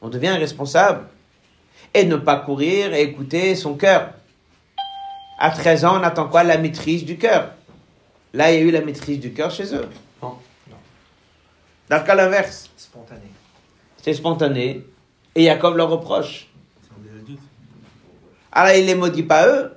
On 0.00 0.08
devient 0.08 0.30
responsable. 0.30 1.06
Et 1.92 2.04
ne 2.04 2.16
pas 2.16 2.36
courir 2.36 2.94
et 2.94 3.02
écouter 3.02 3.54
son 3.54 3.74
cœur. 3.74 4.14
À 5.38 5.50
13 5.50 5.84
ans, 5.84 6.00
on 6.00 6.02
attend 6.02 6.28
quoi? 6.28 6.42
La 6.42 6.56
maîtrise 6.56 7.04
du 7.04 7.18
cœur. 7.18 7.52
Là, 8.32 8.50
il 8.50 8.58
y 8.58 8.62
a 8.62 8.62
eu 8.62 8.70
la 8.70 8.80
maîtrise 8.80 9.20
du 9.20 9.34
cœur 9.34 9.50
chez 9.50 9.74
eux. 9.74 9.86
Non. 10.22 10.38
Dans 11.90 11.98
le 11.98 12.04
cas 12.04 12.14
l'inverse. 12.14 12.70
Spontané. 12.76 13.20
C'est 14.02 14.14
spontané. 14.14 14.82
Et 15.34 15.44
Jacob 15.44 15.76
leur 15.76 15.90
reproche. 15.90 16.48
Alors, 18.50 18.74
il 18.74 18.86
les 18.86 18.94
maudit 18.94 19.22
pas 19.22 19.46
eux, 19.46 19.72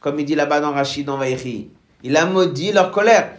comme 0.00 0.18
il 0.18 0.24
dit 0.24 0.34
là-bas 0.34 0.60
dans 0.60 0.72
Rachid, 0.72 1.06
dans 1.06 1.16
Vaïri. 1.16 1.70
Il 2.02 2.16
a 2.16 2.26
maudit 2.26 2.72
leur 2.72 2.90
colère. 2.90 3.36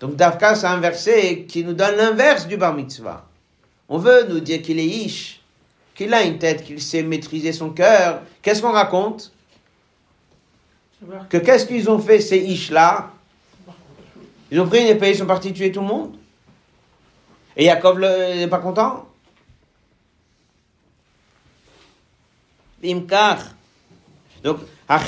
Donc, 0.00 0.14
Davka, 0.16 0.54
c'est 0.54 0.66
un 0.66 0.78
verset 0.78 1.44
qui 1.48 1.64
nous 1.64 1.72
donne 1.72 1.96
l'inverse 1.96 2.46
du 2.46 2.56
bar 2.56 2.74
mitzvah. 2.74 3.26
On 3.88 3.98
veut 3.98 4.26
nous 4.28 4.40
dire 4.40 4.62
qu'il 4.62 4.78
est 4.78 4.86
ish, 4.86 5.40
qu'il 5.94 6.12
a 6.14 6.22
une 6.22 6.38
tête, 6.38 6.64
qu'il 6.64 6.80
sait 6.80 7.02
maîtriser 7.02 7.52
son 7.52 7.70
cœur. 7.70 8.22
Qu'est-ce 8.42 8.62
qu'on 8.62 8.72
raconte? 8.72 9.32
Que 11.28 11.38
qu'est-ce 11.38 11.66
qu'ils 11.66 11.88
ont 11.90 11.98
fait, 11.98 12.20
ces 12.20 12.38
ish-là? 12.38 13.10
Ils 14.50 14.60
ont 14.60 14.66
pris 14.68 14.80
une 14.80 14.88
épée, 14.88 15.10
ils 15.10 15.16
sont 15.16 15.26
partis 15.26 15.52
tuer 15.52 15.72
tout 15.72 15.80
le 15.80 15.86
monde. 15.86 16.16
Et 17.56 17.66
le- 17.66 18.34
n'est 18.36 18.48
pas 18.48 18.58
content? 18.58 19.08
Imkar. 22.84 23.38
Donc, 24.44 24.58
on 24.90 24.98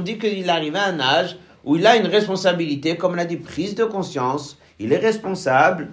dit 0.00 0.18
qu'il 0.18 0.50
arrive 0.50 0.76
à 0.76 0.84
un 0.84 1.00
âge 1.00 1.36
où 1.64 1.76
il 1.76 1.86
a 1.86 1.96
une 1.96 2.06
responsabilité, 2.06 2.96
comme 2.96 3.16
l'a 3.16 3.24
dit, 3.24 3.36
prise 3.36 3.74
de 3.74 3.84
conscience, 3.84 4.56
il 4.78 4.92
est 4.92 4.98
responsable 4.98 5.88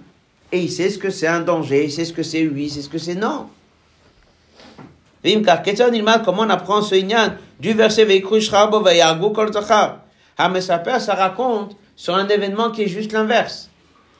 et 0.50 0.60
il 0.60 0.70
sait 0.70 0.90
ce 0.90 0.98
que 0.98 1.10
c'est 1.10 1.26
un 1.26 1.40
danger, 1.40 1.84
il 1.84 1.92
sait 1.92 2.04
ce 2.04 2.12
que 2.12 2.22
c'est 2.22 2.46
oui, 2.46 2.68
c'est 2.68 2.82
ce 2.82 2.88
que 2.88 2.98
c'est 2.98 3.14
non. 3.14 3.46
Comment 6.24 6.42
on 6.42 6.50
apprend 6.50 6.82
ce 6.82 6.94
ignan 6.94 7.34
du 7.60 7.74
verset 7.74 8.06
ah, 10.38 10.60
ça 10.60 11.14
raconte 11.14 11.76
sur 11.94 12.14
un 12.14 12.26
événement 12.28 12.70
qui 12.70 12.82
est 12.82 12.88
juste 12.88 13.12
l'inverse. 13.12 13.68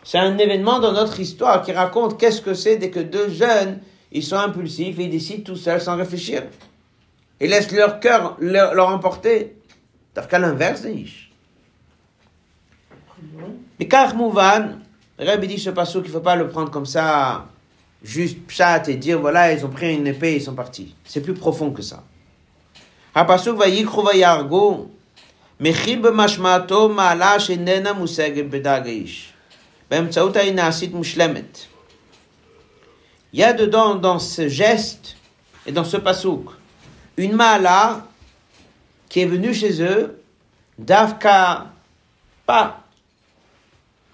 C'est 0.04 0.18
un 0.18 0.36
événement 0.38 0.78
dans 0.78 0.92
notre 0.92 1.18
histoire 1.18 1.62
qui 1.62 1.72
raconte 1.72 2.18
qu'est-ce 2.18 2.42
que 2.42 2.54
c'est 2.54 2.76
dès 2.76 2.90
que 2.90 3.00
deux 3.00 3.30
jeunes 3.30 3.80
ils 4.11 4.23
sont 4.23 4.37
impulsifs 4.37 4.97
et 4.99 5.03
ils 5.03 5.09
décident 5.09 5.43
tout 5.43 5.55
seuls 5.55 5.81
sans 5.81 5.95
réfléchir. 5.95 6.43
Ils 7.39 7.49
laissent 7.49 7.71
leur 7.71 7.99
cœur 7.99 8.35
leur, 8.39 8.73
leur 8.73 8.89
emporter. 8.89 9.55
Dans 10.15 10.25
qu'à 10.25 10.39
l'inverse, 10.39 10.81
des 10.81 10.93
ish. 10.93 11.31
Mais 13.79 13.87
car 13.87 14.15
Mouvan, 14.15 14.79
Rabbi 15.19 15.47
dit 15.47 15.59
ce 15.59 15.69
passage 15.69 16.01
qu'il 16.01 16.11
ne 16.11 16.17
faut 16.17 16.21
pas 16.21 16.35
le 16.35 16.47
prendre 16.47 16.71
comme 16.71 16.85
ça, 16.85 17.45
juste 18.03 18.39
pshat 18.47 18.83
et 18.87 18.95
dire 18.95 19.19
voilà, 19.19 19.53
ils 19.53 19.65
ont 19.65 19.69
pris 19.69 19.93
une 19.95 20.07
épée 20.07 20.33
et 20.33 20.35
ils 20.37 20.41
sont 20.41 20.55
partis. 20.55 20.95
C'est 21.03 21.21
plus 21.21 21.33
profond 21.33 21.71
que 21.71 21.81
ça. 21.81 22.03
הפסוק 23.15 23.59
ויקחו 23.59 24.05
ויהרגו, 24.05 24.87
מכיל 25.59 26.01
במשמעתו 26.01 26.89
מעלה 26.89 27.39
שאיננה 27.39 27.93
מושגת 27.93 28.45
בדג 28.45 28.81
האיש. 28.85 29.33
באמצעות 29.91 30.35
ההיא 30.35 30.53
נעשית 30.53 30.93
מושלמת. 30.93 31.57
Il 33.32 33.40
y 33.40 33.44
a 33.44 33.52
dedans, 33.54 33.94
dans 33.94 34.18
ce 34.18 34.48
geste 34.48 35.16
et 35.64 35.72
dans 35.72 35.84
ce 35.84 35.96
pasouk, 35.96 36.50
une 37.16 37.32
mala 37.32 38.06
qui 39.08 39.20
est 39.20 39.26
venue 39.26 39.54
chez 39.54 39.82
eux, 39.82 40.22
d'avka 40.78 41.66
pas 42.44 42.80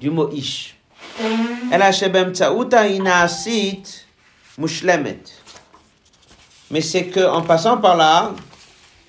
du 0.00 0.10
mot 0.10 0.30
ish. 0.30 0.76
Mais 6.70 6.80
c'est 6.80 7.06
que 7.06 7.26
en 7.26 7.42
passant 7.42 7.78
par 7.78 7.96
là, 7.96 8.34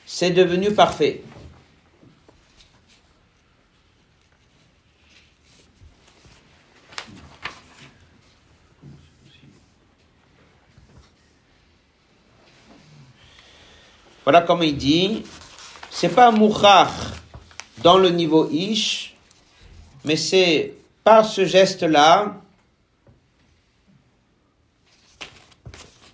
c'est 0.06 0.32
devenu 0.32 0.72
parfait. 0.72 1.22
Voilà 14.30 14.44
comme 14.44 14.62
il 14.62 14.78
dit, 14.78 15.24
c'est 15.90 16.10
pas 16.14 16.30
mouchach 16.30 16.92
dans 17.80 17.98
le 17.98 18.10
niveau 18.12 18.48
ish, 18.52 19.16
mais 20.06 20.16
c'est 20.16 20.76
par 21.04 21.26
ce 21.26 21.46
geste-là, 21.46 22.36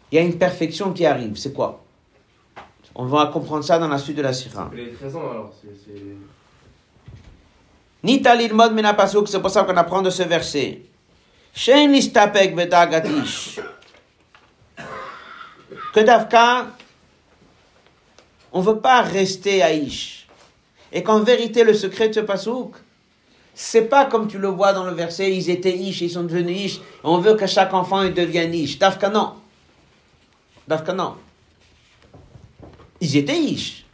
il 0.09 0.16
y 0.16 0.18
a 0.18 0.22
une 0.22 0.38
perfection 0.38 0.93
qui 0.93 1.05
arrive. 1.05 1.36
C'est 1.36 1.51
quoi? 1.51 1.84
On 2.95 3.03
va 3.05 3.26
comprendre 3.34 3.66
ça 3.66 3.80
dans 3.80 3.89
la 3.89 3.97
suite 3.97 4.16
de 4.16 4.22
la 4.22 4.32
sira. 4.32 4.72
13 4.97 5.13
ans 5.18 5.32
alors. 5.32 5.51
c'est- 5.61 5.91
pour 9.41 9.49
ça 9.49 9.66
qu'on 9.66 9.76
apprend 9.76 10.01
de 10.01 10.09
ce 10.09 10.24
verset. 10.24 10.84
Shein 11.53 11.89
listapek 11.89 12.55
betagatish. 12.55 13.59
Que 15.93 15.99
Davka, 15.99 16.68
on 18.56 18.62
ne 18.62 18.66
veut 18.68 18.80
pas 18.80 19.01
rester 19.01 19.62
Aïch. 19.62 20.28
Et 20.93 21.03
qu'en 21.03 21.20
vérité, 21.20 21.66
le 21.66 21.74
secret 21.74 22.08
de 22.08 22.14
ce 22.14 22.20
pasouk, 22.22 22.76
c'est 23.53 23.89
pas 23.89 24.06
comme 24.06 24.30
tu 24.30 24.38
le 24.38 24.47
vois 24.47 24.72
dans 24.72 24.86
le 24.86 24.93
verset, 24.93 25.36
ils 25.36 25.49
étaient 25.49 25.76
Ish, 25.76 25.99
ils 25.99 26.10
sont 26.10 26.24
devenus 26.24 26.58
Ish. 26.58 26.82
On 27.03 27.18
veut 27.18 27.36
que 27.36 27.47
chaque 27.47 27.74
enfant 27.74 28.06
devienne 28.06 28.53
Ish. 28.53 28.80
Dafka 28.80 29.10
non. 29.10 29.34
Dafka 30.70 30.93
non. 30.93 31.18
Ils 33.01 33.18
étaient 33.18 33.38
Ish. 33.38 33.86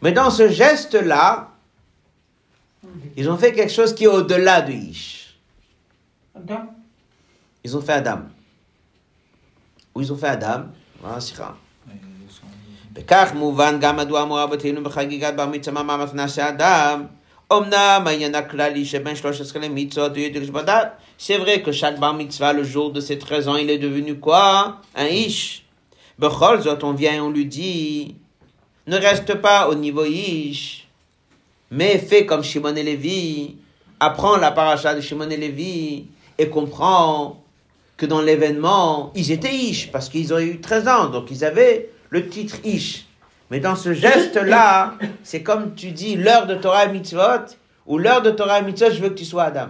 Mais 0.00 0.12
dans 0.12 0.30
ce 0.30 0.48
geste-là, 0.48 1.50
ils 3.16 3.28
ont 3.28 3.36
fait 3.36 3.52
quelque 3.52 3.72
chose 3.72 3.92
qui 3.96 4.04
est 4.04 4.06
au-delà 4.06 4.60
de 4.60 4.72
Ish. 4.72 5.36
Adam. 6.36 6.72
Ils 7.64 7.76
ont 7.76 7.80
fait 7.80 7.94
Adam. 7.94 8.20
Ou 9.92 10.02
ils 10.02 10.12
ont 10.12 10.16
fait 10.16 10.28
Adam. 10.28 10.66
Ah, 10.68 10.70
voilà, 11.00 11.20
c'est. 11.20 11.34
בכך 12.93 13.31
מובן 13.35 13.77
גם 13.79 13.97
מדוע 13.97 14.23
אמורה 14.23 14.47
בתהינו 14.47 14.83
בחגיגת 14.83 15.33
בר 15.35 15.45
מצווה 15.45 15.83
מה 15.83 15.97
מתנה 15.97 16.27
שאדם. 16.27 17.03
אמנם 17.53 18.03
העניין 18.05 18.35
הכללי 18.35 18.85
שבין 18.85 19.15
13 19.15 19.61
למצוות 19.61 20.11
הוא 20.11 20.19
ידוע 20.19 20.61
בדת. 20.61 20.87
C'est 21.17 21.37
vrai 21.37 21.61
que 21.61 21.71
chaque 21.71 21.99
bar 21.99 22.13
mitzvah, 22.13 22.53
le 22.53 22.63
jour 22.63 22.91
de 22.91 23.01
ses 23.01 23.17
13 23.17 23.47
ans, 23.49 23.57
il 23.57 23.69
est 23.69 23.77
devenu 23.77 24.19
quoi 24.19 24.77
Un 24.95 25.05
ish. 25.05 25.63
בכל 26.19 26.61
זאת, 26.61 26.83
on 26.83 26.93
vient 26.93 27.13
et 27.13 27.19
on 27.19 27.29
lui 27.29 27.45
dit, 27.45 28.15
ne 28.87 28.97
reste 28.97 29.35
pas 29.35 29.69
au 29.69 29.75
niveau 29.75 30.05
ish, 30.05 30.87
mais 31.71 31.97
fais 31.97 32.25
comme 32.25 32.43
Shimon 32.43 32.75
et 32.75 32.83
Lévi, 32.83 33.55
apprends 33.99 34.37
la 34.37 34.51
paracha 34.51 34.95
de 34.95 35.01
Shimon 35.01 35.29
et 35.29 35.37
Lévi, 35.37 36.05
et 36.37 36.49
comprends 36.49 37.43
que 37.99 38.05
dans 38.05 38.21
l'événement, 38.21 39.11
ils 39.13 39.31
étaient 39.31 39.53
Ish, 39.53 39.91
parce 39.91 40.07
qu'ils 40.09 40.33
ont 40.33 40.39
eu 40.39 40.61
13 40.61 40.87
ans, 40.87 41.09
donc 41.09 41.29
ils 41.31 41.43
avaient 41.43 41.89
le 42.10 42.28
titre 42.28 42.56
Ish. 42.64 43.06
Mais 43.50 43.60
dans 43.60 43.76
ce 43.76 43.92
geste-là, 43.92 44.94
c'est 45.22 45.42
comme 45.42 45.74
tu 45.74 45.90
dis, 45.92 46.16
l'heure 46.16 46.46
de 46.46 46.54
Torah 46.54 46.86
et 46.86 46.92
Mitzvot, 46.92 47.56
ou 47.86 47.98
l'heure 47.98 48.22
de 48.22 48.30
Torah 48.30 48.60
et 48.60 48.62
Mitzvot, 48.62 48.90
je 48.90 49.00
veux 49.00 49.10
que 49.10 49.14
tu 49.14 49.24
sois 49.24 49.44
Adam. 49.44 49.68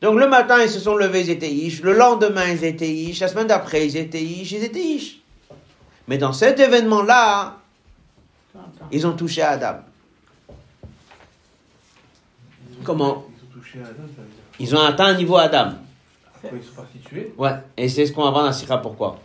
Donc 0.00 0.18
le 0.18 0.28
matin, 0.28 0.62
ils 0.62 0.70
se 0.70 0.80
sont 0.80 0.96
levés, 0.96 1.20
ils 1.20 1.30
étaient 1.30 1.50
Ish, 1.50 1.82
le 1.82 1.92
lendemain, 1.92 2.48
ils 2.48 2.64
étaient 2.64 2.88
Ish, 2.88 3.20
la 3.20 3.28
semaine 3.28 3.46
d'après, 3.46 3.86
ils 3.86 3.96
étaient 3.96 4.22
Ish, 4.22 4.52
ils 4.52 4.64
étaient 4.64 4.80
Ish. 4.80 5.20
Mais 6.08 6.18
dans 6.18 6.32
cet 6.32 6.58
événement-là, 6.58 7.58
ils 8.90 9.06
ont 9.06 9.12
touché 9.12 9.42
à 9.42 9.50
Adam. 9.50 9.80
Comment? 12.82 13.26
Ils 13.28 13.44
ont 13.44 13.60
touché 13.60 13.78
à 13.80 13.88
Adam, 13.88 14.02
ça 14.16 14.22
veut 14.22 14.28
dire. 14.28 14.40
Ils 14.58 14.74
ont 14.74 14.80
atteint 14.80 15.06
un 15.06 15.14
niveau 15.14 15.36
Adam. 15.36 15.72
Ils 16.42 16.62
sont 16.62 16.74
partis 16.74 16.98
tuer 16.98 17.32
Ouais, 17.36 17.52
et 17.76 17.88
c'est 17.88 18.06
ce 18.06 18.12
qu'on 18.12 18.24
va 18.24 18.30
voir 18.30 18.44
dans 18.44 18.52
Sira 18.52 18.80
pourquoi. 18.80 19.20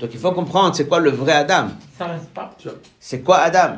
Donc 0.00 0.10
il 0.12 0.18
faut 0.18 0.32
comprendre 0.32 0.74
c'est 0.74 0.86
quoi 0.86 1.00
le 1.00 1.10
vrai 1.10 1.32
Adam? 1.32 1.68
ça 1.96 2.06
reste 2.06 2.30
pas. 2.30 2.54
C'est 3.00 3.22
quoi 3.22 3.38
Adam? 3.38 3.76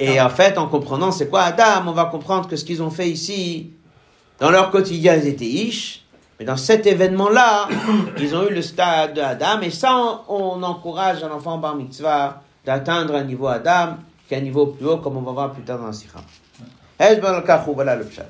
Et 0.00 0.20
en 0.20 0.28
fait, 0.28 0.58
en 0.58 0.66
comprenant 0.66 1.12
c'est 1.12 1.28
quoi 1.28 1.42
Adam, 1.42 1.86
on 1.86 1.92
va 1.92 2.06
comprendre 2.06 2.48
que 2.48 2.56
ce 2.56 2.64
qu'ils 2.64 2.82
ont 2.82 2.90
fait 2.90 3.08
ici, 3.08 3.70
dans 4.40 4.50
leur 4.50 4.70
quotidien, 4.70 5.14
ils 5.16 5.28
étaient 5.28 5.44
Ish. 5.44 6.04
Mais 6.38 6.44
dans 6.44 6.56
cet 6.56 6.86
événement-là, 6.86 7.68
ils 8.18 8.34
ont 8.34 8.48
eu 8.48 8.52
le 8.52 8.62
stade 8.62 9.14
de 9.14 9.20
Adam. 9.20 9.60
Et 9.60 9.70
ça, 9.70 9.94
on, 10.28 10.58
on 10.58 10.62
encourage 10.64 11.22
un 11.22 11.30
enfant 11.30 11.58
bar 11.58 11.76
mitzvah 11.76 12.42
d'atteindre 12.64 13.14
un 13.14 13.22
niveau 13.24 13.46
Adam, 13.46 13.98
qui 14.26 14.34
est 14.34 14.38
un 14.38 14.40
niveau 14.40 14.66
plus 14.66 14.86
haut, 14.86 14.96
comme 14.96 15.16
on 15.16 15.22
va 15.22 15.32
voir 15.32 15.52
plus 15.52 15.62
tard 15.62 15.78
dans 15.78 15.86
la. 15.86 15.92
Hezbollah, 16.98 17.64
voilà 17.74 17.96
le 17.96 18.04
pshat. 18.04 18.24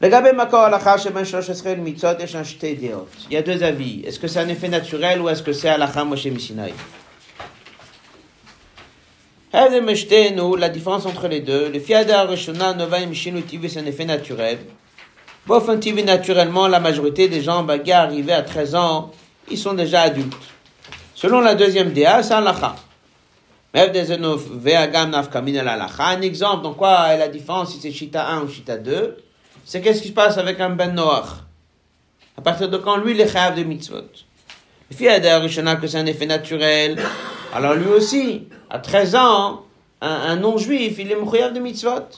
לגבי 0.00 0.32
מקור 0.32 0.60
הלכה 0.60 0.98
שבין 0.98 1.24
13 1.24 1.74
מצוות 1.78 2.20
ישנן 2.20 2.44
שתי 2.44 2.74
דעות. 2.74 3.16
ידו 3.30 3.58
זבי, 3.58 4.02
אסקוסה 4.08 4.44
נפה 4.44 4.68
נטורל 4.68 5.22
ואסקוסה 5.22 5.72
הלכה 5.72 6.04
משה 6.04 6.30
מסיני. 6.30 6.72
La 9.52 10.68
différence 10.68 11.06
entre 11.06 11.26
les 11.26 11.40
deux, 11.40 11.70
le 11.74 11.80
fiada 11.80 12.22
rishona 12.22 12.72
nova 12.72 13.04
mishinu 13.04 13.42
c'est 13.68 13.80
un 13.80 13.86
effet 13.86 14.04
naturel. 14.04 14.58
Bofan 15.44 15.80
tivi, 15.80 16.04
naturellement, 16.04 16.68
la 16.68 16.78
majorité 16.78 17.28
des 17.28 17.42
gens 17.42 17.64
bagarres 17.64 18.04
arrivés 18.04 18.32
à 18.32 18.42
13 18.42 18.76
ans, 18.76 19.10
ils 19.50 19.58
sont 19.58 19.74
déjà 19.74 20.02
adultes. 20.02 20.36
Selon 21.16 21.40
la 21.40 21.56
deuxième 21.56 21.92
DA, 21.92 22.22
c'est 22.22 22.34
un 22.34 22.42
lacha. 22.42 22.76
Un 23.74 23.92
exemple, 26.22 26.62
donc 26.62 26.76
quoi 26.76 27.08
est 27.08 27.18
la 27.18 27.26
différence 27.26 27.72
si 27.72 27.80
c'est 27.80 27.90
chita 27.90 28.28
1 28.28 28.42
ou 28.42 28.48
chita 28.48 28.76
2 28.76 29.16
c'est 29.70 29.80
qu'est-ce 29.80 30.02
qui 30.02 30.08
se 30.08 30.12
passe 30.12 30.36
avec 30.36 30.58
un 30.58 30.70
Ben 30.70 30.92
Noach 30.92 31.44
À 32.36 32.42
partir 32.42 32.68
de 32.68 32.76
quand 32.76 32.96
lui, 32.96 33.12
il 33.12 33.20
est 33.20 33.32
chayav 33.32 33.54
de 33.54 33.62
mitzvot? 33.62 34.02
A 35.00 35.38
Rishona 35.38 35.76
que 35.76 35.86
c'est 35.86 35.98
un 35.98 36.06
effet 36.06 36.26
naturel. 36.26 36.98
Alors 37.54 37.74
lui 37.74 37.86
aussi, 37.86 38.48
à 38.68 38.80
13 38.80 39.14
ans, 39.14 39.62
un, 40.00 40.34
non-juif, 40.34 40.98
il 40.98 41.12
est 41.12 41.30
chayav 41.30 41.52
de 41.52 41.60
mitzvot. 41.60 42.08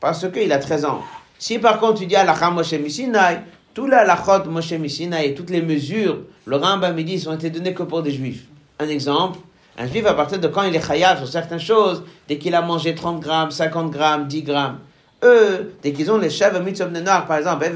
Parce 0.00 0.28
qu'il 0.28 0.50
a 0.50 0.58
13 0.58 0.86
ans. 0.86 1.02
Si 1.38 1.60
par 1.60 1.78
contre 1.78 2.00
tu 2.00 2.06
dis 2.06 2.16
Alakha 2.16 2.50
Moshe 2.50 2.72
Missinai, 2.72 3.42
tout 3.74 3.86
la 3.86 4.04
lachot 4.04 4.50
Moshe 4.50 4.72
Missinai 4.72 5.28
et 5.28 5.34
toutes 5.34 5.50
les 5.50 5.62
mesures, 5.62 6.22
le 6.46 6.56
Rambam 6.56 6.96
me 6.96 7.04
dit, 7.04 7.24
ont 7.28 7.34
été 7.34 7.50
données 7.50 7.74
que 7.74 7.84
pour 7.84 8.02
des 8.02 8.10
juifs. 8.10 8.46
Un 8.80 8.88
exemple, 8.88 9.38
un 9.78 9.86
juif 9.86 10.04
à 10.04 10.14
partir 10.14 10.40
de 10.40 10.48
quand 10.48 10.64
il 10.64 10.74
est 10.74 10.84
chayav 10.84 11.18
sur 11.18 11.28
certaines 11.28 11.60
choses, 11.60 12.02
dès 12.26 12.38
qu'il 12.38 12.56
a 12.56 12.60
mangé 12.60 12.96
30 12.96 13.20
grammes, 13.20 13.52
50 13.52 13.88
grammes, 13.92 14.26
10 14.26 14.42
grammes. 14.42 14.78
Eux, 15.22 15.74
dès 15.82 15.92
qu'ils 15.92 16.10
ont 16.10 16.18
les 16.18 16.30
chèvres 16.30 16.60
noir, 17.00 17.26
par 17.26 17.38
exemple, 17.38 17.66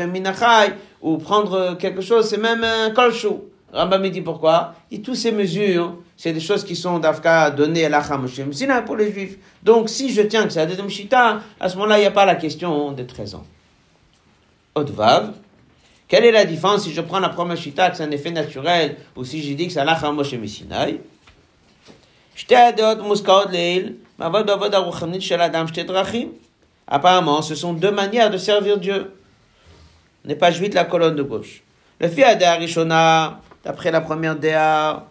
ou 1.01 1.19
prendre 1.19 1.77
quelque 1.79 2.01
chose, 2.01 2.29
c'est 2.29 2.39
même 2.39 2.63
un 2.63 2.91
kolchou. 2.91 3.45
Rambam 3.73 4.03
me 4.03 4.11
dit 4.11 4.21
pourquoi? 4.21 4.75
Et 4.91 5.01
toutes 5.01 5.17
ces 5.17 5.33
mesures, 5.33 5.97
c'est 6.17 6.33
des 6.33 6.41
choses 6.41 6.63
qui 6.63 6.77
sont 6.77 6.99
d'Afka 6.99 7.51
données 7.51 7.87
à 7.87 8.19
Moshe 8.19 8.39
Missinai 8.39 8.83
pour 8.85 8.97
les 8.97 9.11
juifs. 9.11 9.39
Donc 9.63 9.89
si 9.89 10.13
je 10.13 10.23
tiens 10.23 10.45
que 10.45 10.51
c'est 10.51 10.61
la 10.61 10.67
deuxième 10.67 10.91
chita, 10.91 11.41
à 11.59 11.69
ce 11.69 11.77
moment-là, 11.77 11.97
il 11.99 12.03
n'y 12.03 12.07
a 12.07 12.11
pas 12.11 12.27
la 12.27 12.35
question 12.35 12.93
de 12.93 13.03
13 13.03 13.35
ans. 13.37 13.45
Quelle 16.07 16.27
est 16.27 16.33
la 16.33 16.45
différence 16.45 16.85
si 16.85 16.93
je 16.93 17.01
prends 17.01 17.21
la 17.21 17.31
première 17.31 17.57
chita, 17.57 17.91
que 17.91 17.97
c'est 17.97 18.03
un 18.03 18.11
effet 18.11 18.31
naturel, 18.31 18.97
ou 19.17 19.25
si 19.25 19.43
je 19.43 19.55
dis 19.55 19.67
que 19.67 19.73
c'est 19.73 19.81
Allah 19.81 19.99
Moshe 20.13 20.35
Missinai 20.35 21.01
Apparemment, 26.95 27.41
ce 27.41 27.55
sont 27.55 27.73
deux 27.73 27.91
manières 27.91 28.29
de 28.29 28.37
servir 28.37 28.77
Dieu. 28.77 29.15
N'est 30.27 30.37
pas 30.37 30.51
juif 30.51 30.75
la 30.75 30.85
colonne 30.85 31.17
de 31.17 31.23
gauche. 31.23 31.63
Le 31.99 32.07
fi 32.07 32.23
Rishona, 32.23 33.41
d'après 33.65 33.91
la 33.91 34.03
première 34.03 34.37
Dea, 34.37 35.07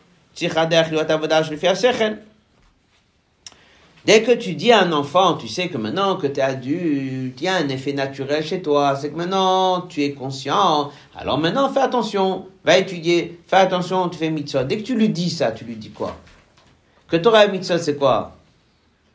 Dès 4.05 4.21
que 4.21 4.31
tu 4.31 4.53
dis 4.53 4.71
à 4.71 4.83
un 4.83 4.91
enfant, 4.91 5.33
tu 5.33 5.47
sais 5.47 5.69
que 5.69 5.77
maintenant 5.79 6.17
que 6.17 6.27
tu 6.27 6.39
es 6.39 6.43
adulte, 6.43 7.41
il 7.41 7.43
y 7.43 7.47
a 7.47 7.55
un 7.55 7.67
effet 7.69 7.93
naturel 7.93 8.45
chez 8.45 8.61
toi, 8.61 8.95
c'est 8.95 9.09
que 9.09 9.17
maintenant 9.17 9.81
tu 9.81 10.03
es 10.03 10.11
conscient. 10.13 10.91
Alors 11.15 11.39
maintenant, 11.39 11.67
fais 11.73 11.81
attention, 11.81 12.45
va 12.63 12.77
étudier, 12.77 13.39
fais 13.47 13.55
attention, 13.55 14.07
tu 14.07 14.19
fais 14.19 14.29
mitzvah. 14.29 14.65
Dès 14.65 14.77
que 14.77 14.83
tu 14.83 14.93
lui 14.93 15.09
dis 15.09 15.31
ça, 15.31 15.51
tu 15.51 15.65
lui 15.65 15.77
dis 15.77 15.89
quoi? 15.89 16.15
Que 17.09 17.17
Torah 17.17 17.45
et 17.45 17.51
mitzvah, 17.51 17.79
c'est 17.79 17.95
quoi? 17.95 18.35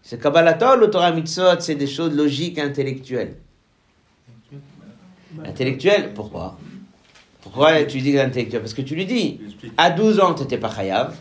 C'est 0.08 0.22
Kabbalatol 0.22 0.84
ou 0.84 0.86
Torah 0.86 1.10
mitzvah, 1.10 1.58
c'est 1.58 1.74
des 1.74 1.88
choses 1.88 2.14
logiques, 2.14 2.60
intellectuelles. 2.60 3.34
Intellectuelles 5.44 6.14
Pourquoi? 6.14 6.56
Pourquoi 7.40 7.82
tu 7.82 7.98
dis 7.98 8.16
intellectuel 8.16 8.60
Parce 8.60 8.72
que 8.72 8.82
tu 8.82 8.94
lui 8.94 9.04
dis, 9.04 9.40
à 9.76 9.90
12 9.90 10.20
ans, 10.20 10.32
tu 10.34 10.42
n'étais 10.42 10.58
pas 10.58 10.72
chayav, 10.72 11.16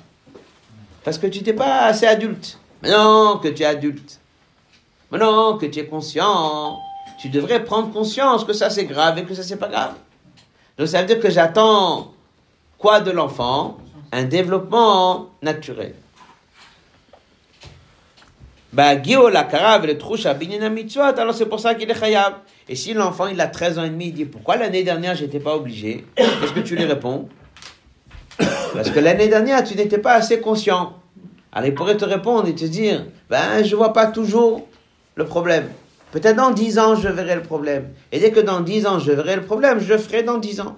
parce 1.03 1.17
que 1.17 1.25
tu 1.25 1.39
n'étais 1.39 1.53
pas 1.53 1.86
assez 1.86 2.05
adulte. 2.05 2.59
Maintenant 2.83 3.39
que 3.39 3.47
tu 3.47 3.63
es 3.63 3.65
adulte, 3.65 4.19
maintenant 5.09 5.57
que 5.57 5.65
tu 5.65 5.79
es 5.79 5.88
conscient, 5.88 6.77
tu 7.19 7.29
devrais 7.29 7.63
prendre 7.63 7.91
conscience 7.91 8.43
que 8.43 8.53
ça 8.53 8.69
c'est 8.69 8.86
grave 8.86 9.17
et 9.17 9.23
que 9.23 9.33
ça 9.33 9.41
c'est 9.41 9.57
pas 9.57 9.69
grave. 9.69 9.95
Donc 10.77 10.88
ça 10.89 11.01
veut 11.01 11.07
dire 11.07 11.19
que 11.19 11.31
j'attends 11.31 12.13
quoi 12.77 12.99
de 12.99 13.09
l'enfant? 13.09 13.79
Un 14.11 14.25
développement 14.25 15.31
naturel. 15.41 15.95
Bah, 18.76 18.88
alors 21.17 21.34
c'est 21.34 21.45
pour 21.45 21.61
ça 21.61 21.76
qu'il 21.76 21.89
est 21.89 21.97
khayab. 21.97 22.34
Et 22.67 22.76
si 22.76 22.93
l'enfant 22.93 23.28
il 23.28 23.39
a 23.39 23.47
13 23.47 23.80
ans 23.80 23.86
et 23.86 23.89
demi, 23.89 24.07
il 24.07 24.13
dit 24.13 24.26
pourquoi 24.26 24.57
l'année 24.57 24.84
dernière 24.84 25.15
j'étais 25.15 25.39
pas 25.39 25.55
obligé? 25.55 26.05
Qu'est-ce 26.17 26.51
que 26.51 26.59
tu 26.59 26.76
lui 26.76 26.84
réponds? 26.84 27.30
Parce 28.38 28.89
que 28.89 28.99
l'année 28.99 29.30
dernière 29.30 29.63
tu 29.63 29.76
n'étais 29.76 29.97
pas 29.97 30.15
assez 30.15 30.41
conscient. 30.41 30.91
Alors 31.53 31.69
il 31.69 31.73
pourrait 31.73 31.95
te 31.95 32.03
répondre 32.03 32.49
et 32.49 32.53
te 32.53 32.65
dire, 32.65 33.05
ben 33.30 33.63
je 33.63 33.73
vois 33.78 33.93
pas 33.93 34.07
toujours 34.07 34.67
le 35.15 35.23
problème. 35.23 35.69
Peut-être 36.11 36.36
dans 36.36 36.51
dix 36.51 36.78
ans 36.78 36.95
je 36.95 37.07
verrai 37.07 37.36
le 37.36 37.43
problème. 37.43 37.93
Et 38.11 38.19
dès 38.19 38.32
que 38.32 38.41
dans 38.41 38.59
dix 38.59 38.86
ans 38.86 38.99
je 38.99 39.13
verrai 39.13 39.38
le 39.38 39.43
problème, 39.43 39.80
je 39.80 39.93
le 39.93 39.97
ferai 39.97 40.23
dans 40.23 40.38
dix 40.38 40.59
ans. 40.59 40.76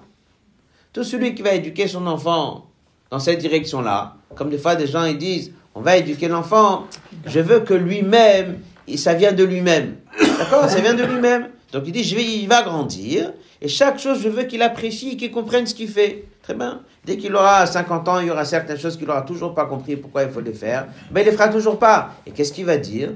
Tout 0.92 1.02
celui 1.02 1.34
qui 1.34 1.42
va 1.42 1.52
éduquer 1.52 1.88
son 1.88 2.06
enfant 2.06 2.66
dans 3.10 3.18
cette 3.18 3.40
direction-là, 3.40 4.14
comme 4.36 4.50
des 4.50 4.58
fois 4.58 4.76
des 4.76 4.86
gens 4.86 5.04
ils 5.04 5.18
disent, 5.18 5.52
on 5.78 5.80
va 5.80 5.96
éduquer 5.96 6.26
l'enfant, 6.26 6.88
je 7.24 7.38
veux 7.38 7.60
que 7.60 7.72
lui-même, 7.72 8.58
ça 8.96 9.14
vient 9.14 9.30
de 9.30 9.44
lui-même. 9.44 9.94
D'accord 10.38 10.68
Ça 10.68 10.80
vient 10.80 10.94
de 10.94 11.04
lui-même. 11.04 11.50
Donc 11.72 11.84
il 11.86 11.92
dit, 11.92 12.02
je 12.02 12.16
vais, 12.16 12.24
il 12.24 12.48
va 12.48 12.62
grandir, 12.62 13.32
et 13.62 13.68
chaque 13.68 14.00
chose, 14.00 14.20
je 14.20 14.28
veux 14.28 14.42
qu'il 14.42 14.60
apprécie, 14.62 15.16
qu'il 15.16 15.30
comprenne 15.30 15.68
ce 15.68 15.76
qu'il 15.76 15.88
fait. 15.88 16.24
Très 16.42 16.54
bien. 16.54 16.80
Dès 17.04 17.16
qu'il 17.16 17.32
aura 17.36 17.64
50 17.64 18.08
ans, 18.08 18.18
il 18.18 18.26
y 18.26 18.30
aura 18.30 18.44
certaines 18.44 18.78
choses 18.78 18.96
qu'il 18.96 19.06
n'aura 19.06 19.22
toujours 19.22 19.54
pas 19.54 19.66
compris 19.66 19.94
pourquoi 19.94 20.24
il 20.24 20.30
faut 20.30 20.40
les 20.40 20.52
faire. 20.52 20.88
Mais 21.12 21.22
il 21.22 21.26
les 21.26 21.32
fera 21.32 21.48
toujours 21.48 21.78
pas. 21.78 22.14
Et 22.26 22.32
qu'est-ce 22.32 22.52
qu'il 22.52 22.64
va 22.64 22.76
dire? 22.76 23.10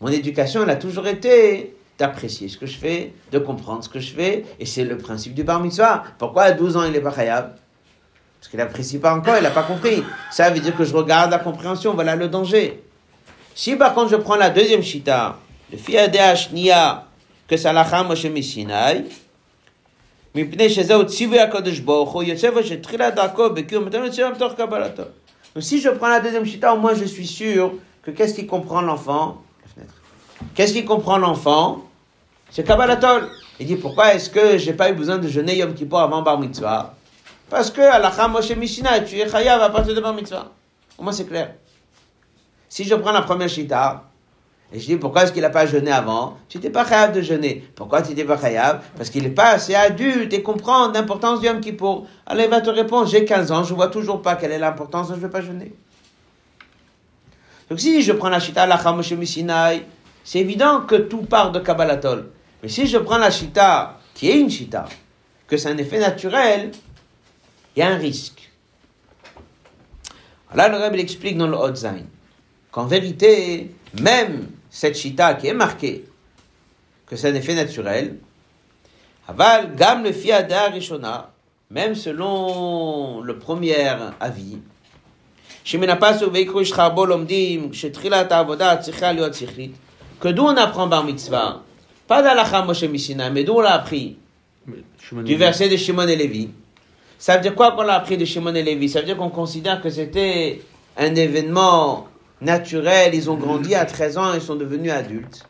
Mon 0.00 0.08
éducation, 0.08 0.62
elle 0.62 0.70
a 0.70 0.76
toujours 0.76 1.08
été 1.08 1.74
d'apprécier 1.98 2.48
ce 2.48 2.56
que 2.58 2.66
je 2.66 2.78
fais, 2.78 3.12
de 3.32 3.38
comprendre 3.40 3.82
ce 3.82 3.88
que 3.88 3.98
je 3.98 4.12
fais. 4.12 4.44
Et 4.60 4.66
c'est 4.66 4.84
le 4.84 4.98
principe 4.98 5.34
du 5.34 5.42
bar 5.42 5.60
mitzvah. 5.60 6.04
Pourquoi 6.18 6.44
à 6.44 6.52
12 6.52 6.76
ans, 6.76 6.84
il 6.84 6.92
n'est 6.92 7.00
pas 7.00 7.12
khayab? 7.12 7.56
Parce 8.44 8.50
qu'il 8.50 8.58
n'apprécie 8.58 8.98
pas 8.98 9.14
encore, 9.14 9.38
il 9.38 9.42
n'a 9.42 9.48
pas 9.48 9.62
compris. 9.62 10.04
Ça 10.30 10.50
veut 10.50 10.60
dire 10.60 10.76
que 10.76 10.84
je 10.84 10.94
regarde 10.94 11.30
la 11.30 11.38
compréhension. 11.38 11.94
Voilà 11.94 12.14
le 12.14 12.28
danger. 12.28 12.82
Si 13.54 13.74
par 13.74 13.94
contre 13.94 14.10
je 14.10 14.16
prends 14.16 14.36
la 14.36 14.50
deuxième 14.50 14.82
shita, 14.82 15.38
le 15.72 15.78
fiadeh 15.78 16.34
niya 16.52 17.06
que 17.48 17.56
salacha 17.56 18.02
Moshe 18.02 18.26
Sinai, 18.42 19.06
si 25.60 25.80
je 25.80 25.88
prends 25.88 26.08
la 26.08 26.20
deuxième 26.20 26.44
chita, 26.44 26.74
au 26.74 26.78
moins 26.78 26.92
je 26.92 27.04
suis 27.06 27.26
sûr 27.26 27.72
que 28.02 28.10
qu'est-ce 28.10 28.34
qui 28.34 28.46
comprend 28.46 28.82
l'enfant 28.82 29.40
Qu'est-ce 30.54 30.74
qui 30.74 30.84
comprend 30.84 31.16
l'enfant 31.16 31.82
C'est 32.50 32.64
Kabbalatol. 32.64 33.26
Il 33.58 33.66
dit 33.66 33.76
pourquoi 33.76 34.12
est-ce 34.12 34.28
que 34.28 34.58
j'ai 34.58 34.74
pas 34.74 34.90
eu 34.90 34.92
besoin 34.92 35.16
de 35.16 35.28
jeûner 35.28 35.56
Yom 35.56 35.72
Kippur 35.72 36.00
avant 36.00 36.20
Bar 36.20 36.38
Mitzvah? 36.38 36.93
Parce 37.54 37.70
que 37.70 37.82
la 37.82 38.26
Moshe 38.26 38.50
Mishina, 38.56 38.98
tu 39.02 39.14
es 39.14 39.28
chayav 39.28 39.62
à 39.62 39.70
partir 39.70 39.94
de 39.94 40.00
Bar 40.00 40.12
Mitzvah. 40.12 40.50
Au 40.98 41.04
moins 41.04 41.12
c'est 41.12 41.24
clair. 41.24 41.54
Si 42.68 42.82
je 42.82 42.96
prends 42.96 43.12
la 43.12 43.22
première 43.22 43.48
chita, 43.48 44.10
et 44.72 44.80
je 44.80 44.86
dis, 44.86 44.96
pourquoi 44.96 45.22
est-ce 45.22 45.30
qu'il 45.30 45.42
n'a 45.42 45.50
pas 45.50 45.64
jeûné 45.64 45.92
avant? 45.92 46.36
Tu 46.48 46.58
n'étais 46.58 46.70
pas 46.70 46.84
capable 46.84 47.12
de 47.12 47.22
jeûner. 47.22 47.64
Pourquoi 47.76 48.02
tu 48.02 48.08
n'étais 48.08 48.24
pas 48.24 48.38
capable 48.38 48.80
Parce 48.96 49.08
qu'il 49.08 49.22
n'est 49.22 49.30
pas 49.30 49.50
assez 49.50 49.72
adulte 49.76 50.32
et 50.32 50.42
comprend 50.42 50.90
l'importance 50.90 51.40
du 51.40 51.48
homme 51.48 51.60
qui 51.60 51.72
pour. 51.72 52.08
Alors 52.26 52.42
il 52.44 52.50
va 52.50 52.60
te 52.60 52.70
répondre, 52.70 53.06
j'ai 53.06 53.24
15 53.24 53.52
ans, 53.52 53.62
je 53.62 53.70
ne 53.70 53.76
vois 53.76 53.86
toujours 53.86 54.20
pas 54.20 54.34
quelle 54.34 54.50
est 54.50 54.58
l'importance, 54.58 55.10
je 55.10 55.14
ne 55.14 55.20
vais 55.20 55.30
pas 55.30 55.40
jeûner. 55.40 55.72
Donc 57.70 57.78
si 57.78 58.02
je 58.02 58.10
prends 58.10 58.30
la 58.30 58.40
chita, 58.40 58.66
la 58.66 58.82
Sinai, 59.22 59.86
c'est 60.24 60.40
évident 60.40 60.80
que 60.80 60.96
tout 60.96 61.22
part 61.22 61.52
de 61.52 61.60
Kabbalatol. 61.60 62.30
Mais 62.64 62.68
si 62.68 62.88
je 62.88 62.98
prends 62.98 63.18
la 63.18 63.30
chita, 63.30 64.00
qui 64.12 64.28
est 64.28 64.40
une 64.40 64.50
chita, 64.50 64.86
que 65.46 65.56
c'est 65.56 65.68
un 65.68 65.78
effet 65.78 66.00
naturel, 66.00 66.72
il 67.76 67.80
y 67.80 67.82
a 67.82 67.90
un 67.90 67.96
risque. 67.96 68.50
Là, 70.54 70.68
le 70.68 70.76
Rebbe 70.76 70.96
explique 70.96 71.36
dans 71.36 71.48
le 71.48 71.56
Hotzain 71.56 72.02
qu'en 72.70 72.86
vérité, 72.86 73.74
même 74.00 74.48
cette 74.70 74.96
chita 74.96 75.34
qui 75.34 75.48
est 75.48 75.54
marquée, 75.54 76.04
que 77.06 77.16
c'est 77.16 77.30
un 77.30 77.34
effet 77.34 77.54
naturel, 77.54 78.18
aval 79.26 79.74
gam 79.74 80.04
le 80.04 80.12
fiada 80.12 80.68
rishona, 80.68 81.30
même 81.70 81.94
selon 81.94 83.20
le 83.20 83.38
premier 83.38 83.76
avis, 84.20 84.58
que 90.20 90.28
d'où 90.28 90.42
on 90.42 90.56
apprend 90.56 90.86
bar 90.86 91.04
mitzvah, 91.04 91.62
pas 92.06 92.22
d'alacha 92.22 92.62
Moshe 92.62 92.84
Mishina, 92.84 93.30
mais 93.30 93.44
d'où 93.44 93.54
on 93.54 93.60
l'a 93.60 93.72
appris? 93.74 94.18
Du 95.24 95.36
verset 95.36 95.68
de 95.68 95.76
Shimon 95.76 96.06
et 96.06 96.16
Lévi. 96.16 96.50
Ça 97.18 97.36
veut 97.36 97.42
dire 97.42 97.54
quoi 97.54 97.72
qu'on 97.72 97.82
l'a 97.82 97.94
appris 97.94 98.16
de 98.16 98.24
Shimon 98.24 98.54
et 98.54 98.62
Lévi? 98.62 98.88
Ça 98.88 99.00
veut 99.00 99.06
dire 99.06 99.16
qu'on 99.16 99.30
considère 99.30 99.80
que 99.80 99.90
c'était 99.90 100.60
un 100.96 101.14
événement 101.14 102.08
naturel, 102.40 103.14
ils 103.14 103.30
ont 103.30 103.36
grandi 103.36 103.74
à 103.74 103.84
13 103.84 104.18
ans, 104.18 104.34
ils 104.34 104.40
sont 104.40 104.56
devenus 104.56 104.92
adultes. 104.92 105.48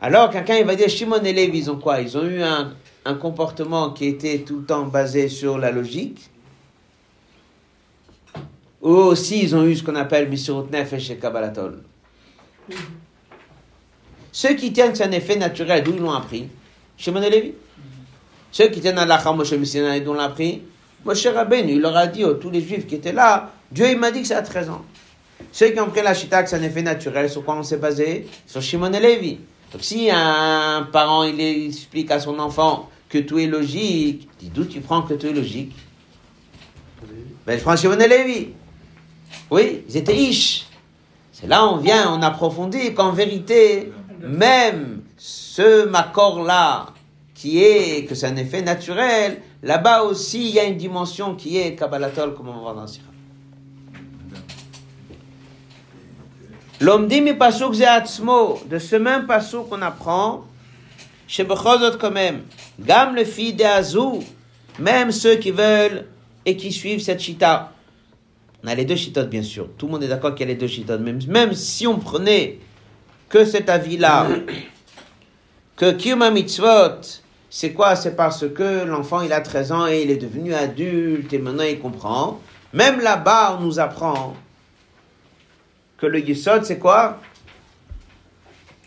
Alors, 0.00 0.30
quelqu'un, 0.30 0.56
il 0.56 0.64
va 0.64 0.74
dire, 0.74 0.88
Shimon 0.88 1.22
et 1.22 1.32
Lévi, 1.32 1.58
ils 1.58 1.70
ont 1.70 1.76
quoi? 1.76 2.00
Ils 2.00 2.16
ont 2.16 2.24
eu 2.24 2.42
un, 2.42 2.72
un 3.04 3.14
comportement 3.14 3.90
qui 3.90 4.06
était 4.06 4.38
tout 4.38 4.58
le 4.58 4.64
temps 4.64 4.84
basé 4.84 5.28
sur 5.28 5.58
la 5.58 5.70
logique. 5.70 6.30
Ou 8.82 8.90
aussi, 8.90 9.42
ils 9.42 9.56
ont 9.56 9.64
eu 9.64 9.76
ce 9.76 9.82
qu'on 9.82 9.94
appelle 9.94 10.28
Nefesh 10.28 11.10
et 11.10 11.16
Kabbalatol. 11.16 11.82
Ceux 14.30 14.54
qui 14.54 14.72
tiennent 14.72 14.92
que 14.92 14.98
c'est 14.98 15.04
un 15.04 15.12
effet 15.12 15.36
naturel, 15.36 15.82
d'où 15.82 15.92
ils 15.94 16.00
l'ont 16.00 16.12
appris? 16.12 16.48
Shimon 16.96 17.22
et 17.22 17.30
Lévi. 17.30 17.54
Ceux 18.54 18.68
qui 18.68 18.80
tiennent 18.80 18.98
à 18.98 19.04
la 19.04 19.20
Moshe 19.32 19.50
Messina, 19.54 19.98
d'où 19.98 20.12
ils 20.12 20.16
l'ont 20.16 20.20
appris 20.20 20.62
Moshe 21.04 21.26
Rabbeinu, 21.26 21.72
il 21.72 21.80
leur 21.80 21.96
a 21.96 22.06
dit, 22.06 22.24
aux 22.24 22.34
tous 22.34 22.50
les 22.50 22.60
juifs 22.60 22.86
qui 22.86 22.94
étaient 22.94 23.12
là, 23.12 23.50
Dieu 23.72 23.90
il 23.90 23.98
m'a 23.98 24.12
dit 24.12 24.22
que 24.22 24.28
c'est 24.28 24.36
à 24.36 24.42
13 24.42 24.70
ans. 24.70 24.82
Ceux 25.50 25.70
qui 25.70 25.80
ont 25.80 25.88
pris 25.88 26.02
la 26.02 26.14
chita, 26.14 26.40
que 26.40 26.48
c'est 26.48 26.54
un 26.54 26.62
effet 26.62 26.82
naturel, 26.82 27.28
sur 27.28 27.44
quoi 27.44 27.56
on 27.56 27.64
s'est 27.64 27.78
basé? 27.78 28.28
Sur 28.46 28.62
Shimon 28.62 28.92
et 28.92 29.00
Lévi. 29.00 29.40
Donc 29.72 29.82
si 29.82 30.08
un 30.08 30.86
parent 30.92 31.24
il 31.24 31.40
explique 31.40 32.12
à 32.12 32.20
son 32.20 32.38
enfant 32.38 32.88
que 33.08 33.18
tout 33.18 33.40
est 33.40 33.48
logique, 33.48 34.28
dit 34.38 34.50
d'où 34.54 34.66
tu 34.66 34.80
prends 34.80 35.02
que 35.02 35.14
tout 35.14 35.26
est 35.26 35.32
logique? 35.32 35.74
Ben 37.44 37.58
je 37.58 37.64
prends 37.64 37.74
Shimon 37.74 37.98
et 37.98 38.06
Lévi. 38.06 38.50
Oui, 39.50 39.82
ils 39.88 39.96
étaient 39.96 40.16
ish. 40.16 40.66
C'est 41.32 41.48
là 41.48 41.66
on 41.66 41.78
vient, 41.78 42.14
on 42.14 42.22
approfondit 42.22 42.94
qu'en 42.94 43.10
vérité, 43.10 43.90
même 44.20 45.02
ce 45.16 45.86
macor-là, 45.86 46.93
qui 47.34 47.62
est, 47.62 48.06
que 48.08 48.14
c'est 48.14 48.26
un 48.26 48.36
effet 48.36 48.62
naturel, 48.62 49.42
là-bas 49.62 50.02
aussi 50.02 50.48
il 50.48 50.54
y 50.54 50.60
a 50.60 50.64
une 50.64 50.76
dimension 50.76 51.34
qui 51.34 51.58
est 51.58 51.74
Kabbalatol, 51.74 52.34
comme 52.34 52.48
on 52.48 52.52
va 52.54 52.60
voir 52.60 52.74
dans 52.74 52.82
le 52.82 52.86
Sira. 52.86 53.08
L'omdim 56.80 57.26
et 57.26 57.34
pasuk 57.34 57.74
ze 57.74 57.84
atzmo, 57.84 58.60
de 58.68 58.78
ce 58.78 58.96
même 58.96 59.26
pasuk 59.26 59.68
qu'on 59.68 59.82
apprend, 59.82 60.44
chez 61.26 61.44
Bechozot 61.44 61.98
quand 61.98 62.10
même, 62.10 62.42
gam 62.78 63.14
le 63.14 63.24
fils 63.24 63.54
de 63.56 63.64
Azou, 63.64 64.22
même 64.78 65.10
ceux 65.10 65.36
qui 65.36 65.50
veulent 65.50 66.06
et 66.44 66.56
qui 66.56 66.72
suivent 66.72 67.00
cette 67.00 67.20
chita. 67.20 67.72
On 68.62 68.68
a 68.68 68.74
les 68.74 68.84
deux 68.84 68.96
chitot 68.96 69.24
bien 69.26 69.42
sûr, 69.42 69.68
tout 69.78 69.86
le 69.86 69.92
monde 69.92 70.04
est 70.04 70.08
d'accord 70.08 70.34
qu'il 70.34 70.46
y 70.46 70.50
a 70.50 70.52
les 70.52 70.58
deux 70.58 70.66
chitot, 70.66 70.98
même, 70.98 71.20
même 71.28 71.54
si 71.54 71.86
on 71.86 71.98
prenait 71.98 72.58
que 73.28 73.44
cet 73.44 73.68
avis-là, 73.68 74.28
que 75.76 75.92
Kiyuma 75.92 76.30
Mitzvot, 76.30 77.23
c'est 77.56 77.72
quoi? 77.72 77.94
C'est 77.94 78.16
parce 78.16 78.48
que 78.48 78.84
l'enfant 78.84 79.20
il 79.20 79.32
a 79.32 79.40
13 79.40 79.70
ans 79.70 79.86
et 79.86 80.02
il 80.02 80.10
est 80.10 80.16
devenu 80.16 80.52
adulte 80.52 81.32
et 81.32 81.38
maintenant 81.38 81.62
il 81.62 81.78
comprend. 81.78 82.40
Même 82.72 82.98
là-bas, 82.98 83.56
on 83.56 83.62
nous 83.62 83.78
apprend 83.78 84.34
que 85.96 86.06
le 86.06 86.18
Yesod, 86.18 86.64
c'est 86.64 86.80
quoi? 86.80 87.20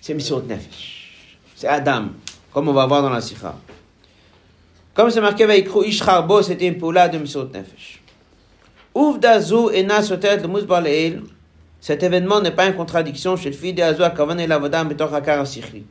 C'est 0.02 0.14
Mission 0.14 0.42
Nefesh. 0.42 1.38
C'est 1.56 1.70
Adam, 1.70 2.08
comme 2.52 2.68
on 2.68 2.74
va 2.74 2.86
voir 2.86 3.02
dans 3.02 3.10
la 3.10 3.22
Sikha. 3.22 3.56
Comme 4.94 5.12
c'est 5.12 5.22
marqué 5.22 5.46
avec 5.46 5.70
Ish 5.86 6.02
Harbo, 6.06 6.42
c'était 6.42 6.68
une 6.68 6.78
poula 6.78 7.08
de 7.08 7.20
Mission 7.20 7.46
Nefesh. 7.46 8.04
Ouf 8.94 9.18
d'Azou 9.18 9.70
et 9.70 9.84
Nasotet 9.84 10.40
le 10.40 10.48
Mousbar 10.50 10.84
cet 11.80 12.04
événement 12.04 12.42
n'est 12.42 12.52
pas 12.52 12.66
une 12.66 12.76
contradiction 12.76 13.38
chez 13.38 13.50
le 13.50 13.56
fils 13.56 13.74
d'Azou 13.74 14.04
à 14.04 14.10
Kavan 14.10 14.38
et 14.40 14.46
Lavadam 14.46 14.90
Betor 14.90 15.14
Hakar 15.16 15.48
Sichrit. 15.48 15.86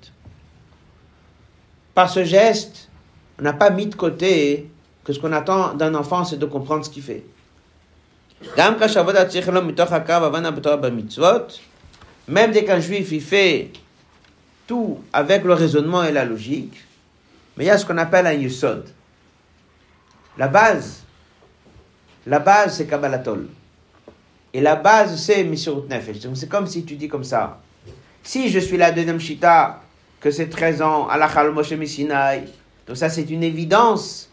Par 1.96 2.10
ce 2.10 2.24
geste, 2.24 2.90
on 3.38 3.42
n'a 3.42 3.54
pas 3.54 3.70
mis 3.70 3.86
de 3.86 3.94
côté 3.94 4.68
que 5.02 5.14
ce 5.14 5.18
qu'on 5.18 5.32
attend 5.32 5.72
d'un 5.72 5.94
enfant, 5.94 6.24
c'est 6.24 6.36
de 6.36 6.44
comprendre 6.44 6.84
ce 6.84 6.90
qu'il 6.90 7.02
fait. 7.02 7.24
Même 12.28 12.52
dès 12.52 12.64
qu'un 12.66 12.80
juif 12.80 13.12
il 13.12 13.22
fait 13.22 13.70
tout 14.66 15.00
avec 15.10 15.44
le 15.44 15.54
raisonnement 15.54 16.04
et 16.04 16.12
la 16.12 16.26
logique, 16.26 16.84
mais 17.56 17.64
il 17.64 17.68
y 17.68 17.70
a 17.70 17.78
ce 17.78 17.86
qu'on 17.86 17.96
appelle 17.96 18.26
un 18.26 18.34
yusod. 18.34 18.90
La 20.36 20.48
base, 20.48 21.02
la 22.26 22.40
base 22.40 22.76
c'est 22.76 22.86
Kabbalatol. 22.86 23.48
Et 24.52 24.60
la 24.60 24.76
base 24.76 25.16
c'est 25.18 25.44
Misurut 25.44 25.88
Nefesh. 25.88 26.20
Donc 26.20 26.36
c'est 26.36 26.48
comme 26.50 26.66
si 26.66 26.84
tu 26.84 26.96
dis 26.96 27.08
comme 27.08 27.24
ça. 27.24 27.58
Si 28.22 28.50
je 28.50 28.58
suis 28.58 28.76
la 28.76 28.90
deuxième 28.90 29.18
Shita, 29.18 29.80
que 30.20 30.30
c'est 30.30 30.48
13 30.48 30.82
ans, 30.82 31.08
à 31.08 31.18
la 31.18 31.50
Moshe 31.50 31.74
Sinai, 31.84 32.44
donc 32.86 32.96
ça 32.96 33.08
c'est 33.08 33.30
une 33.30 33.42
évidence 33.42 34.30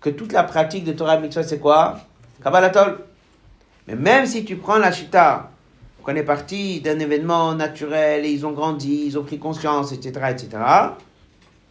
que 0.00 0.10
toute 0.10 0.32
la 0.32 0.44
pratique 0.44 0.84
de 0.84 0.92
Torah 0.92 1.18
Mitzvah 1.18 1.42
c'est 1.42 1.58
quoi? 1.58 1.98
Kabbalatol. 2.42 2.98
Mais 3.86 3.96
même 3.96 4.26
si 4.26 4.44
tu 4.44 4.56
prends 4.56 4.78
la 4.78 4.92
chita, 4.92 5.50
qu'on 6.02 6.14
est 6.14 6.22
parti 6.22 6.80
d'un 6.80 6.98
événement 6.98 7.54
naturel 7.54 8.24
et 8.24 8.30
ils 8.30 8.46
ont 8.46 8.52
grandi, 8.52 9.04
ils 9.06 9.18
ont 9.18 9.24
pris 9.24 9.38
conscience, 9.38 9.92
etc., 9.92 10.26
etc., 10.30 10.58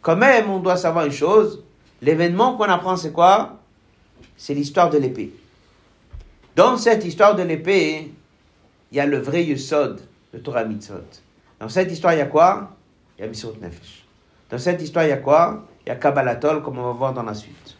quand 0.02 0.16
même, 0.16 0.50
on 0.50 0.60
doit 0.60 0.78
savoir 0.78 1.06
une 1.06 1.12
chose. 1.12 1.64
L'événement 2.02 2.56
qu'on 2.56 2.66
apprend, 2.66 2.96
c'est 2.96 3.12
quoi? 3.12 3.58
C'est 4.38 4.54
l'histoire 4.54 4.90
de 4.90 4.98
l'épée. 4.98 5.34
Dans 6.56 6.78
cette 6.78 7.04
histoire 7.04 7.36
de 7.36 7.44
l'épée, 7.44 8.14
il 8.92 8.98
y 8.98 9.00
a 9.02 9.06
le 9.06 9.18
vrai 9.18 9.44
Yusod, 9.44 10.00
le 10.32 10.42
Torah 10.42 10.64
Mitzvot. 10.64 11.04
Dans 11.60 11.68
cette 11.68 11.92
histoire, 11.92 12.14
il 12.14 12.20
y 12.20 12.22
a 12.22 12.26
quoi? 12.26 12.77
Il 13.20 13.26
Nefesh. 13.26 14.06
Dans 14.50 14.58
cette 14.58 14.82
histoire, 14.82 15.06
il 15.06 15.10
y 15.10 15.12
a 15.12 15.18
quoi? 15.18 15.66
Il 15.86 15.90
y 15.90 15.92
a 15.92 15.96
Kabbalatol, 15.96 16.62
comme 16.62 16.78
on 16.80 16.84
va 16.84 16.92
voir 16.92 17.14
dans 17.14 17.24
la 17.24 17.34
suite. 17.34 17.76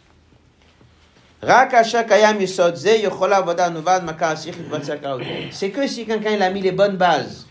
C'est 5.52 5.70
que 5.70 5.86
si 5.86 6.04
quelqu'un 6.06 6.40
a 6.40 6.50
mis 6.50 6.60
les 6.60 6.72
bonnes 6.72 6.96
bases 6.96 7.46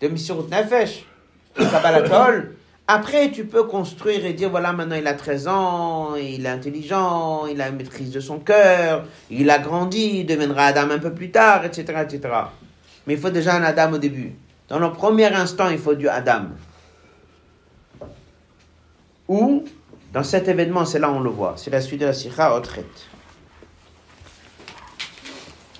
de 0.00 0.06
Missurut 0.08 0.48
Nefesh, 0.48 1.04
Kabbalatol, 1.56 2.54
après 2.86 3.32
tu 3.32 3.44
peux 3.44 3.64
construire 3.64 4.24
et 4.24 4.32
dire 4.32 4.50
voilà 4.50 4.72
maintenant 4.72 4.96
il 4.96 5.06
a 5.08 5.14
13 5.14 5.48
ans, 5.48 6.14
il 6.14 6.46
est 6.46 6.48
intelligent, 6.48 7.46
il 7.46 7.60
a 7.60 7.68
une 7.68 7.76
maîtrise 7.76 8.12
de 8.12 8.20
son 8.20 8.38
cœur, 8.38 9.04
il 9.30 9.50
a 9.50 9.58
grandi, 9.58 10.20
il 10.20 10.26
deviendra 10.26 10.66
Adam 10.66 10.90
un 10.90 10.98
peu 11.00 11.12
plus 11.12 11.32
tard, 11.32 11.64
etc., 11.64 12.04
etc. 12.04 12.34
Mais 13.06 13.14
il 13.14 13.20
faut 13.20 13.30
déjà 13.30 13.54
un 13.54 13.62
Adam 13.64 13.94
au 13.94 13.98
début. 13.98 14.34
Dans 14.68 14.78
le 14.78 14.92
premier 14.92 15.32
instant, 15.32 15.68
il 15.68 15.78
faut 15.78 15.94
du 15.94 16.08
Adam. 16.08 16.46
Ou, 19.32 19.64
dans 20.12 20.22
cet 20.22 20.46
événement, 20.46 20.84
c'est 20.84 20.98
là 20.98 21.10
où 21.10 21.14
on 21.14 21.20
le 21.20 21.30
voit. 21.30 21.54
C'est 21.56 21.70
la 21.70 21.80
suite 21.80 22.02
de 22.02 22.06
la 22.06 22.12
Sikha 22.12 22.54
Otret. 22.54 22.84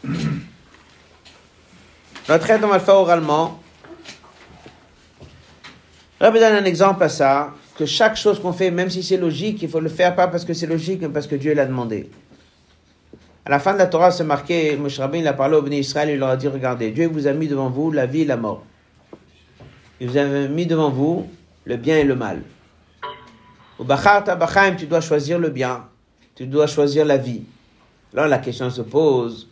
Notre 2.29 2.51
le 2.51 2.79
faire 2.79 2.95
oralement. 2.95 3.61
Rabbi 6.19 6.39
donne 6.39 6.55
un 6.55 6.65
exemple 6.65 7.03
à 7.03 7.11
ça, 7.11 7.53
que 7.77 7.85
chaque 7.85 8.17
chose 8.17 8.41
qu'on 8.41 8.55
fait, 8.55 8.71
même 8.71 8.89
si 8.89 9.03
c'est 9.03 9.19
logique, 9.19 9.61
il 9.61 9.69
faut 9.69 9.81
le 9.81 9.91
faire 9.91 10.15
pas 10.15 10.29
parce 10.29 10.47
que 10.47 10.55
c'est 10.55 10.67
logique, 10.67 11.03
mais 11.03 11.11
parce 11.11 11.27
que 11.27 11.35
Dieu 11.35 11.53
l'a 11.53 11.67
demandé. 11.67 12.09
À 13.45 13.51
la 13.51 13.59
fin 13.59 13.75
de 13.75 13.79
la 13.79 13.87
Torah, 13.87 14.13
c'est 14.13 14.25
marqué, 14.25 14.79
Moshe 14.79 14.99
Rabbein, 14.99 15.19
il 15.19 15.29
a 15.29 15.35
parlé 15.35 15.57
au 15.57 15.63
béni 15.63 15.81
Israël, 15.81 16.09
il 16.09 16.19
leur 16.19 16.31
a 16.31 16.39
dit, 16.39 16.49
regardez, 16.49 16.91
Dieu 16.91 17.07
vous 17.07 17.27
a 17.27 17.35
mis 17.35 17.49
devant 17.49 17.69
vous 17.69 17.91
la 17.91 18.07
vie 18.07 18.23
et 18.23 18.25
la 18.25 18.39
mort. 18.39 18.65
Il 20.01 20.09
vous 20.09 20.17
a 20.17 20.25
mis 20.25 20.65
devant 20.65 20.89
vous 20.89 21.29
le 21.67 21.77
bien 21.77 21.99
et 21.99 22.05
le 22.05 22.15
mal. 22.15 22.41
Tu 24.77 24.87
dois 24.87 25.01
choisir 25.01 25.39
le 25.39 25.51
bien, 25.51 25.89
tu 26.35 26.47
dois 26.47 26.67
choisir 26.67 27.05
la 27.05 27.17
vie. 27.17 27.43
Alors 28.13 28.29
la 28.29 28.39
question 28.39 28.71
se 28.71 28.83
pose, 28.83 29.49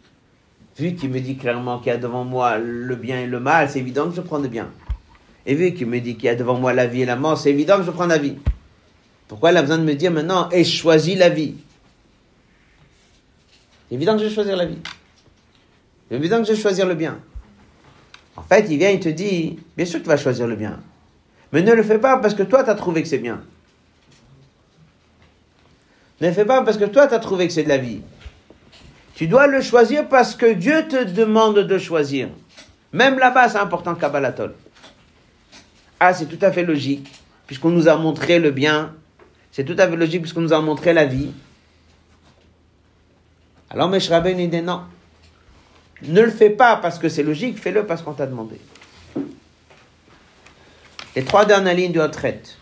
vu 0.79 0.95
qu'il 0.95 1.11
me 1.11 1.21
dit 1.21 1.37
clairement 1.37 1.79
qu'il 1.79 1.89
y 1.89 1.95
a 1.95 1.99
devant 1.99 2.25
moi 2.25 2.59
le 2.59 2.95
bien 2.97 3.21
et 3.21 3.27
le 3.27 3.41
mal, 3.41 3.69
c'est 3.71 3.81
évident 3.81 4.09
que 4.09 4.15
je 4.15 4.21
prends 4.21 4.39
le 4.39 4.49
bien. 4.49 4.69
Et 5.47 5.55
vu 5.55 5.73
qu'il 5.73 5.87
me 5.87 5.99
dit 6.01 6.17
qu'il 6.17 6.27
y 6.27 6.29
a 6.29 6.35
devant 6.35 6.59
moi 6.59 6.73
la 6.73 6.87
vie 6.87 7.03
et 7.03 7.07
la 7.07 7.17
mort, 7.17 7.39
c'est 7.39 7.51
évident 7.51 7.79
que 7.79 7.85
je 7.85 7.91
prends 7.91 8.07
la 8.07 8.19
vie. 8.19 8.37
Pourquoi 9.27 9.53
il 9.53 9.57
a 9.57 9.63
besoin 9.63 9.79
de 9.79 9.85
me 9.85 9.95
dire 9.95 10.11
maintenant, 10.11 10.49
et 10.51 10.65
choisis 10.65 11.17
la 11.17 11.29
vie? 11.29 11.55
C'est 13.89 13.95
évident 13.95 14.13
que 14.13 14.19
je 14.19 14.25
vais 14.25 14.35
choisir 14.35 14.57
la 14.57 14.67
vie. 14.67 14.79
C'est 16.09 16.17
évident 16.17 16.39
que 16.41 16.45
je 16.47 16.53
vais 16.53 16.59
choisir 16.61 16.87
le 16.87 16.95
bien. 16.95 17.19
En 18.37 18.43
fait, 18.43 18.67
il 18.71 18.79
vient, 18.79 18.91
il 18.91 19.01
te 19.01 19.09
dit, 19.09 19.59
bien 19.77 19.87
sûr 19.87 19.99
que 20.01 20.05
tu 20.05 20.09
vas 20.11 20.17
choisir 20.17 20.47
le 20.47 20.57
bien. 20.57 20.79
Mais 21.53 21.63
ne 21.63 21.73
le 21.73 21.83
fais 21.83 21.99
pas 21.99 22.19
parce 22.19 22.35
que 22.35 22.43
toi, 22.43 22.63
tu 22.63 22.71
as 22.71 22.75
trouvé 22.75 23.03
que 23.03 23.09
c'est 23.09 23.19
bien. 23.19 23.41
Ne 26.21 26.31
fais 26.33 26.45
pas 26.45 26.63
parce 26.63 26.77
que 26.77 26.85
toi, 26.85 27.07
tu 27.07 27.15
as 27.15 27.19
trouvé 27.19 27.47
que 27.47 27.53
c'est 27.53 27.63
de 27.63 27.69
la 27.69 27.79
vie. 27.79 28.03
Tu 29.15 29.27
dois 29.27 29.47
le 29.47 29.61
choisir 29.63 30.09
parce 30.09 30.35
que 30.35 30.53
Dieu 30.53 30.87
te 30.89 31.05
demande 31.05 31.59
de 31.59 31.79
choisir. 31.79 32.29
Même 32.93 33.19
là-bas, 33.19 33.49
c'est 33.49 33.59
important, 33.59 33.95
Kabbalatol. 33.95 34.55
Ah, 35.99 36.15
c'est 36.15 36.27
tout 36.27 36.39
à 36.43 36.51
fait 36.51 36.63
logique, 36.63 37.11
puisqu'on 37.47 37.71
nous 37.71 37.89
a 37.89 37.97
montré 37.97 38.39
le 38.39 38.51
bien. 38.51 38.95
C'est 39.53 39.65
tout 39.65 39.77
à 39.79 39.89
fait 39.89 39.97
logique, 39.97 40.23
puisqu'on 40.23 40.41
nous 40.41 40.53
a 40.53 40.61
montré 40.61 40.93
la 40.93 41.05
vie. 41.05 41.33
Alors, 43.71 43.89
Meshraben, 43.89 44.39
il 44.39 44.51
dit 44.51 44.63
non. 44.63 44.83
Ne 46.03 46.23
le 46.23 46.31
fais 46.31 46.51
pas 46.51 46.77
parce 46.77 46.99
que 46.99 47.09
c'est 47.09 47.23
logique, 47.23 47.59
fais-le 47.59 47.85
parce 47.85 48.03
qu'on 48.03 48.15
t'a 48.15 48.27
demandé. 48.27 48.59
Les 51.15 51.25
trois 51.25 51.45
dernières 51.45 51.75
lignes 51.75 51.93
de 51.93 52.01
retraite. 52.01 52.57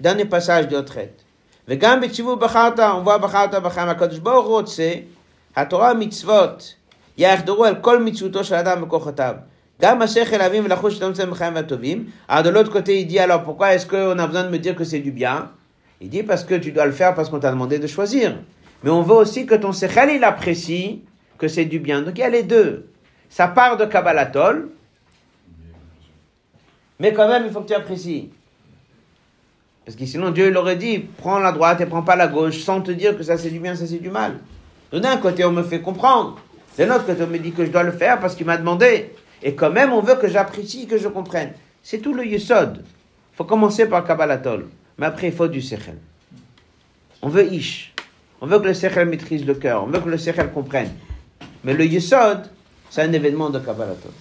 Dernier 0.00 0.24
passage 0.24 0.68
de 0.68 0.76
retraite. 0.76 1.24
וגם 1.68 2.00
בציווי 2.00 2.36
בחרת, 2.36 2.78
ומובא 2.78 3.16
בחרת 3.16 3.54
בכם, 3.54 3.88
הקדוש 3.88 4.18
ברוך 4.18 4.46
הוא 4.46 4.56
רוצה, 4.56 4.92
התורה 5.56 5.94
מצוות 5.94 6.74
יחדרו 7.18 7.64
על 7.64 7.74
כל 7.74 8.02
מצוותו 8.02 8.44
של 8.44 8.54
אדם 8.54 8.82
בכוחותיו. 8.82 9.34
Gam 9.80 10.00
hashechel 10.00 10.40
avim 10.40 10.64
v'lachush 10.64 10.94
shetam 10.94 11.12
tzem 11.12 11.30
b'chaim 11.30 11.52
v'atovim. 11.54 12.04
Alors 12.28 12.44
de 12.44 12.50
l'autre 12.50 12.70
côté, 12.70 13.00
il 13.00 13.06
dit 13.06 13.18
alors 13.18 13.42
pourquoi 13.42 13.74
est-ce 13.74 13.86
qu'on 13.86 14.18
a 14.18 14.26
besoin 14.26 14.44
de 14.44 14.50
me 14.50 14.58
dire 14.58 14.76
que 14.76 14.84
c'est 14.84 15.00
du 15.00 15.10
bien 15.10 15.50
Il 16.00 16.10
dit 16.10 16.22
parce 16.22 16.44
que 16.44 16.54
tu 16.54 16.70
dois 16.70 16.86
le 16.86 16.92
faire 16.92 17.14
parce 17.14 17.28
qu'on 17.28 17.40
t'a 17.40 17.50
demandé 17.50 17.78
de 17.80 17.86
choisir. 17.88 18.38
Mais 18.84 18.90
on 18.90 19.02
veut 19.02 19.14
aussi 19.14 19.46
que 19.46 19.54
ton 19.56 19.72
sechel 19.72 20.10
il 20.10 20.22
apprécie 20.22 21.02
que 21.38 21.48
c'est 21.48 21.64
du 21.64 21.80
bien. 21.80 22.02
Donc 22.02 22.16
il 22.18 22.20
y 22.20 22.24
a 22.24 22.28
les 22.28 22.44
deux. 22.44 22.86
Ça 23.28 23.48
part 23.48 23.76
de 23.76 23.84
Kabbalatol, 23.84 24.68
mais 26.99 27.13
quand 27.13 27.27
même 27.27 27.45
il 27.45 27.51
faut 27.51 27.61
que 27.61 27.67
tu 27.67 27.73
apprécies. 27.73 28.29
Parce 29.85 29.97
que 29.97 30.05
sinon 30.05 30.31
Dieu 30.31 30.49
il 30.49 30.57
aurait 30.57 30.75
dit 30.75 30.99
prends 30.99 31.39
la 31.39 31.51
droite 31.51 31.81
et 31.81 31.85
prends 31.85 32.03
pas 32.03 32.15
la 32.15 32.27
gauche 32.27 32.59
sans 32.59 32.81
te 32.81 32.91
dire 32.91 33.17
que 33.17 33.23
ça 33.23 33.37
c'est 33.37 33.49
du 33.49 33.59
bien, 33.59 33.75
ça 33.75 33.87
c'est 33.87 33.97
du 33.97 34.09
mal. 34.09 34.39
D'un 34.91 35.17
côté 35.17 35.43
on 35.45 35.51
me 35.51 35.63
fait 35.63 35.81
comprendre, 35.81 36.39
de 36.77 36.83
l'autre 36.83 37.05
côté 37.05 37.23
on 37.23 37.27
me 37.27 37.39
dit 37.39 37.51
que 37.51 37.65
je 37.65 37.71
dois 37.71 37.83
le 37.83 37.91
faire 37.91 38.19
parce 38.19 38.35
qu'il 38.35 38.45
m'a 38.45 38.57
demandé. 38.57 39.13
Et 39.41 39.55
quand 39.55 39.71
même 39.71 39.93
on 39.93 40.01
veut 40.01 40.15
que 40.15 40.27
j'apprécie, 40.27 40.85
que 40.85 40.97
je 40.97 41.07
comprenne. 41.07 41.53
C'est 41.81 41.99
tout 41.99 42.13
le 42.13 42.25
yesod. 42.25 42.83
Il 42.83 43.35
faut 43.37 43.45
commencer 43.45 43.87
par 43.87 44.03
Kabbalatol, 44.03 44.67
mais 44.97 45.05
après 45.05 45.27
il 45.27 45.33
faut 45.33 45.47
du 45.47 45.61
sechel. 45.61 45.97
On 47.21 47.29
veut 47.29 47.51
ish. 47.51 47.93
On 48.41 48.47
veut 48.47 48.59
que 48.59 48.67
le 48.67 48.73
sechel 48.73 49.07
maîtrise 49.07 49.45
le 49.45 49.55
cœur, 49.55 49.83
on 49.83 49.87
veut 49.87 49.99
que 49.99 50.09
le 50.09 50.17
sechel 50.17 50.51
comprenne. 50.51 50.91
Mais 51.63 51.73
le 51.73 51.85
yesod, 51.85 52.49
c'est 52.89 53.01
un 53.01 53.11
événement 53.11 53.49
de 53.49 53.59
Kabbalatol 53.59 54.11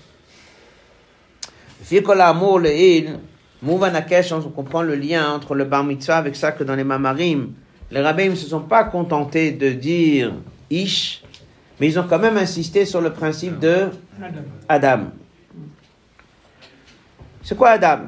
l'amour 2.15 2.59
le 2.61 2.71
on 3.63 4.51
comprend 4.51 4.83
le 4.83 4.95
lien 4.95 5.33
entre 5.33 5.55
le 5.55 5.65
bar 5.65 5.85
mitzvah 5.85 6.19
avec 6.19 6.37
ça 6.37 6.53
que 6.53 6.65
dans 6.65 6.75
les 6.75 6.85
mamarim. 6.85 7.53
Les 7.91 8.01
rabbins 8.01 8.29
ne 8.29 8.35
se 8.35 8.47
sont 8.47 8.61
pas 8.61 8.85
contentés 8.85 9.53
de 9.53 9.71
dire 9.71 10.35
ish, 10.71 11.23
mais 11.81 11.89
ils 11.89 11.99
ont 11.99 12.07
quand 12.09 12.19
même 12.19 12.37
insisté 12.37 12.85
sur 12.85 13.01
le 13.01 13.13
principe 13.13 13.59
de 13.59 13.89
Adam. 14.69 15.07
C'est 17.43 17.57
quoi 17.57 17.71
Adam? 17.71 18.01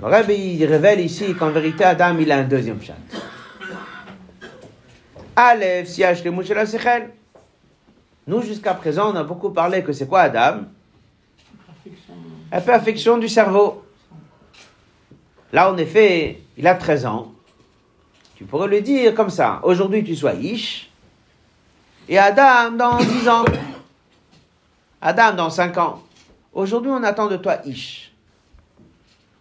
Le 0.00 0.06
rabbin 0.06 0.32
il 0.32 0.64
révèle 0.64 1.00
ici 1.00 1.34
qu'en 1.34 1.50
vérité 1.50 1.84
Adam 1.84 2.16
il 2.18 2.32
a 2.32 2.38
un 2.38 2.44
deuxième 2.44 2.80
chat. 2.82 2.96
Aleph, 5.36 5.88
Siach, 5.88 6.24
le 6.24 6.30
Nous 8.26 8.42
jusqu'à 8.42 8.74
présent 8.74 9.12
on 9.12 9.16
a 9.16 9.24
beaucoup 9.24 9.50
parlé 9.50 9.82
que 9.82 9.92
c'est 9.92 10.06
quoi 10.06 10.20
Adam 10.22 10.62
la 12.50 12.60
perfection 12.60 13.18
du 13.18 13.28
cerveau. 13.28 13.84
Là 15.52 15.72
en 15.72 15.76
effet 15.76 16.40
il 16.56 16.66
a 16.66 16.74
13 16.74 17.06
ans. 17.06 17.32
Tu 18.36 18.44
pourrais 18.44 18.68
le 18.68 18.80
dire 18.80 19.14
comme 19.14 19.30
ça. 19.30 19.60
Aujourd'hui 19.62 20.04
tu 20.04 20.16
sois 20.16 20.34
Ish. 20.34 20.90
Et 22.08 22.18
Adam 22.18 22.72
dans 22.72 22.98
10 22.98 23.28
ans. 23.28 23.44
Adam 25.00 25.32
dans 25.32 25.50
5 25.50 25.76
ans. 25.78 26.02
Aujourd'hui, 26.52 26.90
on 26.92 27.02
attend 27.02 27.28
de 27.28 27.36
toi 27.36 27.56
Ish. 27.64 28.12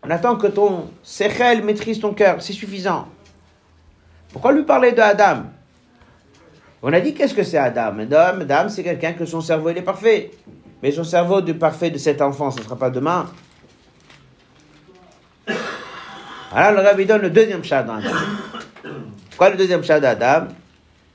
On 0.03 0.09
attend 0.09 0.35
que 0.35 0.47
ton 0.47 0.89
Sechel 1.03 1.63
maîtrise 1.63 1.99
ton 1.99 2.13
cœur. 2.13 2.41
C'est 2.41 2.53
suffisant. 2.53 3.07
Pourquoi 4.31 4.53
lui 4.53 4.63
parler 4.63 4.93
de 4.93 5.01
Adam? 5.01 5.43
On 6.81 6.91
a 6.93 6.99
dit 6.99 7.13
qu'est-ce 7.13 7.35
que 7.35 7.43
c'est 7.43 7.57
Adam? 7.57 7.99
Adam, 7.99 8.41
Adam 8.41 8.69
c'est 8.69 8.83
quelqu'un 8.83 9.13
que 9.13 9.25
son 9.25 9.41
cerveau 9.41 9.69
il 9.69 9.77
est 9.77 9.83
parfait. 9.83 10.31
Mais 10.81 10.91
son 10.91 11.03
cerveau 11.03 11.41
du 11.41 11.53
parfait 11.53 11.91
de 11.91 11.97
cet 11.97 12.21
enfant, 12.21 12.51
ce 12.51 12.59
ne 12.59 12.63
sera 12.63 12.75
pas 12.75 12.89
demain. 12.89 13.29
Alors 16.51 16.81
le 16.81 16.87
rabbi 16.87 17.05
donne 17.05 17.21
le 17.21 17.29
deuxième 17.29 17.63
chat. 17.63 17.85
Quoi 19.37 19.49
le 19.51 19.57
deuxième 19.57 19.83
chat 19.83 19.99
d'Adam 19.99 20.47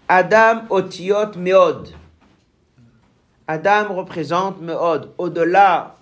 Adam 0.09 0.63
otiot 0.71 1.37
meod. 1.37 1.89
Adam 3.49 3.95
représente 3.95 4.61
meod, 4.61 5.11
au-delà 5.19 5.97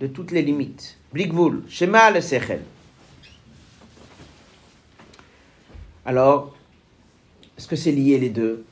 de 0.00 0.06
toutes 0.06 0.30
les 0.30 0.42
limites. 0.42 0.98
Blikvul, 1.12 1.62
Shema 1.68 2.10
le 2.10 2.20
sechel. 2.20 2.62
Alors, 6.04 6.54
est-ce 7.56 7.66
que 7.66 7.76
c'est 7.76 7.92
lié 7.92 8.18
les 8.18 8.30
deux? 8.30 8.64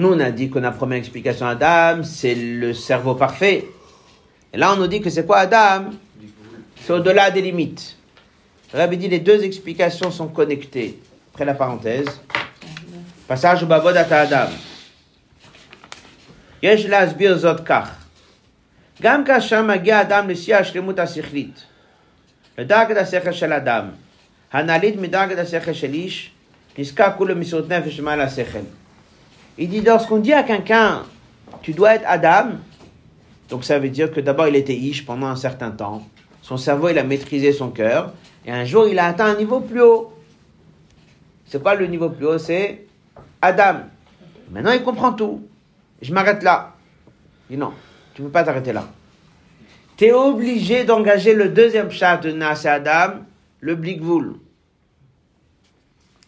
Nous, 0.00 0.12
on 0.12 0.20
a 0.20 0.30
dit 0.30 0.50
qu'on 0.50 0.62
a 0.64 0.70
première 0.70 0.98
explication 0.98 1.46
Adam, 1.46 2.02
c'est 2.02 2.34
le 2.34 2.74
cerveau 2.74 3.14
parfait. 3.14 3.64
Et 4.52 4.58
là, 4.58 4.72
on 4.72 4.76
nous 4.76 4.86
dit 4.86 5.00
que 5.00 5.08
c'est 5.10 5.24
quoi 5.24 5.38
Adam 5.38 5.90
C'est 6.82 6.92
au-delà 6.92 7.30
des 7.30 7.40
limites. 7.40 7.96
Le 8.72 8.78
Rabbi 8.80 8.98
dit 8.98 9.08
les 9.08 9.20
deux 9.20 9.42
explications 9.42 10.10
sont 10.10 10.28
connectées. 10.28 10.98
Après 11.32 11.44
la 11.44 11.54
parenthèse. 11.54 12.08
passage 13.28 13.64
בעבודת 13.64 14.12
האדם. 14.12 14.46
יש 16.62 16.86
להסביר 16.86 17.38
זאת 17.38 17.60
כך. 17.66 18.06
גם 19.02 19.24
כאשר 19.24 19.62
מגיע 19.62 20.00
אדם 20.00 20.28
לשיא 20.28 20.56
השלמות 20.56 20.98
השכלית, 20.98 21.64
לדרגת 22.58 22.96
השכל 22.96 23.32
של 23.32 23.52
אדם, 23.52 23.88
הנעלית 24.52 24.96
מדרגת 24.96 25.38
השכל 25.38 25.72
של 25.72 25.94
איש, 25.94 26.30
נזקק 26.78 27.12
הוא 27.18 27.28
למסירות 27.28 27.68
נפש 27.68 28.00
מעל 28.00 28.20
השכל. 28.20 28.58
Il 29.61 29.69
dit, 29.69 29.81
lorsqu'on 29.81 30.17
dit 30.17 30.33
à 30.33 30.41
quelqu'un, 30.41 31.03
tu 31.61 31.73
dois 31.73 31.93
être 31.93 32.05
Adam, 32.07 32.53
donc 33.47 33.63
ça 33.63 33.77
veut 33.77 33.89
dire 33.89 34.11
que 34.11 34.19
d'abord 34.19 34.47
il 34.47 34.55
était 34.55 34.75
Ish 34.75 35.05
pendant 35.05 35.27
un 35.27 35.35
certain 35.35 35.69
temps, 35.69 36.01
son 36.41 36.57
cerveau 36.57 36.89
il 36.89 36.97
a 36.97 37.03
maîtrisé 37.03 37.53
son 37.53 37.69
cœur, 37.69 38.11
et 38.43 38.51
un 38.51 38.65
jour 38.65 38.87
il 38.87 38.97
a 38.97 39.05
atteint 39.05 39.27
un 39.27 39.35
niveau 39.35 39.59
plus 39.59 39.83
haut. 39.83 40.17
C'est 41.45 41.61
quoi 41.61 41.75
le 41.75 41.85
niveau 41.85 42.09
plus 42.09 42.25
haut? 42.25 42.39
C'est 42.39 42.87
Adam. 43.39 43.81
Maintenant, 44.49 44.71
il 44.71 44.81
comprend 44.81 45.13
tout. 45.13 45.47
Je 46.01 46.11
m'arrête 46.11 46.41
là. 46.41 46.73
Il 47.47 47.57
dit 47.57 47.59
non, 47.59 47.73
tu 48.15 48.23
ne 48.23 48.27
peux 48.27 48.31
pas 48.31 48.43
t'arrêter 48.43 48.73
là. 48.73 48.87
Tu 49.95 50.05
es 50.05 50.11
obligé 50.11 50.85
d'engager 50.85 51.35
le 51.35 51.49
deuxième 51.49 51.89
pshat 51.89 52.17
de 52.17 52.31
Naase 52.31 52.65
Adam, 52.65 53.19
le 53.59 53.75
blikvul. 53.75 54.37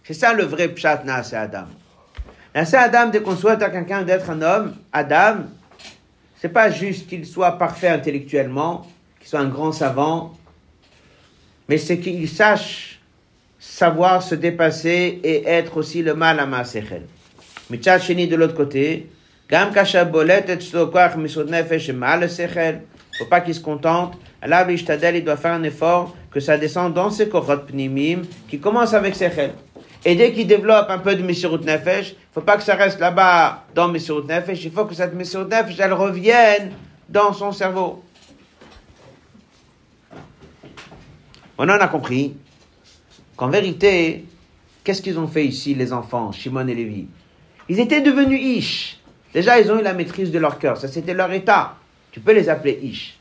C'est 0.03 0.13
ça 0.13 0.33
le 0.33 0.43
vrai 0.43 0.67
pshat 0.67 1.03
Naase 1.03 1.33
Adam. 1.33 1.65
Naase 2.55 2.75
Adam, 2.75 3.07
dès 3.07 3.21
qu'on 3.21 3.35
souhaite 3.35 3.61
à 3.63 3.69
quelqu'un 3.69 4.03
d'être 4.03 4.29
un 4.29 4.41
homme, 4.41 4.75
Adam, 4.91 5.45
c'est 6.39 6.49
pas 6.49 6.69
juste 6.69 7.07
qu'il 7.07 7.25
soit 7.25 7.57
parfait 7.57 7.87
intellectuellement, 7.87 8.85
qu'il 9.19 9.27
soit 9.27 9.39
un 9.39 9.49
grand 9.49 9.71
savant, 9.71 10.37
mais 11.67 11.77
c'est 11.77 11.99
qu'il 11.99 12.29
sache 12.29 12.99
savoir 13.57 14.21
se 14.21 14.35
dépasser 14.35 15.19
et 15.23 15.47
être 15.47 15.77
aussi 15.77 16.03
le 16.03 16.13
mal 16.13 16.39
à 16.39 16.45
Maasechel. 16.45 17.07
Mitzad 17.69 18.01
Sheni 18.01 18.27
de 18.27 18.35
l'autre 18.35 18.55
côté, 18.55 19.09
Gam 19.49 19.71
kasha 19.71 20.05
bolet 20.05 20.45
et 20.47 20.57
tzlokwach 20.57 21.15
misod 21.15 21.49
nefesh 21.49 21.89
mal 21.89 22.27
faut 23.17 23.25
pas 23.25 23.41
qu'il 23.41 23.53
se 23.53 23.59
contente, 23.59 24.17
l'ishtadel, 24.67 25.15
il 25.15 25.23
doit 25.23 25.37
faire 25.37 25.53
un 25.53 25.63
effort 25.63 26.15
que 26.31 26.39
ça 26.39 26.57
descende 26.57 26.93
dans 26.93 27.11
ses 27.11 27.29
korot 27.29 27.57
pnimim, 27.57 28.23
qui 28.49 28.59
commence 28.59 28.93
avec 28.93 29.15
sechel. 29.15 29.51
Et 30.05 30.15
dès 30.15 30.33
qu'il 30.33 30.47
développe 30.47 30.89
un 30.89 30.99
peu 30.99 31.15
de 31.15 31.23
Messirut 31.23 31.59
Nefesh, 31.59 32.15
faut 32.33 32.41
pas 32.41 32.57
que 32.57 32.63
ça 32.63 32.75
reste 32.75 32.99
là-bas 32.99 33.63
dans 33.73 33.87
Messirut 33.87 34.25
Nefesh, 34.27 34.63
il 34.65 34.71
faut 34.71 34.85
que 34.85 34.93
cette 34.93 35.13
Messirut 35.13 35.45
Nefesh, 35.45 35.79
elle 35.79 35.93
revienne 35.93 36.71
dans 37.07 37.31
son 37.31 37.51
cerveau. 37.51 38.03
On 41.57 41.63
en 41.63 41.79
a 41.79 41.87
compris 41.87 42.35
qu'en 43.37 43.49
vérité, 43.49 44.25
qu'est-ce 44.83 45.01
qu'ils 45.01 45.19
ont 45.19 45.27
fait 45.27 45.45
ici, 45.45 45.73
les 45.75 45.93
enfants, 45.93 46.31
Shimon 46.31 46.67
et 46.67 46.75
Lévi? 46.75 47.07
Ils 47.69 47.79
étaient 47.79 48.01
devenus 48.01 48.41
Ish. 48.41 48.99
Déjà, 49.33 49.59
ils 49.59 49.71
ont 49.71 49.79
eu 49.79 49.83
la 49.83 49.93
maîtrise 49.93 50.31
de 50.31 50.39
leur 50.39 50.59
cœur. 50.59 50.77
Ça, 50.77 50.87
c'était 50.87 51.13
leur 51.13 51.31
état. 51.31 51.75
Tu 52.11 52.19
peux 52.19 52.33
les 52.33 52.49
appeler 52.49 52.79
Ish. 52.83 53.17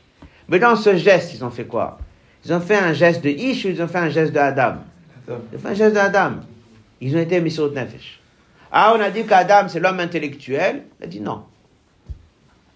Mais 0.49 0.59
dans 0.59 0.75
ce 0.75 0.97
geste, 0.97 1.33
ils 1.33 1.45
ont 1.45 1.49
fait 1.49 1.65
quoi? 1.65 1.97
Ils 2.45 2.53
ont 2.53 2.59
fait 2.59 2.75
un 2.75 2.91
geste 2.91 3.23
de 3.23 3.29
Ish 3.29 3.63
ou 3.65 3.69
ils 3.69 3.81
ont 3.81 3.87
fait 3.87 3.99
un 3.99 4.09
geste 4.09 4.33
de 4.33 4.39
Adam 4.39 4.75
Ils 5.27 5.33
ont 5.33 5.59
fait 5.59 5.69
un 5.69 5.73
geste 5.73 5.93
de 5.93 5.99
Adam. 5.99 6.31
Ils 7.03 7.17
ont 7.17 7.19
été 7.19 7.41
mis 7.41 7.51
sur 7.51 7.69
Nefesh. 7.69 8.21
Ah, 8.71 8.93
on 8.95 9.01
a 9.01 9.09
dit 9.09 9.25
qu'Adam, 9.25 9.67
c'est 9.67 9.81
l'homme 9.81 9.99
intellectuel. 9.99 10.83
Il 11.01 11.03
a 11.03 11.07
dit 11.07 11.19
non. 11.19 11.43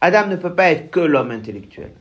Adam 0.01 0.27
ne 0.27 0.35
peut 0.35 0.53
pas 0.53 0.69
être 0.71 0.91
que 0.91 0.99
l'homme 0.99 1.31
intellectuel. 1.31 1.91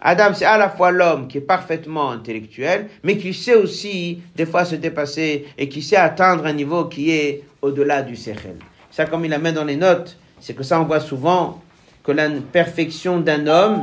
Adam, 0.00 0.32
c'est 0.32 0.46
à 0.46 0.56
la 0.56 0.70
fois 0.70 0.90
l'homme 0.90 1.28
qui 1.28 1.36
est 1.36 1.42
parfaitement 1.42 2.10
intellectuel, 2.10 2.88
mais 3.02 3.18
qui 3.18 3.34
sait 3.34 3.54
aussi 3.54 4.22
des 4.34 4.46
fois 4.46 4.64
se 4.64 4.74
dépasser 4.74 5.48
et 5.58 5.68
qui 5.68 5.82
sait 5.82 5.96
atteindre 5.96 6.46
un 6.46 6.54
niveau 6.54 6.86
qui 6.86 7.10
est 7.10 7.44
au-delà 7.60 8.00
du 8.00 8.16
sechel. 8.16 8.56
Ça, 8.90 9.04
comme 9.04 9.26
il 9.26 9.30
la 9.30 9.38
met 9.38 9.52
dans 9.52 9.64
les 9.64 9.76
notes, 9.76 10.16
c'est 10.40 10.54
que 10.54 10.62
ça, 10.62 10.80
on 10.80 10.84
voit 10.84 11.00
souvent 11.00 11.62
que 12.02 12.12
la 12.12 12.30
perfection 12.30 13.20
d'un 13.20 13.46
homme, 13.46 13.82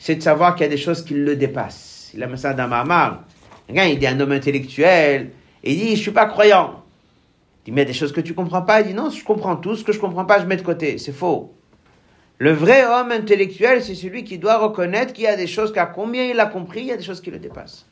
c'est 0.00 0.16
de 0.16 0.22
savoir 0.22 0.56
qu'il 0.56 0.64
y 0.64 0.66
a 0.66 0.70
des 0.70 0.76
choses 0.76 1.04
qui 1.04 1.14
le 1.14 1.36
dépassent. 1.36 2.10
Il 2.14 2.22
a 2.24 2.26
mis 2.26 2.36
ça 2.36 2.52
dans 2.52 2.66
Mahamar. 2.66 3.22
Un 3.70 3.74
gars, 3.74 3.86
il 3.86 3.96
dit 3.96 4.08
un 4.08 4.18
homme 4.18 4.32
intellectuel, 4.32 5.30
et 5.62 5.72
il 5.72 5.78
dit, 5.78 5.96
je 5.96 6.02
suis 6.02 6.10
pas 6.10 6.26
croyant. 6.26 6.82
Dit, 7.68 7.72
mais 7.72 7.82
il 7.82 7.84
y 7.84 7.88
a 7.88 7.92
des 7.92 7.98
choses 7.98 8.12
que 8.12 8.22
tu 8.22 8.32
comprends 8.32 8.62
pas. 8.62 8.80
Il 8.80 8.86
dit, 8.86 8.94
non, 8.94 9.10
je 9.10 9.22
comprends 9.22 9.56
tout. 9.56 9.76
Ce 9.76 9.84
que 9.84 9.92
je 9.92 10.00
comprends 10.00 10.24
pas, 10.24 10.40
je 10.40 10.46
mets 10.46 10.56
de 10.56 10.62
côté. 10.62 10.96
C'est 10.96 11.12
faux. 11.12 11.54
Le 12.38 12.50
vrai 12.50 12.82
homme 12.86 13.12
intellectuel, 13.12 13.84
c'est 13.84 13.94
celui 13.94 14.24
qui 14.24 14.38
doit 14.38 14.56
reconnaître 14.56 15.12
qu'il 15.12 15.24
y 15.24 15.26
a 15.26 15.36
des 15.36 15.46
choses 15.46 15.70
qu'à 15.70 15.84
combien 15.84 16.24
il 16.24 16.40
a 16.40 16.46
compris, 16.46 16.80
il 16.80 16.86
y 16.86 16.92
a 16.92 16.96
des 16.96 17.02
choses 17.02 17.20
qui 17.20 17.30
le 17.30 17.38
dépassent. 17.38 17.84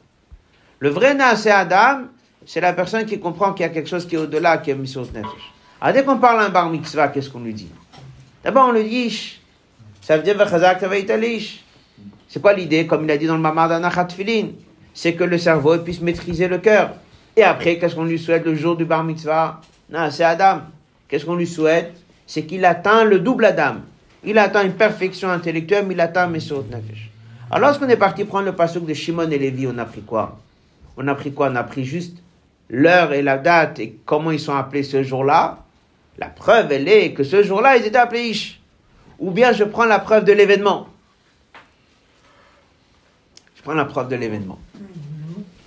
Le 0.78 0.88
vrai 0.88 1.12
Naasé 1.12 1.50
Adam, 1.50 2.04
c'est 2.46 2.62
la 2.62 2.72
personne 2.72 3.04
qui 3.04 3.20
comprend 3.20 3.52
qu'il 3.52 3.66
y 3.66 3.68
a 3.68 3.72
quelque 3.72 3.88
chose 3.90 4.06
qui 4.06 4.14
est 4.14 4.18
au-delà, 4.18 4.56
qui 4.58 4.70
est 4.70 4.74
mis 4.74 4.88
sur 4.88 5.02
Nefesh. 5.02 5.52
Alors 5.78 5.92
dès 5.92 6.04
qu'on 6.04 6.16
parle 6.16 6.40
à 6.40 6.44
un 6.46 6.48
bar 6.48 6.70
mitzvah, 6.70 7.08
qu'est-ce 7.08 7.28
qu'on 7.28 7.40
lui 7.40 7.52
dit? 7.52 7.68
D'abord, 8.42 8.68
on 8.68 8.72
lui 8.72 8.84
dit, 8.84 9.40
Ça 10.00 10.16
veut 10.16 10.22
dire. 10.22 10.36
C'est 12.28 12.40
quoi 12.40 12.54
l'idée, 12.54 12.86
comme 12.86 13.04
il 13.04 13.10
a 13.10 13.18
dit 13.18 13.26
dans 13.26 13.36
le 13.36 13.42
Mamad 13.42 14.10
Filin 14.10 14.48
C'est 14.94 15.14
que 15.14 15.24
le 15.24 15.36
cerveau 15.36 15.76
puisse 15.80 16.00
maîtriser 16.00 16.48
le 16.48 16.56
cœur. 16.56 16.94
Et 17.36 17.42
après, 17.42 17.78
qu'est-ce 17.78 17.94
qu'on 17.94 18.04
lui 18.04 18.18
souhaite 18.18 18.44
le 18.46 18.54
jour 18.54 18.76
du 18.76 18.86
bar 18.86 19.04
mitzvah? 19.04 19.60
Non, 19.90 20.10
c'est 20.10 20.24
Adam. 20.24 20.62
Qu'est-ce 21.06 21.26
qu'on 21.26 21.36
lui 21.36 21.46
souhaite? 21.46 21.94
C'est 22.26 22.44
qu'il 22.44 22.64
atteint 22.64 23.04
le 23.04 23.20
double 23.20 23.44
Adam. 23.44 23.76
Il 24.24 24.38
atteint 24.38 24.64
une 24.64 24.72
perfection 24.72 25.30
intellectuelle, 25.30 25.84
mais 25.86 25.94
il 25.94 26.00
atteint 26.00 26.26
Mesot 26.26 26.66
Nefesh. 26.70 27.10
Alors, 27.50 27.68
lorsqu'on 27.68 27.88
est 27.88 27.96
parti 27.96 28.24
prendre 28.24 28.46
le 28.46 28.52
passouk 28.52 28.86
de 28.86 28.94
Shimon 28.94 29.30
et 29.30 29.38
Lévi, 29.38 29.68
on 29.68 29.78
a 29.78 29.84
pris 29.84 30.00
quoi? 30.00 30.40
On 30.96 31.06
a 31.06 31.14
pris 31.14 31.32
quoi? 31.32 31.50
On 31.50 31.56
a 31.56 31.62
pris 31.62 31.84
juste 31.84 32.16
l'heure 32.68 33.12
et 33.12 33.22
la 33.22 33.38
date 33.38 33.78
et 33.78 33.96
comment 34.04 34.30
ils 34.32 34.40
sont 34.40 34.56
appelés 34.56 34.82
ce 34.82 35.02
jour-là. 35.04 35.58
La 36.18 36.26
preuve, 36.26 36.72
elle 36.72 36.88
est 36.88 37.12
que 37.12 37.22
ce 37.22 37.42
jour-là, 37.42 37.76
ils 37.76 37.84
étaient 37.84 37.98
appelés 37.98 38.30
Ish. 38.30 38.60
Ou 39.18 39.30
bien 39.30 39.52
je 39.52 39.64
prends 39.64 39.84
la 39.84 39.98
preuve 39.98 40.24
de 40.24 40.32
l'événement. 40.32 40.88
Je 43.54 43.62
prends 43.62 43.74
la 43.74 43.84
preuve 43.84 44.08
de 44.08 44.16
l'événement 44.16 44.58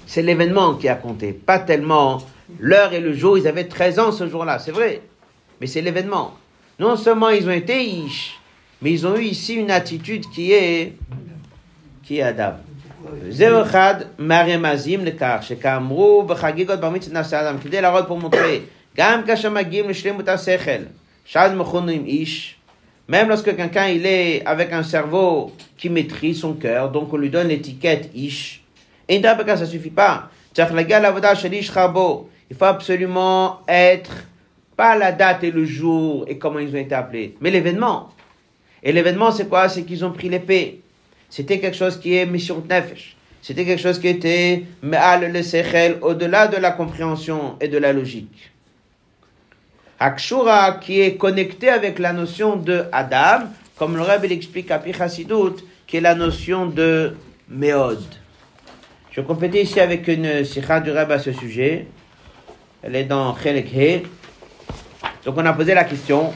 C'est 0.08 0.22
l'événement 0.22 0.74
qui 0.74 0.88
a 0.88 0.94
compté, 0.94 1.32
pas 1.32 1.58
tellement 1.58 2.22
l'heure 2.60 2.92
et 2.92 3.00
le 3.00 3.12
jour. 3.14 3.38
Ils 3.38 3.48
avaient 3.48 3.64
13 3.64 3.98
ans 3.98 4.12
ce 4.12 4.28
jour-là, 4.28 4.58
c'est 4.58 4.72
vrai. 4.72 5.02
Mais 5.60 5.66
c'est 5.66 5.80
l'événement. 5.80 6.34
Non 6.78 6.96
seulement 6.96 7.30
ils 7.30 7.46
ont 7.48 7.52
été 7.52 7.82
Ish, 7.82 8.38
mais 8.82 8.92
ils 8.92 9.06
ont 9.06 9.16
eu 9.16 9.22
ici 9.22 9.54
une 9.54 9.70
attitude 9.70 10.24
qui 10.34 10.52
est, 10.52 10.94
qui 12.02 12.18
est 12.18 12.22
Adam. 12.22 12.54
זהו 13.28 13.62
אחד 13.62 13.94
מהרמזים 14.18 15.04
לכך 15.04 15.38
שכאמרו 15.40 16.22
בחגיגות 16.22 16.80
בר 16.80 16.90
מצווה 16.90 17.14
נעשה 17.14 17.40
אדם, 17.40 17.58
כדי 17.58 17.80
להראות 17.80 18.08
פה 18.08 18.18
מוטרה, 18.22 18.56
גם 18.96 19.22
כאשר 19.26 19.50
מגיעים 19.50 19.88
לשלמות 19.88 20.28
השכל, 20.28 20.82
שאז 21.24 21.52
מכונו 21.52 21.92
עם 21.92 22.04
איש, 22.04 22.54
même 23.10 23.28
lorsque 23.28 23.54
quelqu'un 23.54 23.88
il 23.88 24.06
est 24.06 24.42
avec 24.46 24.72
un 24.72 24.82
cerveau 24.82 25.52
qui 25.76 25.90
maîtrise 25.90 26.40
son 26.40 26.54
cœur, 26.54 26.90
donc 26.90 27.12
on 27.12 27.18
lui 27.18 27.28
donne 27.28 27.48
l'étiquette 27.48 28.10
ish, 28.14 28.57
et 29.09 29.19
d'abord, 29.19 29.57
ça 29.57 29.65
suffit 29.65 29.89
pas. 29.89 30.29
Il 30.55 30.65
faut 32.55 32.65
absolument 32.65 33.59
être, 33.67 34.11
pas 34.77 34.95
la 34.95 35.11
date 35.11 35.43
et 35.43 35.51
le 35.51 35.65
jour 35.65 36.23
et 36.27 36.37
comment 36.37 36.59
ils 36.59 36.73
ont 36.73 36.79
été 36.79 36.95
appelés, 36.95 37.35
mais 37.41 37.51
l'événement. 37.51 38.13
Et 38.83 38.91
l'événement, 38.91 39.31
c'est 39.31 39.49
quoi? 39.49 39.67
C'est 39.67 39.83
qu'ils 39.83 40.05
ont 40.05 40.11
pris 40.11 40.29
l'épée. 40.29 40.81
C'était 41.29 41.59
quelque 41.59 41.75
chose 41.75 41.99
qui 41.99 42.15
est 42.15 42.25
mission 42.25 42.63
nefesh. 42.69 43.15
C'était 43.41 43.65
quelque 43.65 43.81
chose 43.81 43.99
qui 43.99 44.07
était 44.07 44.63
me'al 44.81 45.31
le 45.31 45.43
sechel, 45.43 45.97
au-delà 46.01 46.47
de 46.47 46.57
la 46.57 46.71
compréhension 46.71 47.55
et 47.59 47.67
de 47.67 47.77
la 47.77 47.93
logique. 47.93 48.51
Akshura, 49.99 50.73
qui 50.73 51.01
est 51.01 51.15
connecté 51.15 51.69
avec 51.69 51.99
la 51.99 52.13
notion 52.13 52.55
de 52.55 52.85
Adam, 52.91 53.47
comme 53.75 53.95
le 53.95 54.01
Rabbi 54.01 54.27
l'explique 54.27 54.71
à 54.71 54.79
Pichasidut, 54.79 55.63
qui 55.87 55.97
est 55.97 56.01
la 56.01 56.15
notion 56.15 56.67
de 56.67 57.15
Meod. 57.49 58.03
Je 59.11 59.21
complète 59.21 59.55
ici 59.55 59.79
avec 59.79 60.07
une 60.07 60.45
sikha 60.45 60.79
du 60.79 60.91
Rebbe 60.91 61.11
à 61.11 61.17
ce 61.17 61.31
sujet. 61.31 61.87
Elle 62.83 62.95
est 62.95 63.05
dans 63.05 63.35
Chelek 63.35 63.73
He. 63.73 64.03
Donc 65.25 65.35
on 65.35 65.45
a 65.45 65.53
posé 65.53 65.73
la 65.73 65.83
question, 65.83 66.31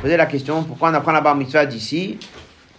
posé 0.00 0.16
la 0.16 0.24
question, 0.24 0.64
pourquoi 0.64 0.90
on 0.90 0.94
apprend 0.94 1.12
la 1.12 1.20
bar 1.20 1.36
mitzvah 1.36 1.66
d'ici? 1.66 2.18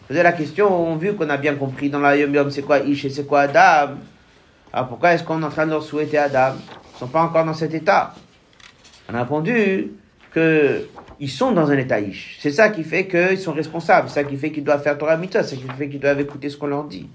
Posé 0.07 0.23
la 0.23 0.31
question, 0.31 0.67
on 0.67 0.95
vu 0.95 1.13
qu'on 1.13 1.29
a 1.29 1.37
bien 1.37 1.53
compris 1.53 1.91
dans 1.91 1.99
la 1.99 2.17
Yom 2.17 2.33
Yom 2.33 2.49
c'est 2.49 2.63
quoi 2.63 2.79
Ish 2.79 3.05
et 3.05 3.09
c'est 3.11 3.27
quoi 3.27 3.41
Adam. 3.41 3.97
Alors 4.73 4.87
pourquoi 4.87 5.13
est-ce 5.13 5.23
qu'on 5.23 5.41
est 5.43 5.45
en 5.45 5.49
train 5.49 5.67
de 5.67 5.71
leur 5.71 5.83
souhaiter 5.83 6.17
Adam? 6.17 6.55
Ils 6.55 6.93
ne 6.95 6.99
sont 6.99 7.07
pas 7.07 7.21
encore 7.21 7.45
dans 7.45 7.53
cet 7.53 7.73
état. 7.73 8.15
On 9.09 9.13
a 9.13 9.19
répondu 9.19 9.91
que 10.31 10.87
ils 11.19 11.29
sont 11.29 11.51
dans 11.51 11.69
un 11.69 11.77
état 11.77 11.99
Ish. 11.99 12.39
C'est 12.41 12.51
ça 12.51 12.69
qui 12.69 12.83
fait 12.83 13.05
qu'ils 13.05 13.37
sont 13.37 13.53
responsables. 13.53 14.09
C'est 14.09 14.15
ça 14.15 14.23
qui 14.23 14.37
fait 14.37 14.51
qu'ils 14.51 14.63
doivent 14.63 14.81
faire 14.81 14.97
Torah 14.97 15.17
Mitzvah. 15.17 15.43
C'est 15.43 15.55
ça 15.55 15.61
qui 15.61 15.77
fait 15.77 15.87
qu'ils 15.87 15.99
doivent 15.99 16.19
écouter 16.19 16.49
ce 16.49 16.57
qu'on 16.57 16.67
leur 16.67 16.83
dit. 16.85 17.07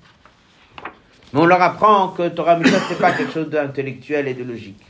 Mais 1.33 1.41
on 1.41 1.47
leur 1.47 1.63
apprend 1.63 2.09
que 2.09 2.29
Torah 2.29 2.57
Mitzvah, 2.57 2.79
c'est 2.89 2.99
pas 2.99 3.13
quelque 3.13 3.33
chose 3.33 3.49
d'intellectuel 3.49 4.27
et 4.29 4.35
de 4.35 4.43
logique. 4.43 4.83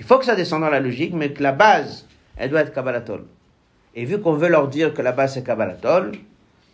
Il 0.00 0.04
faut 0.04 0.18
que 0.18 0.24
ça 0.24 0.34
descende 0.34 0.62
dans 0.62 0.70
la 0.70 0.80
logique, 0.80 1.14
mais 1.14 1.30
que 1.30 1.42
la 1.42 1.52
base, 1.52 2.06
elle 2.36 2.50
doit 2.50 2.60
être 2.62 2.74
Kabbalatol. 2.74 3.24
Et 3.94 4.04
vu 4.04 4.20
qu'on 4.20 4.32
veut 4.32 4.48
leur 4.48 4.68
dire 4.68 4.92
que 4.92 5.02
la 5.02 5.12
base 5.12 5.34
c'est 5.34 5.44
Kabbalatol, 5.44 6.12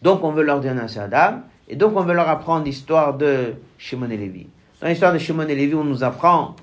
donc 0.01 0.25
on 0.25 0.31
veut 0.31 0.45
leur 0.45 0.61
dire 0.61 0.73
un 0.73 1.03
Adam, 1.03 1.41
et 1.69 1.77
donc 1.77 1.97
on 1.97 2.03
veut 2.03 2.15
leur 2.15 2.29
apprendre 2.29 2.65
l'histoire 2.65 3.15
de 3.15 3.55
Shimon 3.77 4.11
et 4.11 4.17
Lévi. 4.17 4.47
Dans 4.81 4.89
l'histoire 4.89 5.13
de 5.13 5.19
Shimon 5.19 5.49
et 5.49 5.55
Lévi, 5.55 5.75
on 5.75 5.85
nous 5.85 6.05
apprend 6.05 6.57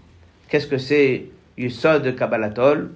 qu'est-ce 0.49 0.67
que 0.67 0.77
c'est 0.77 1.25
Yusod 1.57 2.01
de 2.01 2.11
Kabbalatol, 2.11 2.91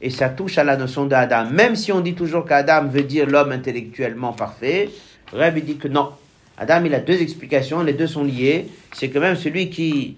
et 0.00 0.10
ça 0.10 0.28
touche 0.28 0.58
à 0.58 0.64
la 0.64 0.76
notion 0.76 1.06
d'Adam. 1.06 1.46
Même 1.50 1.74
si 1.74 1.90
on 1.90 2.00
dit 2.00 2.14
toujours 2.14 2.44
qu'Adam 2.44 2.86
veut 2.86 3.02
dire 3.02 3.26
l'homme 3.26 3.50
intellectuellement 3.50 4.32
parfait, 4.32 4.90
Reb 5.32 5.58
dit 5.58 5.76
que 5.76 5.88
non. 5.88 6.12
Adam, 6.58 6.84
il 6.84 6.94
a 6.94 7.00
deux 7.00 7.20
explications, 7.22 7.82
les 7.82 7.92
deux 7.92 8.08
sont 8.08 8.24
liées. 8.24 8.66
C'est 8.92 9.08
que 9.08 9.18
même 9.18 9.36
celui 9.36 9.70
qui 9.70 10.16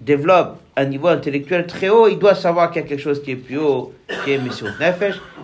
développe 0.00 0.60
un 0.76 0.84
niveau 0.84 1.08
intellectuel 1.08 1.66
très 1.66 1.88
haut, 1.88 2.06
il 2.08 2.18
doit 2.18 2.34
savoir 2.34 2.70
qu'il 2.70 2.82
y 2.82 2.84
a 2.84 2.88
quelque 2.88 3.00
chose 3.00 3.22
qui 3.22 3.32
est 3.32 3.36
plus 3.36 3.58
haut, 3.58 3.92
qui 4.24 4.32
est 4.32 4.38
Messiot 4.38 4.66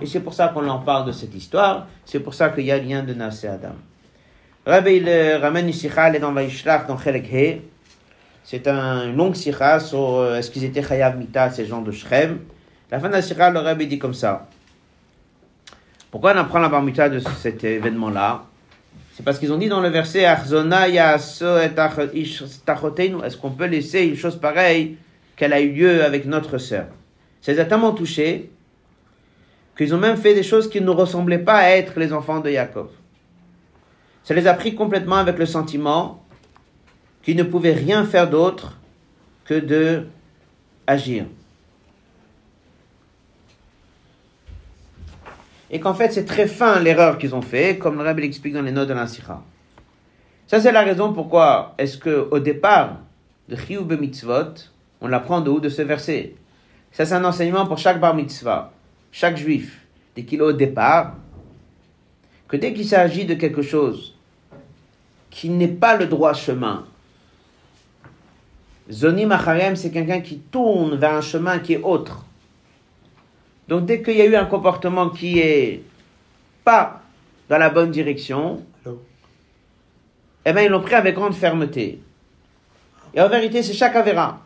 et 0.01 0.07
c'est 0.07 0.20
pour 0.20 0.34
ça 0.34 0.49
qu'on 0.49 0.68
en 0.68 0.78
parle 0.78 1.07
de 1.07 1.12
cette 1.12 1.34
histoire, 1.34 1.86
c'est 2.05 2.20
pour 2.20 2.34
ça 2.34 2.51
qu'il 2.51 2.64
y 2.64 2.70
a 2.70 2.78
lien 2.78 3.03
de 3.03 3.14
Nasser 3.14 3.49
Adam. 3.49 3.74
Rabbi, 4.66 4.97
il 4.97 5.09
euh, 5.09 5.38
ramène 5.38 5.66
une 5.66 5.72
sikha, 5.72 6.09
elle 6.09 6.16
est 6.16 6.20
dans 6.20 6.32
Vaishlach, 6.32 6.86
dans 6.86 6.97
Chelek 6.97 7.30
He. 7.32 7.61
C'est 8.45 8.66
un, 8.68 9.09
une 9.09 9.16
longue 9.16 9.34
sikha 9.34 9.80
sur 9.80 10.18
euh, 10.18 10.36
est-ce 10.36 10.51
qu'ils 10.51 10.64
étaient 10.64 10.82
Chayav 10.82 11.18
Mita, 11.18 11.51
ces 11.51 11.66
gens 11.66 11.82
de 11.82 11.90
Shrem. 11.90 12.38
La 12.90 13.01
fin 13.01 13.09
de 13.09 13.14
la 13.14 13.22
sikha, 13.22 13.51
le 13.51 13.59
Rabbi 13.59 13.86
dit 13.86 13.99
comme 13.99 14.14
ça. 14.14 14.47
Pourquoi 16.11 16.32
on 16.32 16.38
apprend 16.38 16.61
la 16.61 16.68
bar 16.68 16.82
mitzvah 16.82 17.09
de 17.09 17.18
cet 17.18 17.64
événement-là? 17.64 18.45
C'est 19.16 19.22
parce 19.24 19.38
qu'ils 19.38 19.52
ont 19.52 19.58
dit 19.58 19.68
dans 19.68 19.80
le 19.80 19.88
verset. 19.88 20.22
Est-ce 20.22 20.56
qu'on 23.36 23.50
peut 23.50 23.66
laisser 23.66 24.02
une 24.02 24.16
chose 24.16 24.36
pareille 24.40 24.96
qu'elle 25.36 25.52
a 25.52 25.60
eu 25.60 25.70
lieu 25.72 26.02
avec 26.04 26.26
notre 26.26 26.58
sœur? 26.58 26.86
Ça 27.40 27.52
les 27.52 27.60
a 27.60 27.64
tellement 27.64 27.92
touchés 27.92 28.50
qu'ils 29.76 29.94
ont 29.94 29.98
même 29.98 30.16
fait 30.16 30.34
des 30.34 30.42
choses 30.42 30.68
qui 30.68 30.80
ne 30.80 30.90
ressemblaient 30.90 31.38
pas 31.38 31.58
à 31.58 31.68
être 31.70 32.00
les 32.00 32.12
enfants 32.12 32.40
de 32.40 32.50
Jacob. 32.50 32.90
Ça 34.24 34.34
les 34.34 34.48
a 34.48 34.54
pris 34.54 34.74
complètement 34.74 35.16
avec 35.16 35.38
le 35.38 35.46
sentiment 35.46 36.24
qu'ils 37.22 37.36
ne 37.36 37.44
pouvaient 37.44 37.72
rien 37.72 38.04
faire 38.04 38.28
d'autre 38.28 38.78
que 39.44 39.54
de 39.54 40.06
agir. 40.88 41.26
Et 45.70 45.80
qu'en 45.80 45.94
fait 45.94 46.12
c'est 46.12 46.24
très 46.24 46.46
fin 46.46 46.80
l'erreur 46.80 47.18
qu'ils 47.18 47.34
ont 47.34 47.42
fait, 47.42 47.78
comme 47.78 47.96
le 47.96 48.04
Rabbi 48.04 48.22
l'explique 48.22 48.54
dans 48.54 48.62
les 48.62 48.72
notes 48.72 48.88
de 48.88 48.94
l'Ansikha. 48.94 49.42
Ça 50.46 50.60
c'est 50.60 50.72
la 50.72 50.82
raison 50.82 51.12
pourquoi 51.12 51.74
est-ce 51.78 51.98
que 51.98 52.28
au 52.30 52.38
départ 52.38 52.98
de 53.48 53.56
Chiyuv 53.56 53.98
Mitzvot, 53.98 54.54
on 55.00 55.08
l'apprend 55.08 55.40
de 55.40 55.50
où 55.50 55.60
de 55.60 55.68
ce 55.68 55.82
verset? 55.82 56.34
Ça 56.92 57.04
c'est 57.04 57.14
un 57.14 57.24
enseignement 57.24 57.66
pour 57.66 57.78
chaque 57.78 58.00
bar 58.00 58.14
mitzvah, 58.14 58.72
chaque 59.10 59.36
juif, 59.36 59.80
dès 60.14 60.24
qu'il 60.24 60.40
est 60.40 60.42
au 60.42 60.52
départ, 60.52 61.14
que 62.48 62.56
dès 62.56 62.72
qu'il 62.72 62.86
s'agit 62.86 63.24
de 63.24 63.34
quelque 63.34 63.62
chose 63.62 64.16
qui 65.30 65.48
n'est 65.48 65.66
pas 65.66 65.96
le 65.96 66.06
droit 66.06 66.32
chemin, 66.34 66.84
Zoni 68.90 69.24
Macharem, 69.24 69.76
c'est 69.76 69.90
quelqu'un 69.90 70.20
qui 70.20 70.38
tourne 70.38 70.96
vers 70.96 71.14
un 71.14 71.20
chemin 71.22 71.58
qui 71.58 71.72
est 71.72 71.82
autre. 71.82 72.24
Donc 73.68 73.86
dès 73.86 74.02
qu'il 74.02 74.16
y 74.16 74.22
a 74.22 74.26
eu 74.26 74.36
un 74.36 74.44
comportement 74.44 75.08
qui 75.10 75.38
est 75.38 75.82
pas 76.64 77.02
dans 77.48 77.58
la 77.58 77.70
bonne 77.70 77.90
direction, 77.90 78.62
eh 80.44 80.52
bien 80.52 80.62
ils 80.62 80.70
l'ont 80.70 80.82
pris 80.82 80.94
avec 80.94 81.14
grande 81.14 81.34
fermeté. 81.34 82.00
Et 83.14 83.20
en 83.20 83.28
vérité, 83.28 83.62
c'est 83.62 83.74
chaque 83.74 83.96
avéra. 83.96 84.40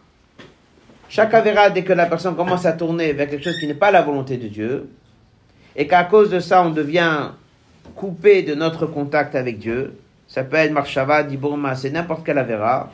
Chaque 1.09 1.33
avéra, 1.33 1.71
dès 1.71 1.83
que 1.83 1.93
la 1.93 2.07
personne 2.07 2.37
commence 2.37 2.67
à 2.67 2.73
tourner 2.73 3.13
vers 3.13 3.29
quelque 3.29 3.43
chose 3.43 3.59
qui 3.59 3.67
n'est 3.67 3.75
pas 3.75 3.91
la 3.91 4.03
volonté 4.03 4.37
de 4.37 4.47
Dieu, 4.47 4.91
et 5.75 5.87
qu'à 5.87 6.05
cause 6.05 6.31
de 6.31 6.39
ça, 6.39 6.63
on 6.63 6.71
devient 6.71 7.31
coupé 7.95 8.43
de 8.43 8.55
notre 8.55 8.87
contact 8.87 9.35
avec 9.35 9.59
Dieu, 9.59 9.99
ça 10.27 10.45
peut 10.45 10.57
être 10.57 10.73
Marshava, 10.73 11.23
Dibourma, 11.23 11.75
c'est 11.75 11.91
n'importe 11.91 12.25
quel 12.27 12.37
avéra. 12.37 12.91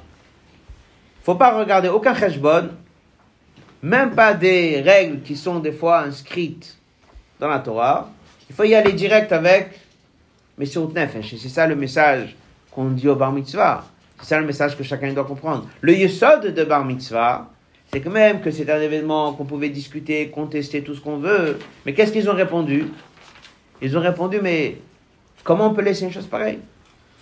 faut 1.24 1.34
pas 1.34 1.58
regarder 1.58 1.88
aucun 1.88 2.14
cheshbon, 2.14 2.68
même 3.84 4.12
pas 4.12 4.32
des 4.32 4.80
règles 4.80 5.20
qui 5.20 5.36
sont 5.36 5.58
des 5.58 5.70
fois 5.70 6.00
inscrites 6.00 6.78
dans 7.38 7.48
la 7.48 7.58
Torah. 7.58 8.10
Il 8.48 8.56
faut 8.56 8.64
y 8.64 8.74
aller 8.74 8.92
direct 8.92 9.30
avec 9.30 9.78
Messiot 10.56 10.90
Nefesh. 10.94 11.34
C'est 11.36 11.50
ça 11.50 11.66
le 11.66 11.76
message 11.76 12.34
qu'on 12.70 12.86
dit 12.86 13.06
au 13.06 13.14
Bar 13.14 13.30
Mitzvah. 13.30 13.84
C'est 14.20 14.28
ça 14.28 14.40
le 14.40 14.46
message 14.46 14.78
que 14.78 14.82
chacun 14.82 15.12
doit 15.12 15.24
comprendre. 15.24 15.68
Le 15.82 15.92
Yesod 15.94 16.54
de 16.54 16.64
Bar 16.64 16.82
Mitzvah, 16.86 17.50
c'est 17.92 18.00
que 18.00 18.08
même 18.08 18.40
que 18.40 18.50
c'est 18.50 18.70
un 18.70 18.80
événement 18.80 19.34
qu'on 19.34 19.44
pouvait 19.44 19.68
discuter, 19.68 20.30
contester, 20.30 20.82
tout 20.82 20.94
ce 20.94 21.02
qu'on 21.02 21.18
veut. 21.18 21.58
Mais 21.84 21.92
qu'est-ce 21.92 22.12
qu'ils 22.12 22.30
ont 22.30 22.34
répondu? 22.34 22.86
Ils 23.82 23.98
ont 23.98 24.00
répondu, 24.00 24.38
mais 24.42 24.78
comment 25.42 25.66
on 25.66 25.74
peut 25.74 25.82
laisser 25.82 26.04
une 26.04 26.12
chose 26.12 26.26
pareille? 26.26 26.60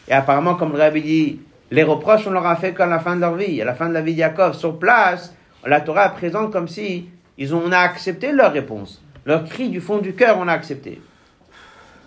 Et 0.06 0.12
apparemment, 0.12 0.54
comme 0.54 0.74
le 0.74 0.78
Rabbi 0.78 1.02
dit, 1.02 1.40
les 1.72 1.82
reproches, 1.82 2.24
on 2.28 2.30
leur 2.30 2.46
a 2.46 2.54
fait 2.54 2.72
qu'à 2.72 2.86
la 2.86 3.00
fin 3.00 3.16
de 3.16 3.20
leur 3.20 3.34
vie, 3.34 3.60
à 3.60 3.64
la 3.64 3.74
fin 3.74 3.88
de 3.88 3.94
la 3.94 4.00
vie 4.00 4.12
de 4.14 4.20
Yaakov, 4.20 4.54
sur 4.54 4.78
place, 4.78 5.34
la 5.66 5.80
Torah 5.80 6.08
présente 6.10 6.52
comme 6.52 6.68
si 6.68 7.08
ils 7.38 7.54
ont, 7.54 7.62
on 7.64 7.72
a 7.72 7.78
accepté 7.78 8.32
leur 8.32 8.52
réponse. 8.52 9.02
Leur 9.24 9.44
cri 9.44 9.68
du 9.68 9.80
fond 9.80 9.98
du 9.98 10.14
cœur, 10.14 10.36
on 10.38 10.48
a 10.48 10.52
accepté. 10.52 11.00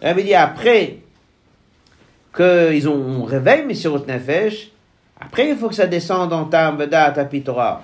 Elle 0.01 0.24
dit 0.24 0.34
après 0.34 0.97
qu'ils 2.36 2.89
ont 2.89 3.22
on 3.22 3.24
réveille 3.24 3.66
Messirut 3.66 4.06
Nefesh, 4.08 4.72
après 5.20 5.49
il 5.49 5.56
faut 5.56 5.70
que 5.70 5.76
ça 5.76 5.88
descende 5.88 6.34
en 6.34 6.45
Tam 6.45 6.78
Vedat 6.78 7.14
à 7.16 7.26
Pitora. 7.26 7.82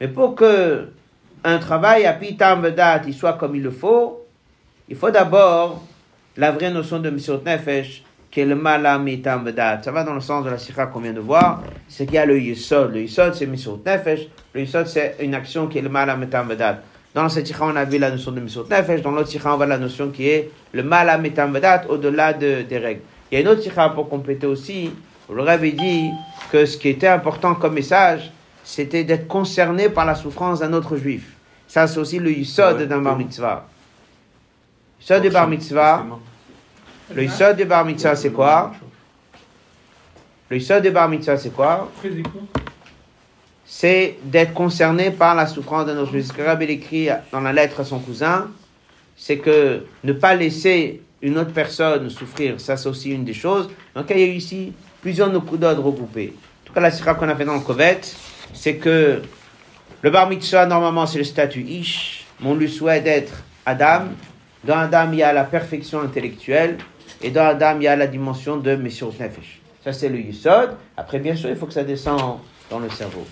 Mais 0.00 0.08
pour 0.08 0.34
que 0.34 0.88
un 1.44 1.58
travail 1.58 2.06
à 2.06 2.12
Vedat 2.56 3.02
il 3.06 3.14
soit 3.14 3.34
comme 3.34 3.54
il 3.54 3.62
le 3.62 3.70
faut, 3.70 4.26
il 4.88 4.96
faut 4.96 5.10
d'abord 5.10 5.84
la 6.36 6.50
vraie 6.50 6.70
notion 6.70 6.98
de 6.98 7.10
Messirut 7.10 7.44
Nefesh, 7.44 8.02
Ça 8.34 9.90
va 9.92 10.02
dans 10.04 10.14
le 10.14 10.20
sens 10.20 10.44
de 10.44 10.50
la 10.50 10.58
sikha 10.58 10.86
qu'on 10.86 11.00
vient 11.00 11.12
de 11.12 11.20
voir, 11.20 11.62
c'est 11.88 12.04
qu'il 12.04 12.16
y 12.16 12.18
a 12.18 12.26
le 12.26 12.38
Yisod. 12.40 12.92
Le 12.92 13.02
Yisod 13.02 13.34
c'est 13.34 13.46
Messirut 13.46 13.78
Nefesh, 13.86 14.26
le 14.52 14.60
Yisod 14.62 14.86
c'est 14.88 15.16
une 15.20 15.34
action 15.34 15.68
qui 15.68 15.78
est 15.78 15.82
le 15.82 15.88
Malam 15.88 16.22
Itam 16.22 16.48
Vedat. 16.48 16.80
Dans 17.14 17.28
cette 17.28 17.46
sikha, 17.46 17.64
on 17.64 17.76
a 17.76 17.84
vu 17.84 17.98
la 17.98 18.10
notion 18.10 18.32
de 18.32 18.40
Messirut 18.40 18.68
Nefesh, 18.68 19.02
dans 19.02 19.12
l'autre 19.12 19.28
sikha, 19.28 19.52
on 19.52 19.56
voit 19.56 19.66
la 19.66 19.78
notion 19.78 20.10
qui 20.10 20.28
est 20.28 20.50
le 20.72 20.82
Malam 20.82 21.24
Itam 21.24 21.52
Vedat, 21.52 21.84
au-delà 21.88 22.32
de- 22.32 22.62
des 22.62 22.78
règles. 22.78 23.02
Il 23.30 23.36
y 23.36 23.38
a 23.38 23.40
une 23.42 23.48
autre 23.48 23.62
sikha 23.62 23.88
pour 23.90 24.08
compléter 24.08 24.48
aussi, 24.48 24.90
le 25.32 25.42
Rabbi 25.42 25.72
dit 25.72 26.10
que 26.50 26.66
ce 26.66 26.76
qui 26.76 26.88
était 26.88 27.06
important 27.08 27.54
comme 27.54 27.74
message, 27.74 28.32
c'était 28.64 29.04
d'être 29.04 29.28
concerné 29.28 29.88
par 29.90 30.04
la 30.06 30.16
souffrance 30.16 30.58
d'un 30.58 30.72
autre 30.72 30.96
juif. 30.96 31.34
Ça, 31.68 31.86
c'est 31.86 31.98
aussi 32.00 32.18
le 32.18 32.32
Yisod 32.32 32.82
d'un 32.88 33.00
bar 33.00 33.16
mitzvah. 33.16 33.64
Yisod 35.00 35.22
du 35.22 35.30
bar 35.30 35.46
mitzvah, 35.48 36.04
le 37.14 37.22
Yisod 37.22 37.56
du 37.56 37.64
bar 37.64 37.84
mitzvah, 37.84 38.16
c'est 38.16 38.30
quoi? 38.30 38.72
Le 40.50 40.56
Yisod 40.56 40.82
du 40.82 40.90
bar 40.90 41.08
mitzvah, 41.08 41.36
c'est 41.36 41.50
quoi? 41.50 41.90
C'est 43.64 44.16
d'être 44.24 44.52
concerné 44.52 45.10
par 45.10 45.34
la 45.34 45.46
souffrance 45.46 45.86
d'un 45.86 45.96
autre. 45.96 46.12
Ce 46.18 46.32
que 46.32 46.62
écrit 46.64 47.08
dans 47.32 47.40
la 47.40 47.52
lettre 47.52 47.80
à 47.80 47.84
son 47.84 47.98
cousin, 47.98 48.48
c'est 49.16 49.38
que 49.38 49.84
ne 50.02 50.12
pas 50.12 50.34
laisser 50.34 51.02
une 51.22 51.38
autre 51.38 51.52
personne 51.52 52.10
souffrir, 52.10 52.60
ça 52.60 52.76
c'est 52.76 52.88
aussi 52.88 53.10
une 53.10 53.24
des 53.24 53.32
choses. 53.32 53.70
Donc 53.94 54.06
il 54.10 54.18
y 54.18 54.22
a 54.22 54.26
eu 54.26 54.32
ici 54.32 54.74
plusieurs 55.00 55.30
nokudot 55.30 55.68
regroupés. 55.82 56.34
En 56.36 56.66
tout 56.66 56.72
cas, 56.74 56.80
la 56.80 56.90
sira 56.90 57.14
qu'on 57.14 57.28
a 57.28 57.36
fait 57.36 57.44
dans 57.44 57.54
le 57.54 57.60
Kovet, 57.60 58.00
c'est 58.52 58.76
que 58.76 59.22
le 60.02 60.10
bar 60.10 60.28
mitzvah, 60.28 60.66
normalement, 60.66 61.06
c'est 61.06 61.18
le 61.18 61.24
statut 61.24 61.62
Ish, 61.62 62.26
on 62.44 62.54
lui 62.54 62.68
souhaite 62.68 63.04
d'être 63.04 63.32
Adam. 63.64 64.08
Dans 64.64 64.78
Adam, 64.78 65.08
il 65.12 65.18
y 65.18 65.22
a 65.22 65.32
la 65.32 65.44
perfection 65.44 66.00
intellectuelle, 66.00 66.78
et 67.24 67.30
dans 67.30 67.46
Adam, 67.46 67.76
il 67.78 67.84
y 67.84 67.88
a 67.88 67.96
la 67.96 68.06
dimension 68.06 68.58
de 68.58 68.76
Messiur 68.76 69.08
Nefesh. 69.08 69.58
Ça, 69.82 69.94
c'est 69.94 70.10
le 70.10 70.18
Yisod. 70.18 70.76
Après, 70.94 71.18
bien 71.18 71.34
sûr, 71.34 71.48
il 71.48 71.56
faut 71.56 71.64
que 71.64 71.72
ça 71.72 71.82
descende 71.82 72.38
dans 72.68 72.78
le 72.78 72.90
cerveau. 72.90 73.26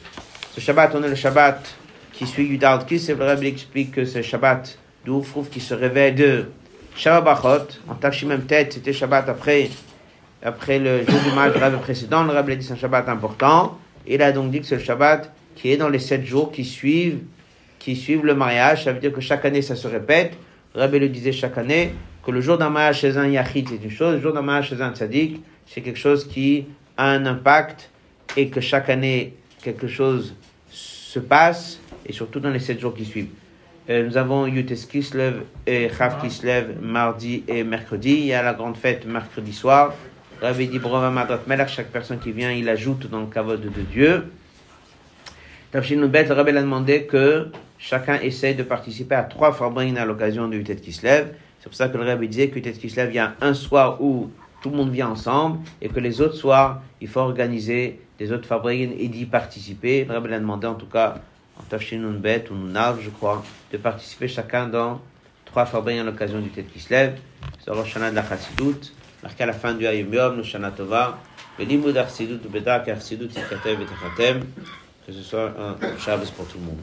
Ce 0.54 0.60
Shabbat, 0.60 0.94
on 0.94 1.02
est 1.02 1.10
le 1.10 1.14
Shabbat 1.14 1.74
qui 2.14 2.26
suit 2.26 2.46
Yudard 2.46 2.86
Kiss, 2.86 3.10
et 3.10 3.14
le 3.14 3.22
Rabbi 3.22 3.48
explique 3.48 3.92
que 3.92 4.00
le 4.00 4.22
Shabbat 4.22 4.78
d'Oufrouf 5.04 5.50
qui 5.50 5.60
se 5.60 5.74
réveille 5.74 6.14
de 6.14 6.46
Shabbat 6.96 7.42
Bachot, 7.42 7.66
en 7.86 7.94
Tachimem 7.94 8.42
tête, 8.42 8.72
c'était 8.72 8.94
Shabbat 8.94 9.28
après, 9.28 9.68
après 10.42 10.78
le 10.78 11.04
jour 11.06 11.20
du 11.20 11.32
match, 11.32 11.52
précédent, 11.82 12.24
le 12.24 12.32
Rabbi 12.32 12.52
a 12.52 12.56
dit 12.56 12.64
c'est 12.64 12.72
un 12.72 12.76
Shabbat 12.76 13.08
important, 13.10 13.78
il 14.06 14.22
a 14.22 14.32
donc 14.32 14.50
dit 14.50 14.60
que 14.60 14.66
c'est 14.66 14.76
le 14.76 14.82
Shabbat 14.82 15.30
qui 15.54 15.70
est 15.70 15.76
dans 15.76 15.88
les 15.88 15.98
sept 15.98 16.24
jours 16.24 16.50
qui 16.50 16.64
suivent, 16.64 17.20
qui 17.78 17.96
suivent 17.96 18.24
le 18.24 18.34
mariage, 18.34 18.84
ça 18.84 18.92
veut 18.92 19.00
dire 19.00 19.12
que 19.12 19.20
chaque 19.20 19.44
année 19.44 19.62
ça 19.62 19.76
se 19.76 19.88
répète, 19.88 20.34
le 20.74 20.80
Rabbi 20.80 20.98
le 20.98 21.08
disait 21.08 21.32
chaque 21.32 21.58
année, 21.58 21.94
que 22.24 22.30
le 22.30 22.40
jour 22.40 22.58
d'un 22.58 22.70
mariage 22.70 23.00
chez 23.00 23.16
un 23.16 23.26
Yachid 23.26 23.68
c'est 23.68 23.82
une 23.82 23.90
chose, 23.90 24.14
le 24.14 24.20
jour 24.20 24.32
d'un 24.32 24.42
mariage 24.42 24.68
chez 24.68 24.80
un 24.80 24.92
Tzadik, 24.92 25.42
c'est 25.66 25.80
quelque 25.80 25.98
chose 25.98 26.26
qui 26.26 26.66
a 26.96 27.10
un 27.10 27.26
impact, 27.26 27.90
et 28.36 28.48
que 28.48 28.60
chaque 28.60 28.88
année 28.88 29.34
quelque 29.62 29.86
chose 29.86 30.34
se 30.70 31.18
passe, 31.18 31.80
et 32.06 32.12
surtout 32.12 32.40
dans 32.40 32.50
les 32.50 32.58
sept 32.58 32.80
jours 32.80 32.94
qui 32.94 33.04
suivent. 33.04 33.28
Euh, 33.90 34.06
nous 34.06 34.16
avons 34.16 34.46
Yutes 34.46 34.88
Kislev 34.88 35.42
et 35.66 35.88
Chav 35.88 36.20
Kislev 36.20 36.80
mardi 36.80 37.42
et 37.48 37.64
mercredi. 37.64 38.12
Il 38.12 38.26
y 38.26 38.32
a 38.32 38.42
la 38.42 38.54
grande 38.54 38.76
fête 38.76 39.04
mercredi 39.06 39.52
soir. 39.52 39.92
Rabbi 40.40 40.68
dit 40.68 40.78
Brova 40.78 41.10
Madrat 41.10 41.40
Melech, 41.46 41.68
chaque 41.68 41.88
personne 41.88 42.18
qui 42.18 42.32
vient, 42.32 42.52
il 42.52 42.68
ajoute 42.68 43.10
dans 43.10 43.20
le 43.20 43.26
kavod 43.26 43.60
de 43.60 43.82
Dieu. 43.92 44.30
Tafshin 45.72 45.96
Nubet, 45.96 46.24
le 46.24 46.34
Rabbi 46.34 46.56
a 46.56 46.62
demandé 46.62 47.06
que 47.06 47.48
chacun 47.78 48.20
essaye 48.20 48.54
de 48.54 48.62
participer 48.62 49.16
à 49.16 49.24
trois 49.24 49.52
Farbrin 49.52 49.96
à 49.96 50.04
l'occasion 50.04 50.48
de 50.48 50.56
Yutet 50.56 50.76
Kislev. 50.76 51.34
C'est 51.62 51.68
pour 51.68 51.76
ça 51.76 51.88
que 51.88 51.96
le 51.96 52.04
Rabbi 52.04 52.26
disait 52.26 52.48
que 52.48 52.56
Yutet 52.56 52.72
Kislev, 52.72 53.10
il 53.12 53.14
y 53.14 53.18
a 53.20 53.36
un 53.40 53.54
soir 53.54 54.02
où 54.02 54.32
tout 54.60 54.70
le 54.70 54.76
monde 54.76 54.90
vient 54.90 55.10
ensemble 55.10 55.60
et 55.80 55.88
que 55.88 56.00
les 56.00 56.20
autres 56.20 56.34
soirs, 56.34 56.82
il 57.00 57.06
faut 57.06 57.20
organiser 57.20 58.00
des 58.18 58.32
autres 58.32 58.48
Farbrin 58.48 58.90
et 58.98 59.06
d'y 59.06 59.26
participer. 59.26 60.04
Le 60.04 60.12
Rabbi 60.12 60.34
a 60.34 60.40
demandé 60.40 60.66
en 60.66 60.74
tout 60.74 60.86
cas 60.86 61.18
en 61.56 61.62
Tafshin 61.62 62.00
Bet 62.18 62.46
ou 62.50 62.54
Nunav, 62.54 62.98
je 63.00 63.10
crois, 63.10 63.44
de 63.70 63.76
participer 63.76 64.26
chacun 64.26 64.66
dans 64.66 65.00
trois 65.44 65.64
Farbrin 65.64 66.00
à 66.00 66.02
l'occasion 66.02 66.40
du 66.40 66.48
Tet 66.48 66.64
Kislev. 66.64 67.14
C'est 67.60 67.70
le 67.70 67.76
Rosh 67.76 67.94
de 67.94 68.00
la 68.00 68.28
Chassidut, 68.28 68.92
marqué 69.22 69.44
à 69.44 69.46
la 69.46 69.52
fin 69.52 69.72
du 69.72 69.86
Ayom 69.86 70.12
Yom, 70.12 70.36
le 70.38 70.42
Shana 70.42 70.72
Tova, 70.72 71.16
le 71.60 71.64
Limud 71.64 71.96
Arsidut, 71.96 72.40
le 72.42 72.48
Bedak 72.48 72.88
Arsidut, 72.88 73.28
Tikatev 73.28 73.82
et 73.82 73.86
Techatem. 73.86 74.40
Que 75.06 75.12
ce 75.12 75.22
soit 75.22 75.52
un 75.58 75.98
Shabbos 75.98 76.30
pour 76.36 76.46
tout 76.46 76.58
le 76.58 76.64
monde. 76.64 76.78